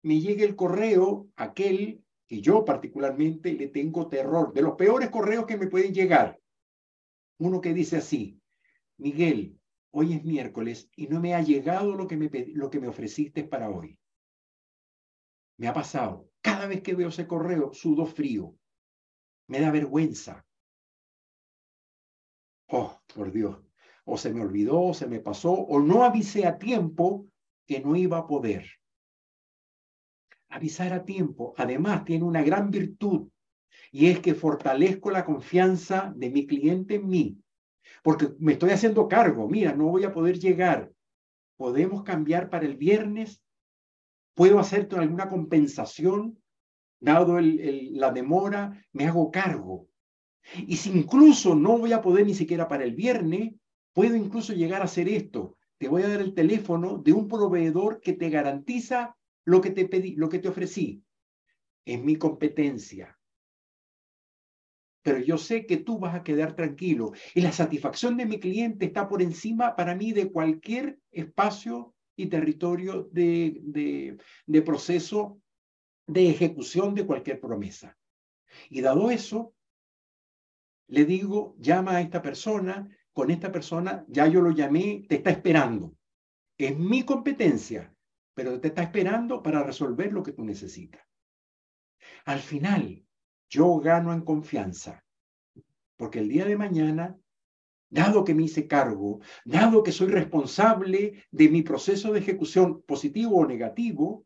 me 0.05 0.19
llegue 0.19 0.45
el 0.45 0.55
correo, 0.55 1.31
aquel 1.35 2.05
que 2.27 2.39
yo 2.39 2.63
particularmente 2.63 3.53
le 3.53 3.69
tengo 3.69 4.07
terror, 4.07 4.53
de 4.53 4.61
los 4.61 4.75
peores 4.75 5.09
correos 5.09 5.47
que 5.47 5.57
me 5.57 5.65
pueden 5.65 5.95
llegar. 5.95 6.39
Uno 7.39 7.59
que 7.59 7.73
dice 7.73 7.97
así, 7.97 8.39
Miguel, 8.97 9.59
hoy 9.89 10.13
es 10.13 10.23
miércoles 10.23 10.91
y 10.95 11.07
no 11.07 11.19
me 11.19 11.33
ha 11.33 11.41
llegado 11.41 11.95
lo 11.95 12.07
que 12.07 12.17
me, 12.17 12.29
lo 12.53 12.69
que 12.69 12.79
me 12.79 12.87
ofreciste 12.87 13.45
para 13.45 13.71
hoy. 13.71 13.97
Me 15.57 15.67
ha 15.67 15.73
pasado. 15.73 16.29
Cada 16.39 16.67
vez 16.67 16.83
que 16.83 16.93
veo 16.93 17.07
ese 17.09 17.25
correo, 17.25 17.73
sudo 17.73 18.05
frío. 18.05 18.55
Me 19.47 19.59
da 19.59 19.71
vergüenza. 19.71 20.45
Oh, 22.67 22.95
por 23.15 23.31
Dios. 23.31 23.59
O 24.03 24.19
se 24.19 24.31
me 24.31 24.41
olvidó, 24.41 24.83
o 24.83 24.93
se 24.93 25.07
me 25.07 25.19
pasó, 25.19 25.51
o 25.51 25.79
no 25.79 26.03
avisé 26.03 26.45
a 26.45 26.59
tiempo 26.59 27.25
que 27.65 27.79
no 27.79 27.95
iba 27.95 28.19
a 28.19 28.27
poder 28.27 28.67
avisar 30.55 30.93
a 30.93 31.03
tiempo. 31.03 31.53
Además, 31.57 32.05
tiene 32.05 32.23
una 32.23 32.41
gran 32.41 32.71
virtud 32.71 33.27
y 33.91 34.07
es 34.07 34.19
que 34.19 34.33
fortalezco 34.33 35.11
la 35.11 35.25
confianza 35.25 36.13
de 36.15 36.29
mi 36.29 36.45
cliente 36.47 36.95
en 36.95 37.07
mí. 37.07 37.37
porque 38.03 38.29
me 38.39 38.53
estoy 38.53 38.71
haciendo 38.71 39.07
cargo, 39.07 39.47
mira, 39.47 39.73
no 39.73 39.85
voy 39.85 40.03
a 40.03 40.11
poder 40.11 40.39
llegar. 40.39 40.91
¿Podemos 41.55 42.03
cambiar 42.03 42.49
para 42.49 42.65
el 42.65 42.77
viernes? 42.77 43.41
¿Puedo 44.33 44.59
hacerte 44.59 44.95
alguna 44.95 45.29
compensación? 45.29 46.37
Dado 46.99 47.39
la 47.39 48.11
demora, 48.11 48.83
me 48.91 49.05
hago 49.05 49.29
cargo. 49.29 49.87
Y 50.67 50.77
si 50.77 50.91
incluso 50.91 51.55
no 51.55 51.77
voy 51.77 51.93
a 51.93 52.01
poder 52.01 52.25
ni 52.25 52.33
siquiera 52.33 52.67
para 52.67 52.83
el 52.83 52.95
viernes, 52.95 53.53
puedo 53.93 54.15
incluso 54.15 54.53
llegar 54.53 54.81
a 54.81 54.85
hacer 54.85 55.07
esto. 55.07 55.57
Te 55.77 55.87
voy 55.87 56.03
a 56.03 56.09
dar 56.09 56.21
el 56.21 56.33
teléfono 56.33 56.97
de 56.97 57.13
un 57.13 57.27
proveedor 57.27 58.01
que 58.01 58.13
te 58.13 58.29
garantiza 58.29 59.15
lo 59.45 59.61
que 59.61 59.71
te 59.71 59.87
pedí, 59.87 60.15
lo 60.15 60.29
que 60.29 60.39
te 60.39 60.49
ofrecí. 60.49 61.03
Es 61.85 62.03
mi 62.03 62.15
competencia. 62.17 63.17
Pero 65.03 65.19
yo 65.19 65.37
sé 65.37 65.67
que 65.67 65.77
tú 65.77 65.99
vas 65.99 66.15
a 66.15 66.23
quedar 66.23 66.55
tranquilo. 66.55 67.13
Y 67.35 67.41
la 67.41 67.51
satisfacción 67.51 68.17
de 68.17 68.25
mi 68.25 68.39
cliente 68.39 68.85
está 68.85 69.07
por 69.07 69.21
encima 69.21 69.75
para 69.75 69.95
mí 69.95 70.11
de 70.11 70.31
cualquier 70.31 70.99
espacio 71.11 71.93
y 72.15 72.25
territorio 72.27 73.07
de, 73.11 73.59
de, 73.61 74.17
de 74.47 74.61
proceso 74.61 75.39
de 76.07 76.29
ejecución 76.29 76.95
de 76.95 77.05
cualquier 77.05 77.39
promesa. 77.39 77.97
Y 78.69 78.81
dado 78.81 79.11
eso, 79.11 79.53
le 80.87 81.05
digo, 81.05 81.55
llama 81.59 81.97
a 81.97 82.01
esta 82.01 82.21
persona, 82.21 82.89
con 83.13 83.31
esta 83.31 83.51
persona 83.51 84.05
ya 84.07 84.27
yo 84.27 84.41
lo 84.41 84.51
llamé, 84.51 85.05
te 85.07 85.15
está 85.15 85.29
esperando. 85.29 85.95
Es 86.57 86.77
mi 86.77 87.03
competencia, 87.03 87.94
pero 88.35 88.59
te 88.59 88.67
está 88.67 88.83
esperando 88.83 89.41
para 89.41 89.63
resolver 89.63 90.13
lo 90.13 90.21
que 90.21 90.33
tú 90.33 90.43
necesitas. 90.43 91.01
Al 92.25 92.39
final, 92.39 93.03
yo 93.49 93.79
gano 93.79 94.13
en 94.13 94.21
confianza, 94.21 95.03
porque 95.95 96.19
el 96.19 96.29
día 96.29 96.45
de 96.45 96.57
mañana, 96.57 97.17
dado 97.89 98.23
que 98.25 98.35
me 98.35 98.43
hice 98.43 98.67
cargo, 98.67 99.21
dado 99.45 99.81
que 99.81 99.93
soy 99.93 100.07
responsable 100.07 101.23
de 101.31 101.49
mi 101.49 101.63
proceso 101.63 102.11
de 102.11 102.19
ejecución 102.19 102.83
positivo 102.83 103.37
o 103.37 103.47
negativo, 103.47 104.25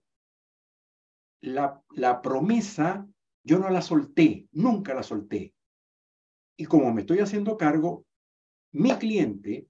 la, 1.42 1.82
la 1.92 2.22
promesa 2.22 3.08
yo 3.44 3.60
no 3.60 3.70
la 3.70 3.82
solté, 3.82 4.48
nunca 4.52 4.94
la 4.94 5.04
solté. 5.04 5.54
Y 6.58 6.66
como 6.66 6.92
me 6.94 7.02
estoy 7.02 7.20
haciendo 7.20 7.58
cargo, 7.58 8.06
mi 8.74 8.92
cliente 8.98 9.68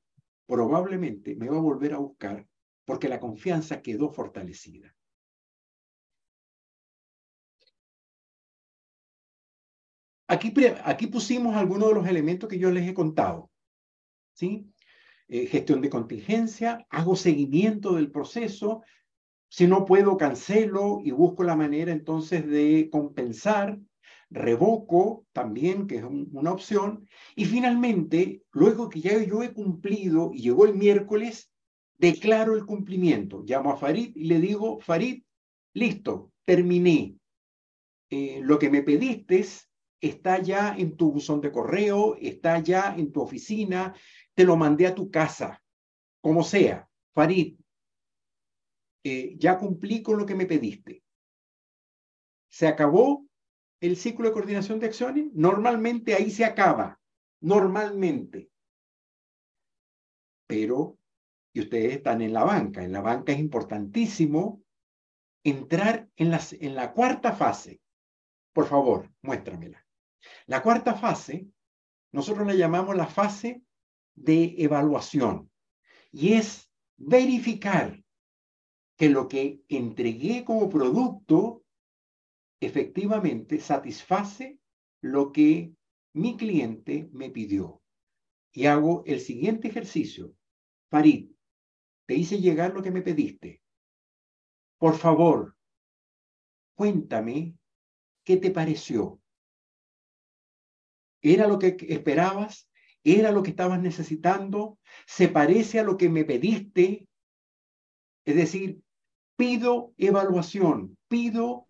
probablemente 0.48 1.36
me 1.36 1.50
va 1.50 1.58
a 1.58 1.62
volver 1.62 1.94
a 1.94 2.00
buscar 2.00 2.49
porque 2.90 3.08
la 3.08 3.20
confianza 3.20 3.84
quedó 3.84 4.10
fortalecida. 4.10 4.96
Aquí, 10.28 10.52
aquí 10.84 11.06
pusimos 11.06 11.56
algunos 11.56 11.90
de 11.90 11.94
los 11.94 12.08
elementos 12.08 12.50
que 12.50 12.58
yo 12.58 12.72
les 12.72 12.90
he 12.90 12.96
contado. 12.96 13.52
¿sí? 14.34 14.74
Eh, 15.28 15.46
gestión 15.46 15.82
de 15.82 15.92
contingencia, 15.92 16.88
hago 16.90 17.16
seguimiento 17.16 17.94
del 17.94 18.10
proceso, 18.10 18.82
si 19.50 19.68
no 19.68 19.86
puedo, 19.86 20.18
cancelo 20.18 21.00
y 21.04 21.12
busco 21.12 21.44
la 21.44 21.56
manera 21.56 21.92
entonces 21.92 22.48
de 22.48 22.90
compensar 22.92 23.78
revoco 24.32 25.28
también, 25.32 25.86
que 25.86 25.98
es 25.98 26.04
una 26.04 26.52
opción, 26.52 27.08
y 27.36 27.46
finalmente, 27.46 28.42
luego 28.52 28.90
que 28.90 29.02
ya 29.02 29.24
yo 29.24 29.44
he 29.44 29.54
cumplido 29.54 30.32
y 30.34 30.42
llegó 30.42 30.66
el 30.66 30.74
miércoles, 30.74 31.52
declaro 32.00 32.56
el 32.56 32.66
cumplimiento. 32.66 33.44
Llamo 33.46 33.72
a 33.72 33.78
Farid 33.78 34.16
y 34.16 34.24
le 34.24 34.40
digo, 34.40 34.80
Farid, 34.80 35.22
listo, 35.74 36.32
terminé. 36.46 37.16
Eh, 38.10 38.40
lo 38.42 38.58
que 38.58 38.72
me 38.72 38.82
pediste 38.82 39.46
está 40.02 40.42
ya 40.42 40.76
en 40.76 40.96
tu 40.96 41.12
buzón 41.12 41.42
de 41.42 41.52
correo, 41.52 42.16
está 42.16 42.60
ya 42.60 42.96
en 42.98 43.12
tu 43.12 43.22
oficina, 43.22 43.94
te 44.34 44.46
lo 44.46 44.56
mandé 44.56 44.88
a 44.88 44.96
tu 44.96 45.12
casa, 45.12 45.62
como 46.22 46.44
sea. 46.44 46.90
Farid, 47.14 47.60
eh, 49.04 49.36
ya 49.38 49.60
cumplí 49.60 50.02
con 50.02 50.18
lo 50.18 50.26
que 50.26 50.36
me 50.36 50.46
pediste. 50.46 51.04
Se 52.50 52.68
acabó 52.68 53.28
el 53.82 53.96
ciclo 53.98 54.28
de 54.28 54.34
coordinación 54.34 54.80
de 54.80 54.88
acciones, 54.88 55.32
normalmente 55.34 56.16
ahí 56.16 56.32
se 56.32 56.46
acaba, 56.46 57.00
normalmente. 57.42 58.50
Pero, 60.48 60.99
y 61.54 61.62
ustedes 61.62 61.94
están 61.98 62.22
en 62.22 62.34
la 62.34 62.44
banca, 62.44 62.84
en 62.84 62.92
la 62.92 63.02
banca 63.02 63.32
es 63.32 63.40
importantísimo 63.40 64.62
entrar 65.44 66.10
en, 66.16 66.32
las, 66.32 66.54
en 66.54 66.76
la 66.76 66.94
cuarta 66.94 67.34
fase. 67.34 67.82
Por 68.54 68.68
favor, 68.68 69.10
muéstramela. 69.22 69.86
La 70.46 70.62
cuarta 70.62 70.96
fase, 70.96 71.48
nosotros 72.12 72.46
la 72.46 72.56
llamamos 72.56 72.96
la 72.96 73.08
fase 73.08 73.62
de 74.16 74.56
evaluación 74.58 75.50
y 76.12 76.34
es 76.34 76.70
verificar 76.98 78.04
que 78.98 79.10
lo 79.10 79.28
que 79.28 79.62
entregué 79.70 80.44
como 80.44 80.70
producto 80.70 81.64
efectivamente 82.60 83.60
satisface 83.60 84.60
lo 85.02 85.32
que 85.32 85.72
mi 86.14 86.36
cliente 86.36 87.08
me 87.14 87.30
pidió. 87.30 87.82
Y 88.52 88.66
hago 88.66 89.04
el 89.06 89.22
siguiente 89.22 89.70
ejercicio. 89.70 90.36
Farid, 90.90 91.32
te 92.10 92.16
hice 92.16 92.42
llegar 92.42 92.74
lo 92.74 92.82
que 92.82 92.90
me 92.90 93.04
pediste. 93.04 93.62
Por 94.80 94.98
favor, 94.98 95.56
cuéntame 96.74 97.56
qué 98.24 98.38
te 98.38 98.50
pareció. 98.50 99.22
¿Era 101.22 101.46
lo 101.46 101.60
que 101.60 101.78
esperabas? 101.88 102.68
¿Era 103.04 103.32
lo 103.32 103.44
que 103.44 103.52
estabas 103.52 103.80
necesitando? 103.80 104.80
¿Se 105.06 105.28
parece 105.28 105.82
a 105.82 105.84
lo 105.84 105.98
que 105.98 106.10
me 106.10 106.26
pediste? 106.26 107.08
Es 108.26 108.36
decir, 108.36 108.82
pido 109.36 109.94
evaluación, 109.96 110.98
pido 111.08 111.68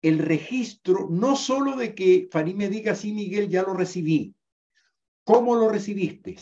el 0.00 0.20
registro, 0.20 1.08
no 1.10 1.36
solo 1.36 1.76
de 1.76 1.94
que 1.94 2.30
Farí 2.32 2.54
me 2.54 2.70
diga, 2.70 2.94
sí, 2.94 3.12
Miguel, 3.12 3.50
ya 3.50 3.62
lo 3.62 3.74
recibí. 3.74 4.34
¿Cómo 5.22 5.54
lo 5.54 5.68
recibiste? 5.68 6.38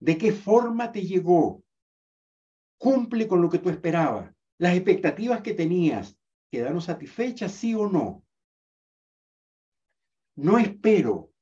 ¿De 0.00 0.18
qué 0.18 0.32
forma 0.32 0.90
te 0.90 1.02
llegó? 1.02 1.62
¿Cumple 2.78 3.26
con 3.26 3.40
lo 3.42 3.48
que 3.48 3.58
tú 3.58 3.70
esperabas? 3.70 4.32
¿Las 4.58 4.74
expectativas 4.74 5.40
que 5.40 5.54
tenías 5.54 6.18
quedaron 6.50 6.80
satisfechas, 6.80 7.52
sí 7.52 7.74
o 7.74 7.88
no? 7.88 8.24
No 10.36 10.58
espero 10.58 11.32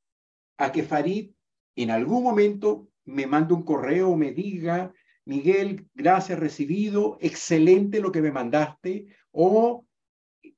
a 0.56 0.70
que 0.70 0.82
Farid 0.82 1.32
en 1.76 1.90
algún 1.90 2.22
momento 2.22 2.88
me 3.04 3.26
mande 3.26 3.54
un 3.54 3.62
correo 3.62 4.16
me 4.16 4.32
diga, 4.32 4.92
Miguel, 5.26 5.88
gracias, 5.94 6.38
recibido, 6.38 7.18
excelente 7.20 8.00
lo 8.00 8.12
que 8.12 8.22
me 8.22 8.30
mandaste, 8.30 9.06
o 9.32 9.86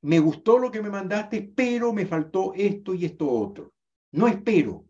me 0.02 0.18
gustó 0.18 0.58
lo 0.58 0.70
que 0.70 0.82
me 0.82 0.90
mandaste, 0.90 1.42
pero 1.42 1.92
me 1.92 2.06
faltó 2.06 2.52
esto 2.54 2.94
y 2.94 3.04
esto 3.04 3.28
otro. 3.28 3.72
No 4.12 4.26
espero. 4.28 4.84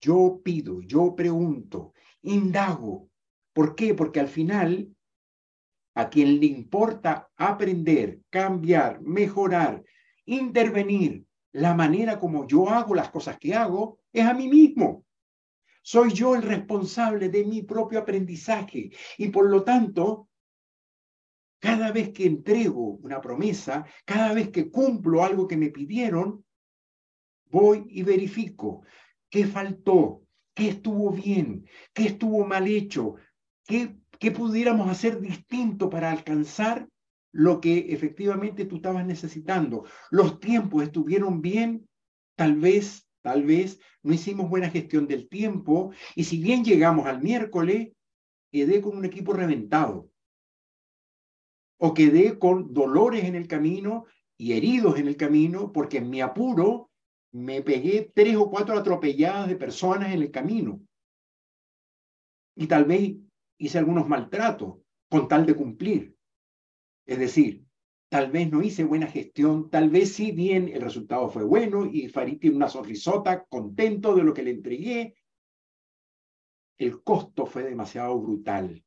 Yo 0.00 0.40
pido, 0.42 0.80
yo 0.82 1.14
pregunto, 1.14 1.92
indago. 2.22 3.08
¿Por 3.52 3.74
qué? 3.74 3.94
Porque 3.94 4.20
al 4.20 4.28
final, 4.28 4.94
a 5.94 6.08
quien 6.08 6.40
le 6.40 6.46
importa 6.46 7.28
aprender, 7.36 8.20
cambiar, 8.30 9.00
mejorar, 9.02 9.82
intervenir 10.24 11.24
la 11.52 11.74
manera 11.74 12.18
como 12.18 12.46
yo 12.46 12.68
hago 12.70 12.94
las 12.94 13.10
cosas 13.10 13.38
que 13.38 13.54
hago, 13.54 13.98
es 14.12 14.24
a 14.24 14.34
mí 14.34 14.48
mismo. 14.48 15.04
Soy 15.82 16.12
yo 16.12 16.34
el 16.34 16.42
responsable 16.42 17.28
de 17.28 17.44
mi 17.44 17.62
propio 17.62 17.98
aprendizaje 17.98 18.90
y 19.18 19.28
por 19.28 19.50
lo 19.50 19.64
tanto 19.64 20.28
cada 21.58 21.92
vez 21.92 22.10
que 22.12 22.26
entrego 22.26 22.98
una 23.02 23.20
promesa, 23.20 23.86
cada 24.04 24.32
vez 24.32 24.50
que 24.50 24.70
cumplo 24.70 25.24
algo 25.24 25.46
que 25.46 25.56
me 25.56 25.70
pidieron, 25.70 26.44
voy 27.46 27.84
y 27.88 28.02
verifico 28.02 28.82
qué 29.28 29.46
faltó, 29.46 30.22
qué 30.54 30.68
estuvo 30.68 31.10
bien, 31.10 31.64
qué 31.92 32.06
estuvo 32.06 32.44
mal 32.44 32.66
hecho, 32.66 33.14
qué, 33.66 34.30
pudiéramos 34.30 34.88
hacer 34.88 35.20
distinto 35.20 35.90
para 35.90 36.10
alcanzar 36.10 36.88
lo 37.32 37.60
que 37.60 37.92
efectivamente 37.92 38.64
tú 38.64 38.76
estabas 38.76 39.06
necesitando. 39.06 39.84
Los 40.10 40.38
tiempos 40.40 40.82
estuvieron 40.82 41.40
bien, 41.40 41.88
tal 42.36 42.56
vez, 42.56 43.08
tal 43.22 43.44
vez 43.44 43.80
no 44.02 44.12
hicimos 44.12 44.50
buena 44.50 44.70
gestión 44.70 45.06
del 45.06 45.28
tiempo 45.28 45.92
y 46.14 46.24
si 46.24 46.42
bien 46.42 46.64
llegamos 46.64 47.06
al 47.06 47.22
miércoles, 47.22 47.90
quedé 48.50 48.82
con 48.82 48.96
un 48.96 49.04
equipo 49.04 49.32
reventado 49.32 50.10
o 51.78 51.94
quedé 51.94 52.38
con 52.38 52.72
dolores 52.72 53.24
en 53.24 53.34
el 53.34 53.48
camino 53.48 54.04
y 54.36 54.52
heridos 54.52 54.98
en 54.98 55.08
el 55.08 55.16
camino 55.16 55.72
porque 55.72 55.98
en 55.98 56.10
mi 56.10 56.20
apuro 56.20 56.90
me 57.32 57.62
pegué 57.62 58.12
tres 58.14 58.36
o 58.36 58.50
cuatro 58.50 58.76
atropelladas 58.76 59.48
de 59.48 59.56
personas 59.56 60.12
en 60.12 60.22
el 60.22 60.30
camino. 60.30 60.80
Y 62.54 62.66
tal 62.66 62.84
vez 62.84 63.14
hice 63.62 63.78
algunos 63.78 64.08
maltratos 64.08 64.78
con 65.08 65.28
tal 65.28 65.46
de 65.46 65.54
cumplir. 65.54 66.16
Es 67.06 67.18
decir, 67.18 67.64
tal 68.08 68.32
vez 68.32 68.50
no 68.50 68.60
hice 68.60 68.82
buena 68.82 69.06
gestión, 69.06 69.70
tal 69.70 69.88
vez 69.88 70.14
sí 70.14 70.32
bien 70.32 70.68
el 70.68 70.82
resultado 70.82 71.28
fue 71.28 71.44
bueno 71.44 71.86
y 71.86 72.08
Farid 72.08 72.40
tiene 72.40 72.56
una 72.56 72.68
sonrisota 72.68 73.44
contento 73.44 74.16
de 74.16 74.24
lo 74.24 74.34
que 74.34 74.42
le 74.42 74.50
entregué, 74.50 75.14
el 76.76 77.04
costo 77.04 77.46
fue 77.46 77.62
demasiado 77.62 78.18
brutal. 78.18 78.84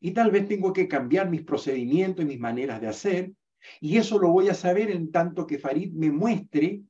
Y 0.00 0.10
tal 0.10 0.32
vez 0.32 0.48
tengo 0.48 0.72
que 0.72 0.88
cambiar 0.88 1.30
mis 1.30 1.42
procedimientos 1.42 2.24
y 2.24 2.28
mis 2.28 2.40
maneras 2.40 2.80
de 2.80 2.88
hacer. 2.88 3.32
Y 3.80 3.96
eso 3.96 4.18
lo 4.18 4.30
voy 4.30 4.48
a 4.48 4.54
saber 4.54 4.90
en 4.90 5.12
tanto 5.12 5.46
que 5.46 5.58
Farid 5.58 5.92
me 5.92 6.10
muestre 6.10 6.82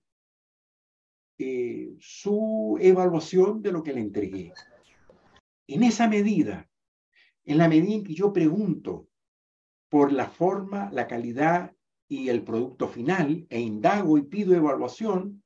eh, 1.39 1.95
su 2.01 2.79
evaluación 2.81 3.61
de 3.61 3.73
lo 3.73 3.83
que 3.83 3.93
le 3.93 4.01
entregué. 4.01 4.53
En 5.67 5.83
esa 5.83 6.09
medida, 6.09 6.69
en 7.45 7.59
la 7.59 7.69
medida 7.69 7.95
en 7.95 8.05
que 8.05 8.15
yo 8.15 8.33
pregunto 8.33 9.09
por 9.89 10.13
la 10.13 10.29
forma, 10.29 10.91
la 10.93 11.07
calidad 11.07 11.73
y 12.09 12.29
el 12.29 12.43
producto 12.43 12.89
final 12.89 13.47
e 13.49 13.61
indago 13.61 14.19
y 14.19 14.23
pido 14.23 14.55
evaluación, 14.55 15.43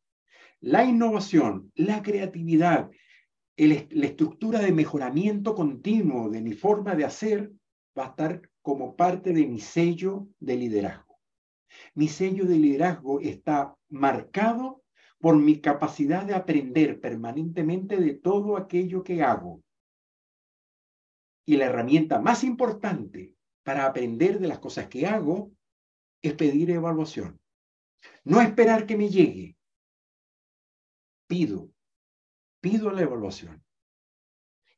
la 0.61 0.84
innovación, 0.84 1.70
la 1.74 2.03
creatividad, 2.03 2.90
la 3.57 4.07
estructura 4.07 4.61
de 4.61 4.72
mejoramiento 4.72 5.55
continuo 5.55 6.30
de 6.30 6.42
mi 6.42 6.53
forma 6.53 6.94
de 6.94 7.05
hacer 7.05 7.53
va 7.99 8.07
a 8.07 8.09
estar 8.09 8.42
como 8.62 8.96
parte 8.96 9.32
de 9.32 9.46
mi 9.46 9.61
sello 9.61 10.28
de 10.38 10.57
liderazgo. 10.57 11.18
Mi 11.94 12.09
sello 12.09 12.44
de 12.44 12.57
liderazgo 12.57 13.20
está 13.20 13.74
marcado 13.88 14.82
por 15.20 15.36
mi 15.36 15.61
capacidad 15.61 16.24
de 16.24 16.34
aprender 16.34 17.01
permanentemente 17.01 17.96
de 17.96 18.14
todo 18.14 18.57
aquello 18.57 19.03
que 19.03 19.22
hago. 19.22 19.62
Y 21.49 21.57
la 21.57 21.64
herramienta 21.64 22.20
más 22.20 22.44
importante 22.44 23.34
para 23.62 23.86
aprender 23.86 24.38
de 24.38 24.49
las 24.49 24.59
cosas 24.59 24.86
que 24.88 25.07
hago 25.07 25.51
es 26.20 26.34
pedir 26.34 26.70
evaluación. 26.70 27.40
No 28.22 28.42
esperar 28.42 28.84
que 28.84 28.99
me 28.99 29.09
llegue. 29.09 29.57
Pido, 31.26 31.70
pido 32.61 32.90
la 32.90 33.01
evaluación. 33.01 33.64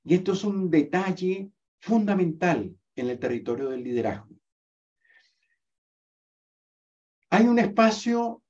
Y 0.04 0.14
esto 0.14 0.34
es 0.34 0.44
un 0.44 0.70
detalle 0.70 1.50
fundamental 1.80 2.78
en 2.94 3.08
el 3.08 3.18
territorio 3.18 3.68
del 3.68 3.82
liderazgo. 3.82 4.36
Hay 7.30 7.48
un 7.48 7.58
espacio 7.58 8.44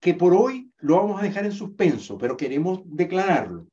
que 0.00 0.14
por 0.14 0.32
hoy 0.32 0.72
lo 0.78 0.96
vamos 0.96 1.20
a 1.20 1.24
dejar 1.24 1.44
en 1.44 1.52
suspenso, 1.52 2.16
pero 2.16 2.38
queremos 2.38 2.80
declararlo. 2.86 3.66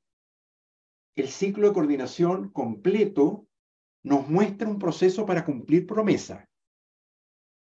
El 1.15 1.29
ciclo 1.29 1.69
de 1.69 1.73
coordinación 1.73 2.49
completo 2.49 3.46
nos 4.03 4.27
muestra 4.27 4.69
un 4.69 4.79
proceso 4.79 5.25
para 5.25 5.43
cumplir 5.43 5.85
promesa, 5.85 6.47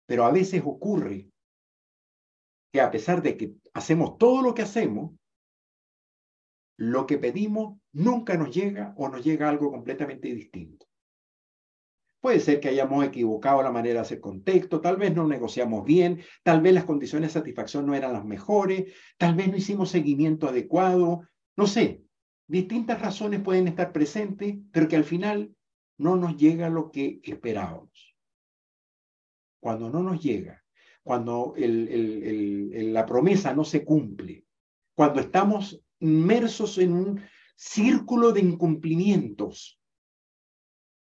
pero 0.06 0.24
a 0.24 0.32
veces 0.32 0.62
ocurre 0.64 1.30
que 2.72 2.80
a 2.80 2.90
pesar 2.90 3.22
de 3.22 3.36
que 3.36 3.54
hacemos 3.74 4.18
todo 4.18 4.42
lo 4.42 4.54
que 4.54 4.62
hacemos, 4.62 5.12
lo 6.78 7.06
que 7.06 7.18
pedimos 7.18 7.78
nunca 7.92 8.36
nos 8.36 8.54
llega 8.54 8.94
o 8.96 9.08
nos 9.08 9.24
llega 9.24 9.48
algo 9.48 9.70
completamente 9.70 10.32
distinto. 10.32 10.86
Puede 12.20 12.40
ser 12.40 12.58
que 12.58 12.68
hayamos 12.68 13.04
equivocado 13.04 13.62
la 13.62 13.70
manera 13.70 13.94
de 13.94 14.00
hacer 14.00 14.20
contexto, 14.20 14.80
tal 14.80 14.96
vez 14.96 15.14
no 15.14 15.26
negociamos 15.26 15.84
bien, 15.84 16.20
tal 16.42 16.60
vez 16.60 16.74
las 16.74 16.84
condiciones 16.84 17.32
de 17.32 17.40
satisfacción 17.40 17.86
no 17.86 17.94
eran 17.94 18.12
las 18.12 18.24
mejores, 18.24 18.92
tal 19.18 19.34
vez 19.34 19.48
no 19.48 19.56
hicimos 19.56 19.90
seguimiento 19.90 20.48
adecuado, 20.48 21.22
no 21.56 21.66
sé, 21.66 22.02
distintas 22.48 23.00
razones 23.00 23.40
pueden 23.40 23.68
estar 23.68 23.92
presentes, 23.92 24.56
pero 24.72 24.88
que 24.88 24.96
al 24.96 25.04
final 25.04 25.54
no 25.98 26.16
nos 26.16 26.36
llega 26.36 26.70
lo 26.70 26.90
que 26.90 27.20
esperábamos. 27.22 28.16
Cuando 29.60 29.90
no 29.90 30.02
nos 30.02 30.22
llega, 30.22 30.64
cuando 31.02 31.54
la 31.56 33.06
promesa 33.06 33.54
no 33.54 33.64
se 33.64 33.84
cumple, 33.84 34.44
cuando 34.94 35.20
estamos 35.20 35.82
inmersos 36.00 36.78
en 36.78 36.92
un 36.92 37.20
círculo 37.56 38.32
de 38.32 38.40
incumplimientos, 38.40 39.80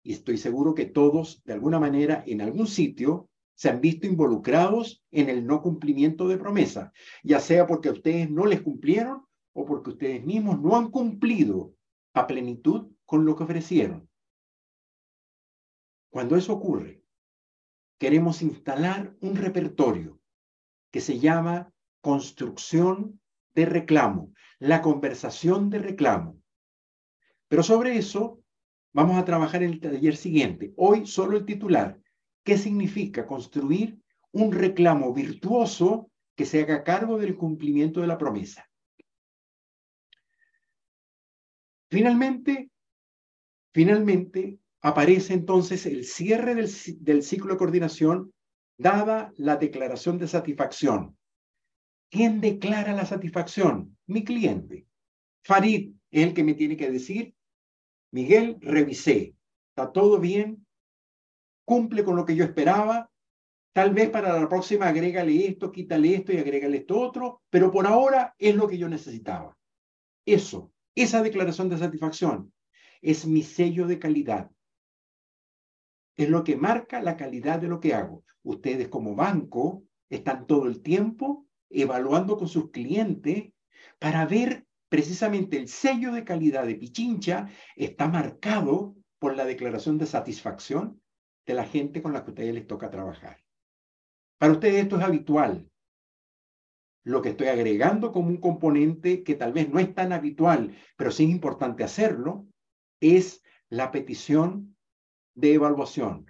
y 0.03 0.13
estoy 0.13 0.39
seguro 0.39 0.75
que 0.75 0.87
todos, 0.87 1.43
de 1.45 1.55
alguna 1.55 1.81
manera, 1.81 2.23
en 2.27 2.41
algún 2.41 2.69
sitio, 2.69 3.29
se 3.57 3.71
han 3.71 3.81
visto 3.81 4.07
involucrados 4.07 5.03
en 5.11 5.29
el 5.29 5.45
no 5.45 5.63
cumplimiento 5.63 6.29
de 6.29 6.37
promesa, 6.37 6.93
ya 7.25 7.41
sea 7.41 7.67
porque 7.67 7.91
ustedes 7.91 8.31
no 8.31 8.47
les 8.47 8.61
cumplieron 8.61 9.25
o 9.55 9.65
porque 9.65 9.91
ustedes 9.91 10.25
mismos 10.25 10.61
no 10.61 10.77
han 10.77 10.91
cumplido 10.91 11.75
a 12.15 12.27
plenitud 12.27 12.93
con 13.05 13.25
lo 13.25 13.35
que 13.35 13.45
ofrecieron. 13.45 14.06
Cuando 16.17 16.35
eso 16.35 16.55
ocurre, 16.55 17.03
queremos 17.99 18.41
instalar 18.41 19.15
un 19.21 19.37
repertorio 19.37 20.19
que 20.91 21.03
se 21.03 21.19
llama 21.19 21.71
construcción 22.01 23.21
de 23.55 23.67
reclamo, 23.67 24.33
la 24.59 24.81
conversación 24.81 25.69
de 25.69 25.79
reclamo. 25.79 26.41
Pero 27.49 27.63
sobre 27.63 27.99
eso 27.99 28.43
Vamos 28.95 29.19
a 29.19 29.27
trabajar 29.27 29.63
en 29.63 29.73
el 29.73 29.81
taller 29.81 30.17
siguiente. 30.17 30.73
Hoy 30.79 31.07
solo 31.07 31.37
el 31.37 31.45
titular. 31.45 32.01
¿Qué 32.43 32.57
significa 32.57 33.27
construir 33.27 34.01
un 34.33 34.53
reclamo 34.53 35.13
virtuoso 35.13 36.11
que 36.35 36.47
se 36.47 36.63
haga 36.63 36.83
cargo 36.83 37.19
del 37.19 37.37
cumplimiento 37.37 38.01
de 38.01 38.07
la 38.07 38.17
promesa? 38.17 38.67
Finalmente, 41.91 42.71
finalmente 43.75 44.61
aparece 44.87 45.35
entonces 45.35 45.85
el 45.85 46.05
cierre 46.05 46.55
del, 46.55 47.23
ciclo 47.25 47.53
de 47.53 47.59
coordinación 47.59 48.33
dada 48.79 49.33
la 49.37 49.57
declaración 49.57 50.17
de 50.17 50.29
satisfacción. 50.29 51.19
¿Quién 52.09 52.41
declara 52.41 52.93
la 52.93 53.05
satisfacción? 53.05 53.99
Mi 54.07 54.23
cliente. 54.23 54.87
Farid 55.43 55.93
es 56.13 56.23
el 56.29 56.35
que 56.35 56.45
me 56.45 56.55
tiene 56.55 56.77
que 56.77 56.89
decir 56.89 57.35
Miguel, 58.13 58.59
revisé, 58.61 59.35
está 59.71 59.91
todo 59.91 60.21
bien, 60.21 60.65
cumple 61.65 62.05
con 62.05 62.15
lo 62.15 62.25
que 62.25 62.37
yo 62.37 62.45
esperaba, 62.45 63.11
tal 63.73 63.93
vez 63.93 64.09
para 64.09 64.41
la 64.41 64.49
próxima 64.49 64.87
agrégale 64.87 65.49
esto, 65.49 65.73
quítale 65.73 66.15
esto 66.15 66.33
y 66.33 66.39
agrégale 66.39 66.77
esto 66.77 67.01
otro, 67.01 67.43
pero 67.51 67.73
por 67.73 67.89
ahora 67.89 68.37
es 68.39 68.55
lo 68.55 68.69
que 68.69 68.79
yo 68.79 68.89
necesitaba. 68.89 69.59
Eso, 70.25 70.73
esa 70.95 71.25
declaración 71.25 71.69
de 71.69 71.77
satisfacción 71.77 72.53
es 73.03 73.27
mi 73.27 73.43
sello 73.43 73.89
de 73.89 73.99
calidad. 73.99 74.49
Es 76.17 76.29
lo 76.29 76.45
que 76.45 76.57
marca 76.57 77.01
la 77.03 77.17
calidad 77.17 77.59
de 77.59 77.69
lo 77.69 77.81
que 77.81 77.95
hago. 77.95 78.25
Ustedes 78.43 78.89
como 78.89 79.15
banco 79.15 79.85
están 80.09 80.47
todo 80.47 80.67
el 80.67 80.83
tiempo 80.83 81.47
evaluando 81.69 82.37
con 82.37 82.49
sus 82.49 82.71
clientes 82.71 83.53
para 83.99 84.25
ver 84.27 84.67
precisamente 84.89 85.57
el 85.57 85.69
sello 85.69 86.13
de 86.13 86.25
calidad 86.25 86.67
de 86.67 86.77
Pichincha 86.77 87.49
está 87.75 88.09
marcado 88.09 88.97
por 89.19 89.37
la 89.37 89.45
declaración 89.45 89.99
de 89.99 90.07
satisfacción 90.07 91.01
de 91.45 91.55
la 91.55 91.65
gente 91.65 92.03
con 92.03 92.13
la 92.13 92.23
que 92.23 92.31
a 92.31 92.33
ustedes 92.35 92.55
les 92.55 92.67
toca 92.67 92.91
trabajar. 92.91 93.39
Para 94.39 94.53
ustedes 94.53 94.83
esto 94.83 94.97
es 94.99 95.03
habitual. 95.03 95.71
Lo 97.05 97.23
que 97.23 97.31
estoy 97.31 97.49
agregando 97.49 98.13
como 98.13 98.29
un 98.29 98.39
componente 98.39 99.23
que 99.23 99.35
tal 99.35 99.53
vez 99.53 99.69
no 99.69 99.79
es 99.79 99.95
tan 99.95 100.13
habitual, 100.13 100.77
pero 100.97 101.11
sí 101.11 101.25
es 101.25 101.31
importante 101.31 101.85
hacerlo, 101.85 102.47
es 103.01 103.43
la 103.69 103.91
petición 103.91 104.76
de 105.37 105.55
evaluación. 105.55 106.27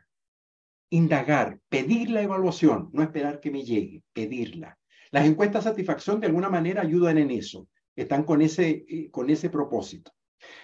Indagar, 0.90 1.58
pedir 1.70 2.10
la 2.10 2.20
evaluación, 2.22 2.90
no 2.92 3.02
esperar 3.02 3.40
que 3.40 3.50
me 3.50 3.64
llegue, 3.64 4.02
pedirla. 4.12 4.78
Las 5.10 5.24
encuestas 5.24 5.64
de 5.64 5.70
satisfacción 5.70 6.20
de 6.20 6.26
alguna 6.26 6.50
manera 6.50 6.82
ayudan 6.82 7.16
en 7.16 7.30
eso 7.30 7.68
están 7.94 8.24
con 8.24 8.42
ese, 8.42 8.84
eh, 8.88 9.10
con 9.10 9.30
ese 9.30 9.48
propósito. 9.48 10.12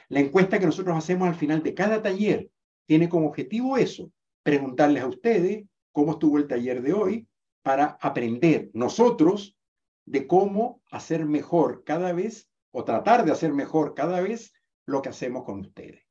La 0.09 0.21
encuesta 0.21 0.59
que 0.59 0.67
nosotros 0.67 0.97
hacemos 0.97 1.29
al 1.29 1.35
final 1.35 1.63
de 1.63 1.75
cada 1.75 2.03
taller 2.03 2.51
tiene 2.87 3.09
como 3.09 3.29
objetivo 3.29 3.79
eso, 3.79 4.13
preguntarles 4.43 5.03
a 5.03 5.09
ustedes 5.09 5.65
cómo 5.93 6.13
estuvo 6.13 6.37
el 6.37 6.47
taller 6.47 6.83
de 6.83 6.93
hoy 6.93 7.27
para 7.63 7.97
aprender 8.01 8.71
nosotros 8.75 9.57
de 10.05 10.27
cómo 10.27 10.83
hacer 10.91 11.25
mejor 11.25 11.85
cada 11.85 12.13
vez 12.13 12.51
o 12.73 12.85
tratar 12.85 13.25
de 13.25 13.33
hacer 13.33 13.53
mejor 13.53 13.95
cada 13.95 14.21
vez 14.21 14.53
lo 14.85 15.01
que 15.01 15.11
hacemos 15.11 15.45
con 15.45 15.61
ustedes. 15.61 16.03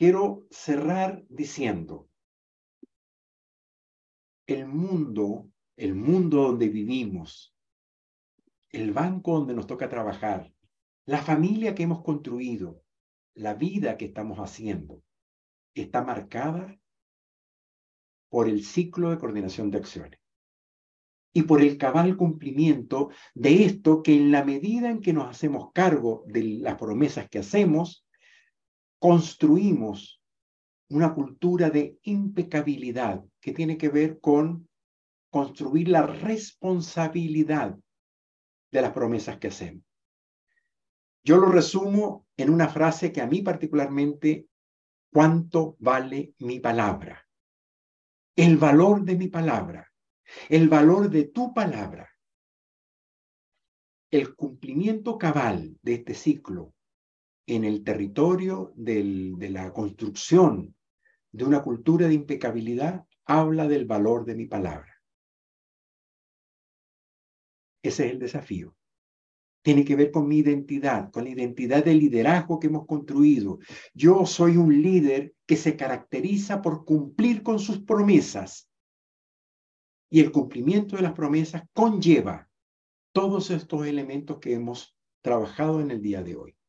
Quiero 0.00 0.46
cerrar 0.50 1.26
diciendo, 1.28 2.08
el 4.46 4.66
mundo, 4.66 5.50
el 5.76 5.94
mundo 5.94 6.44
donde 6.44 6.70
vivimos, 6.70 7.54
el 8.70 8.94
banco 8.94 9.34
donde 9.34 9.52
nos 9.52 9.66
toca 9.66 9.90
trabajar, 9.90 10.54
la 11.04 11.20
familia 11.20 11.74
que 11.74 11.82
hemos 11.82 12.02
construido, 12.02 12.82
la 13.34 13.52
vida 13.52 13.98
que 13.98 14.06
estamos 14.06 14.38
haciendo, 14.38 15.02
está 15.74 16.02
marcada 16.02 16.80
por 18.30 18.48
el 18.48 18.64
ciclo 18.64 19.10
de 19.10 19.18
coordinación 19.18 19.70
de 19.70 19.78
acciones 19.80 20.20
y 21.34 21.42
por 21.42 21.60
el 21.60 21.76
cabal 21.76 22.16
cumplimiento 22.16 23.10
de 23.34 23.64
esto 23.64 24.02
que 24.02 24.14
en 24.14 24.32
la 24.32 24.46
medida 24.46 24.88
en 24.88 25.02
que 25.02 25.12
nos 25.12 25.28
hacemos 25.28 25.72
cargo 25.74 26.24
de 26.26 26.42
las 26.42 26.78
promesas 26.78 27.28
que 27.28 27.40
hacemos, 27.40 28.06
construimos 29.00 30.22
una 30.90 31.14
cultura 31.14 31.70
de 31.70 31.98
impecabilidad 32.02 33.24
que 33.40 33.52
tiene 33.52 33.78
que 33.78 33.88
ver 33.88 34.20
con 34.20 34.68
construir 35.30 35.88
la 35.88 36.06
responsabilidad 36.06 37.78
de 38.70 38.82
las 38.82 38.92
promesas 38.92 39.38
que 39.38 39.48
hacemos. 39.48 39.82
Yo 41.24 41.38
lo 41.38 41.46
resumo 41.46 42.26
en 42.36 42.50
una 42.50 42.68
frase 42.68 43.10
que 43.10 43.22
a 43.22 43.26
mí 43.26 43.40
particularmente, 43.40 44.48
¿cuánto 45.10 45.76
vale 45.78 46.34
mi 46.38 46.60
palabra? 46.60 47.26
El 48.36 48.58
valor 48.58 49.04
de 49.04 49.16
mi 49.16 49.28
palabra, 49.28 49.90
el 50.48 50.68
valor 50.68 51.08
de 51.08 51.24
tu 51.24 51.54
palabra. 51.54 52.10
El 54.10 54.34
cumplimiento 54.34 55.16
cabal 55.16 55.78
de 55.82 55.94
este 55.94 56.14
ciclo 56.14 56.74
en 57.50 57.64
el 57.64 57.82
territorio 57.82 58.72
de 58.76 59.48
la 59.50 59.72
construcción 59.72 60.76
de 61.32 61.44
una 61.44 61.62
cultura 61.62 62.06
de 62.06 62.14
impecabilidad 62.14 63.04
habla 63.24 63.66
del 63.66 63.86
valor 63.86 64.24
de 64.24 64.36
mi 64.36 64.46
palabra. 64.46 65.02
Ese 67.82 68.06
es 68.06 68.12
el 68.12 68.18
desafío. 68.20 68.76
Tiene 69.62 69.84
que 69.84 69.96
ver 69.96 70.12
con 70.12 70.28
mi 70.28 70.38
identidad, 70.38 71.10
con 71.10 71.24
la 71.24 71.30
identidad 71.30 71.84
de 71.84 71.94
liderazgo 71.94 72.60
que 72.60 72.68
hemos 72.68 72.86
construido. 72.86 73.58
Yo 73.94 74.26
soy 74.26 74.56
un 74.56 74.80
líder 74.80 75.34
que 75.44 75.56
se 75.56 75.76
caracteriza 75.76 76.62
por 76.62 76.84
cumplir 76.84 77.42
con 77.42 77.58
sus 77.58 77.80
promesas. 77.80 78.70
Y 80.08 80.20
el 80.20 80.30
cumplimiento 80.30 80.94
de 80.96 81.02
las 81.02 81.12
promesas 81.14 81.64
conlleva 81.72 82.48
todos 83.12 83.50
estos 83.50 83.86
elementos 83.86 84.38
que 84.38 84.54
hemos 84.54 84.96
trabajado 85.20 85.80
en 85.80 85.90
el 85.90 86.00
día 86.00 86.22
de 86.22 86.36
hoy. 86.36 86.59